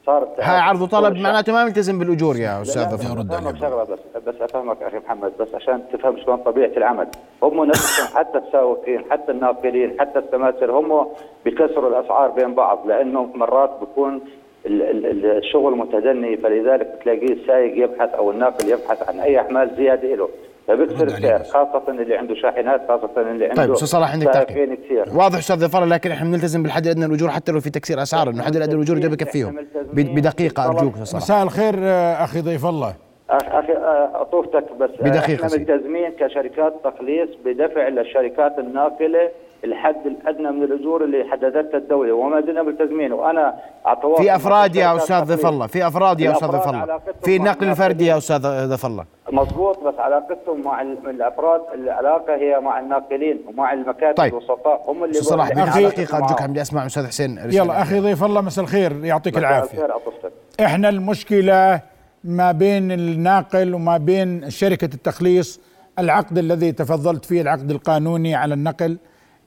صارت 0.07 0.41
هاي 0.41 0.59
عرض 0.61 0.81
وطلب 0.83 1.17
معناته 1.17 1.53
ما 1.53 1.65
ملتزم 1.65 1.99
بالأجور 1.99 2.37
يا 2.37 2.63
أستاذ 2.63 2.87
بس 2.95 3.07
أفهمك 3.07 3.57
شغلة 3.57 3.83
بس 3.85 3.99
بس 4.27 4.35
أفهمك 4.41 4.83
أخي 4.83 4.99
محمد 4.99 5.33
بس 5.41 5.55
عشان 5.55 5.83
تفهم 5.93 6.17
شلون 6.19 6.37
طبيعة 6.37 6.71
العمل. 6.77 7.07
هم 7.43 7.65
نفسهم 7.65 8.19
حتى 8.19 8.39
السائقين 8.39 9.05
حتى 9.11 9.33
الناقلين 9.33 10.01
حتى 10.01 10.19
السماسر 10.19 10.71
هم 10.73 11.07
بيكسروا 11.45 11.89
الأسعار 11.89 12.31
بين 12.31 12.55
بعض 12.55 12.87
لأنه 12.87 13.31
مرات 13.35 13.71
بيكون 13.81 14.21
ال- 14.67 14.83
ال- 14.83 15.07
ال- 15.07 15.27
الشغل 15.39 15.77
متدني. 15.77 16.37
فلذلك 16.37 16.87
بتلاقيه 17.01 17.33
السائق 17.33 17.85
يبحث 17.85 18.15
أو 18.15 18.31
الناقل 18.31 18.69
يبحث 18.69 19.09
عن 19.09 19.21
أي 19.21 19.41
أحمال 19.41 19.71
زيادة 19.77 20.15
له 20.15 20.29
فبكسر 20.69 21.07
السعر 21.07 21.43
خاصة 21.43 21.83
اللي 21.89 22.17
عنده 22.17 22.35
شاحنات 22.35 22.81
خاصة 22.89 23.11
اللي 23.31 23.45
عنده 23.45 23.55
طيب 23.63 23.73
أستاذ 23.73 23.89
صلاح 23.89 24.13
عندك 24.13 24.27
تعقيب 24.27 24.79
واضح 25.15 25.39
أستاذ 25.39 25.57
ظفر 25.57 25.85
لكن 25.85 26.11
إحنا 26.11 26.29
بنلتزم 26.31 26.63
بالحد 26.63 26.85
الأدنى 26.87 27.07
للاجور 27.07 27.29
حتى 27.31 27.53
لو 27.53 27.61
في 27.61 27.71
تكسير 27.71 28.03
أسعار 28.03 28.29
إنه 28.31 28.41
الحد 28.41 28.57
الأدنى 28.57 28.75
للاجور 28.75 28.99
ده 28.99 29.09
بكفيهم 29.09 29.57
ب- 29.93 30.15
بدقيقة 30.15 30.67
أرجوك 30.67 30.93
أستاذ 30.93 31.05
صلاح. 31.05 31.23
مساء 31.23 31.43
الخير 31.43 31.75
آه، 31.79 32.25
أخي 32.25 32.41
ضيف 32.41 32.67
الله. 32.67 32.95
أخي 33.31 33.73
آه، 33.73 34.11
أطوفتك 34.23 34.65
بس. 34.81 34.91
بدقيقة 35.01 35.47
إحنا. 35.47 35.59
ملتزمين 35.59 36.11
كشركات 36.21 36.75
تخليص 36.85 37.29
بدفع 37.45 37.89
للشركات 37.89 38.59
الناقلة 38.59 39.29
الحد 39.67 40.07
الأدنى 40.07 40.51
من 40.51 40.63
الأجور 40.63 41.05
اللي 41.05 41.25
حددتها 41.31 41.79
الدولة 41.79 42.13
وما 42.13 42.41
زلنا 42.41 42.63
ملتزمين 42.63 43.13
وأنا 43.13 43.55
على 43.85 43.99
تواصل 44.03 44.23
في 44.23 44.37
أفراد 44.37 44.77
يا 44.77 44.97
أستاذ 44.97 45.25
ضيف. 45.25 45.47
الله 45.47 45.67
في 45.67 45.87
أفراد 45.87 46.21
يا 46.21 46.33
أستاذ 46.33 46.49
ضيف 46.49 46.69
الله 46.69 46.99
في 47.23 47.39
مع 47.39 47.45
النقل 47.45 47.69
الفردي 47.69 48.07
يا 48.07 48.19
أستاذ 48.19 48.67
ضيف 48.69 48.87
الله 48.87 49.05
مضبوط 49.33 49.79
بس 49.85 49.95
علاقتهم 49.99 50.61
مع 50.65 50.83
ال- 50.83 51.09
الأفراد 51.11 51.61
العلاقة 51.75 52.35
هي 52.37 52.61
مع 52.61 52.81
الناقلين 52.81 53.41
ومع 53.49 53.73
المكاتب 53.73 54.17
طيب. 54.17 54.33
الوسطاء 54.33 54.85
هم 54.89 55.05
اللي 55.05 55.15
صلاح 55.15 55.51
بدي 55.53 55.61
دقيقة 55.89 56.17
أرجوك 56.17 56.41
معهم. 56.41 56.51
بدي 56.51 56.61
أسمع 56.63 56.87
أستاذ 56.87 57.07
حسين. 57.07 57.39
يلا 57.53 57.83
أخي 57.83 58.01
ضيف 58.01 58.25
الله 58.25 58.41
مساء 58.41 58.65
الخير 58.65 59.05
يعطيك 59.05 59.39
العافية. 59.39 59.89
إحنا 60.61 60.89
المشكلة 60.89 61.81
ما 62.25 62.53
بين 62.53 62.93
الناقل 62.93 63.75
وما 63.75 63.97
بين 63.99 64.51
شركة 64.51 64.95
التخليص 64.95 65.61
العقد 65.99 66.39
الذي 66.39 66.73
تفضلت 66.73 67.25
فيه 67.25 67.43
العقد 67.43 67.71
القانوني 67.71 68.35
على 68.35 68.55
النقل 68.55 68.99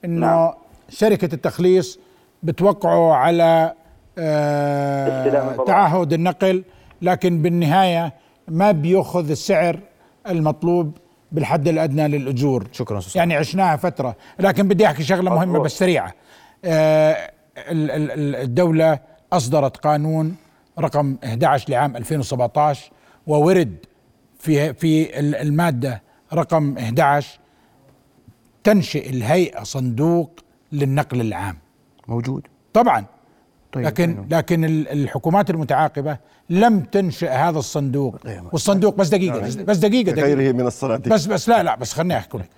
إنه 0.04 0.26
نعم. 0.26 0.50
شركة 0.88 1.34
التخليص 1.34 1.98
بتوقعوا 2.42 3.14
على 3.14 3.72
آه. 4.18 5.64
تعهد 5.66 6.12
النقل 6.12 6.64
لكن 7.02 7.42
بالنهاية 7.42 8.12
ما 8.48 8.72
بيأخذ 8.72 9.30
السعر 9.30 9.80
المطلوب 10.28 10.98
بالحد 11.32 11.68
الأدنى 11.68 12.08
للأجور 12.08 12.66
شكرا 12.72 12.98
أستاذ 12.98 13.16
يعني 13.16 13.34
عشناها 13.36 13.76
فترة 13.76 14.16
لكن 14.38 14.68
بدي 14.68 14.86
أحكي 14.86 15.02
شغلة 15.02 15.34
مهمة. 15.34 15.58
بس 15.58 15.78
سريعة 15.78 16.12
آه، 16.64 17.30
ال- 17.58 17.90
ال- 17.90 18.10
ال- 18.10 18.36
الدولة 18.36 18.98
أصدرت 19.32 19.76
قانون 19.76 20.36
رقم 20.78 21.16
11 21.24 21.70
لعام 21.70 21.96
2017 21.96 22.90
وورد 23.26 23.76
في 24.38 24.74
في 24.74 25.18
ال- 25.20 25.34
المادة 25.34 26.02
رقم 26.34 26.78
11 26.78 27.38
تنشئ 28.64 29.10
الهيئة 29.10 29.62
صندوق 29.62 30.40
للنقل 30.72 31.20
العام. 31.20 31.56
موجود. 32.08 32.46
طبعا. 32.72 33.04
طيب 33.72 33.84
لكن 33.86 34.24
لكن 34.30 34.64
ال- 34.64 34.88
الحكومات 34.88 35.50
المتعاقبة 35.50 36.18
لم 36.50 36.80
تنشئ 36.80 37.28
هذا 37.28 37.58
الصندوق. 37.58 38.16
والصندوق 38.52 38.94
بس 38.96 39.08
دقيقة 39.08 39.40
بس, 39.40 39.54
بس 39.56 39.76
دقيقة 39.76 40.12
دقيقة. 40.12 40.26
غيره 40.34 40.52
من 40.52 40.66
الصناديق. 40.66 41.12
بس 41.12 41.26
بس 41.26 41.48
لا 41.48 41.62
لا 41.62 41.76
بس 41.76 41.92
خليني 41.92 42.16
أحكي 42.16 42.38
لك. 42.38 42.48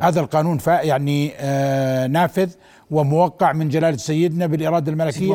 هذا 0.00 0.20
القانون 0.20 0.58
فا 0.58 0.82
يعني 0.82 1.32
آه 1.36 2.06
نافذ 2.06 2.50
وموقع 2.90 3.52
من 3.52 3.68
جلالة 3.68 3.96
سيدنا 3.96 4.46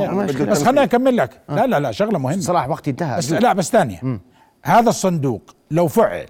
ما- 0.07 0.13
ما- 0.13 0.25
بس 0.51 0.63
خليني 0.63 0.83
أكمل 0.83 1.17
لك. 1.17 1.41
لا 1.49 1.67
لا 1.67 1.79
لا 1.79 1.91
شغلة 1.91 2.19
مهمة. 2.19 2.41
صلاح 2.41 2.69
وقتي 2.69 2.89
انتهى. 2.91 3.17
بس. 3.17 3.31
لا 3.31 3.53
بس 3.53 3.71
ثانية. 3.71 4.19
هذا 4.63 4.89
الصندوق 4.89 5.55
لو 5.71 5.87
فعل 5.87 6.25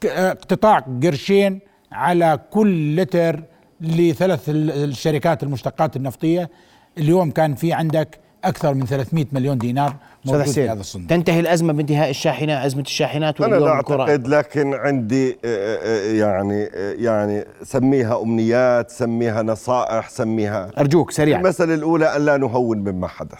ك- 0.00 0.06
آه، 0.06 0.30
اقتطاع 0.32 0.78
قرشين 1.02 1.60
على 1.94 2.38
كل 2.50 2.96
لتر 2.96 3.42
لثلاث 3.80 4.48
ال- 4.48 4.70
الشركات 4.70 5.42
المشتقات 5.42 5.96
النفطية. 5.96 6.50
اليوم 6.98 7.30
كان 7.30 7.54
في 7.54 7.72
عندك 7.72 8.18
أكثر 8.44 8.74
من 8.74 8.86
300 8.86 9.26
مليون 9.32 9.58
دينار 9.58 9.96
موجود 10.24 10.42
في 10.44 10.68
هذا 10.68 10.80
الصندوق. 10.80 11.08
تنتهي 11.08 11.40
الأزمة 11.40 11.72
بانتهاء 11.72 12.10
الشاحنات 12.10 12.64
أزمة 12.64 12.82
الشاحنات 12.82 13.40
أنا 13.40 13.56
لا 13.56 13.78
الكرة. 13.80 14.00
أعتقد 14.02 14.26
لكن 14.28 14.74
عندي 14.74 15.30
آه، 15.44 15.78
آه، 15.82 16.12
يعني 16.12 16.64
آه، 16.74 16.92
يعني 16.98 17.44
سميها 17.62 18.22
أمنيات 18.22 18.90
سميها 18.90 19.42
نصائح 19.42 20.08
سميها 20.08 20.70
أرجوك 20.78 21.10
سريعا. 21.10 21.40
المساله 21.40 21.74
الأولى 21.74 22.16
أن 22.16 22.24
لا 22.24 22.36
نهون 22.36 22.78
مما 22.78 23.06
حدث. 23.08 23.38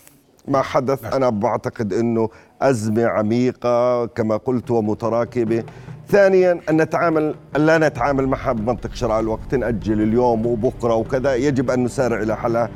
ما 0.49 0.63
حدث 0.63 1.15
أنا 1.15 1.29
بعتقد 1.29 1.93
إنه 1.93 2.29
ازمه 2.63 3.07
عميقة 3.07 4.07
كما 4.07 4.37
قلت 4.37 4.71
ومتراكبة. 4.71 5.65
ثانيا 6.09 6.61
أن 6.71 6.77
نتعامل 6.83 7.35
أن 7.57 7.67
لا 7.67 7.79
نتعامل 7.79 8.27
معها 8.27 8.53
بمنطق 8.53 8.95
شرع 8.95 9.21
الوقت 9.21 9.55
نأجل 9.55 10.03
اليوم 10.03 10.47
وبكرة 10.47 10.95
وكذا. 10.95 11.35
يجب 11.35 11.71
أن 11.71 11.85
نسارع 11.85 12.23
إلى 12.23 12.37
حلها. 12.37 12.69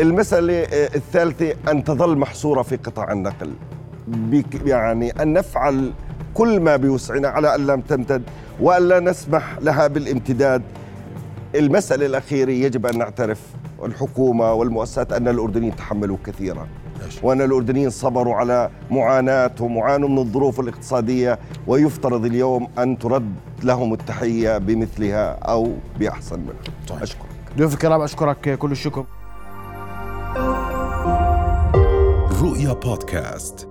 المسألة 0.00 0.54
آه، 0.62 0.90
الثالثة 0.94 1.54
أن 1.70 1.84
تظل 1.84 2.16
محصورة 2.18 2.62
في 2.62 2.76
قطاع 2.76 3.12
النقل. 3.12 3.52
يعني 4.64 5.10
أن 5.22 5.32
نفعل 5.32 5.92
كل 6.34 6.60
ما 6.60 6.76
بوسعنا 6.76 7.28
على 7.28 7.54
أن 7.54 7.66
لم 7.66 7.80
تمتد 7.80 8.22
وأن 8.60 8.88
لا 8.88 9.00
نسمح 9.00 9.58
لها 9.60 9.86
بالامتداد. 9.86 10.62
المسألة 11.54 12.06
الأخيرة 12.06 12.50
يجب 12.50 12.86
أن 12.86 12.98
نعترف 12.98 13.40
الحكومة 13.84 14.52
والمؤسسات 14.52 15.12
أن 15.12 15.28
الأردنيين 15.28 15.76
تحملوا 15.76 16.16
كثيرا. 16.24 16.66
وأن 17.22 17.40
الأردنيين 17.40 17.90
صبروا 17.90 18.34
على 18.34 18.70
معاناتهم 18.90 19.76
وعانوا 19.76 20.08
من 20.08 20.18
الظروف 20.18 20.60
الاقتصادية 20.60 21.38
ويفترض 21.66 22.24
اليوم 22.24 22.68
أن 22.78 22.98
ترد 22.98 23.34
لهم 23.62 23.92
التحية 23.92 24.58
بمثلها 24.58 25.30
أو 25.30 25.72
بأحسن 25.98 26.40
منها. 26.40 27.02
أشكر 27.02 27.24
ضيوف 27.56 27.74
الكرام 27.74 28.00
أشكرك 28.02 28.58
كل 28.58 28.72
الشكر. 28.72 29.04
رؤيا 32.42 32.72
بودكاست. 32.72 33.69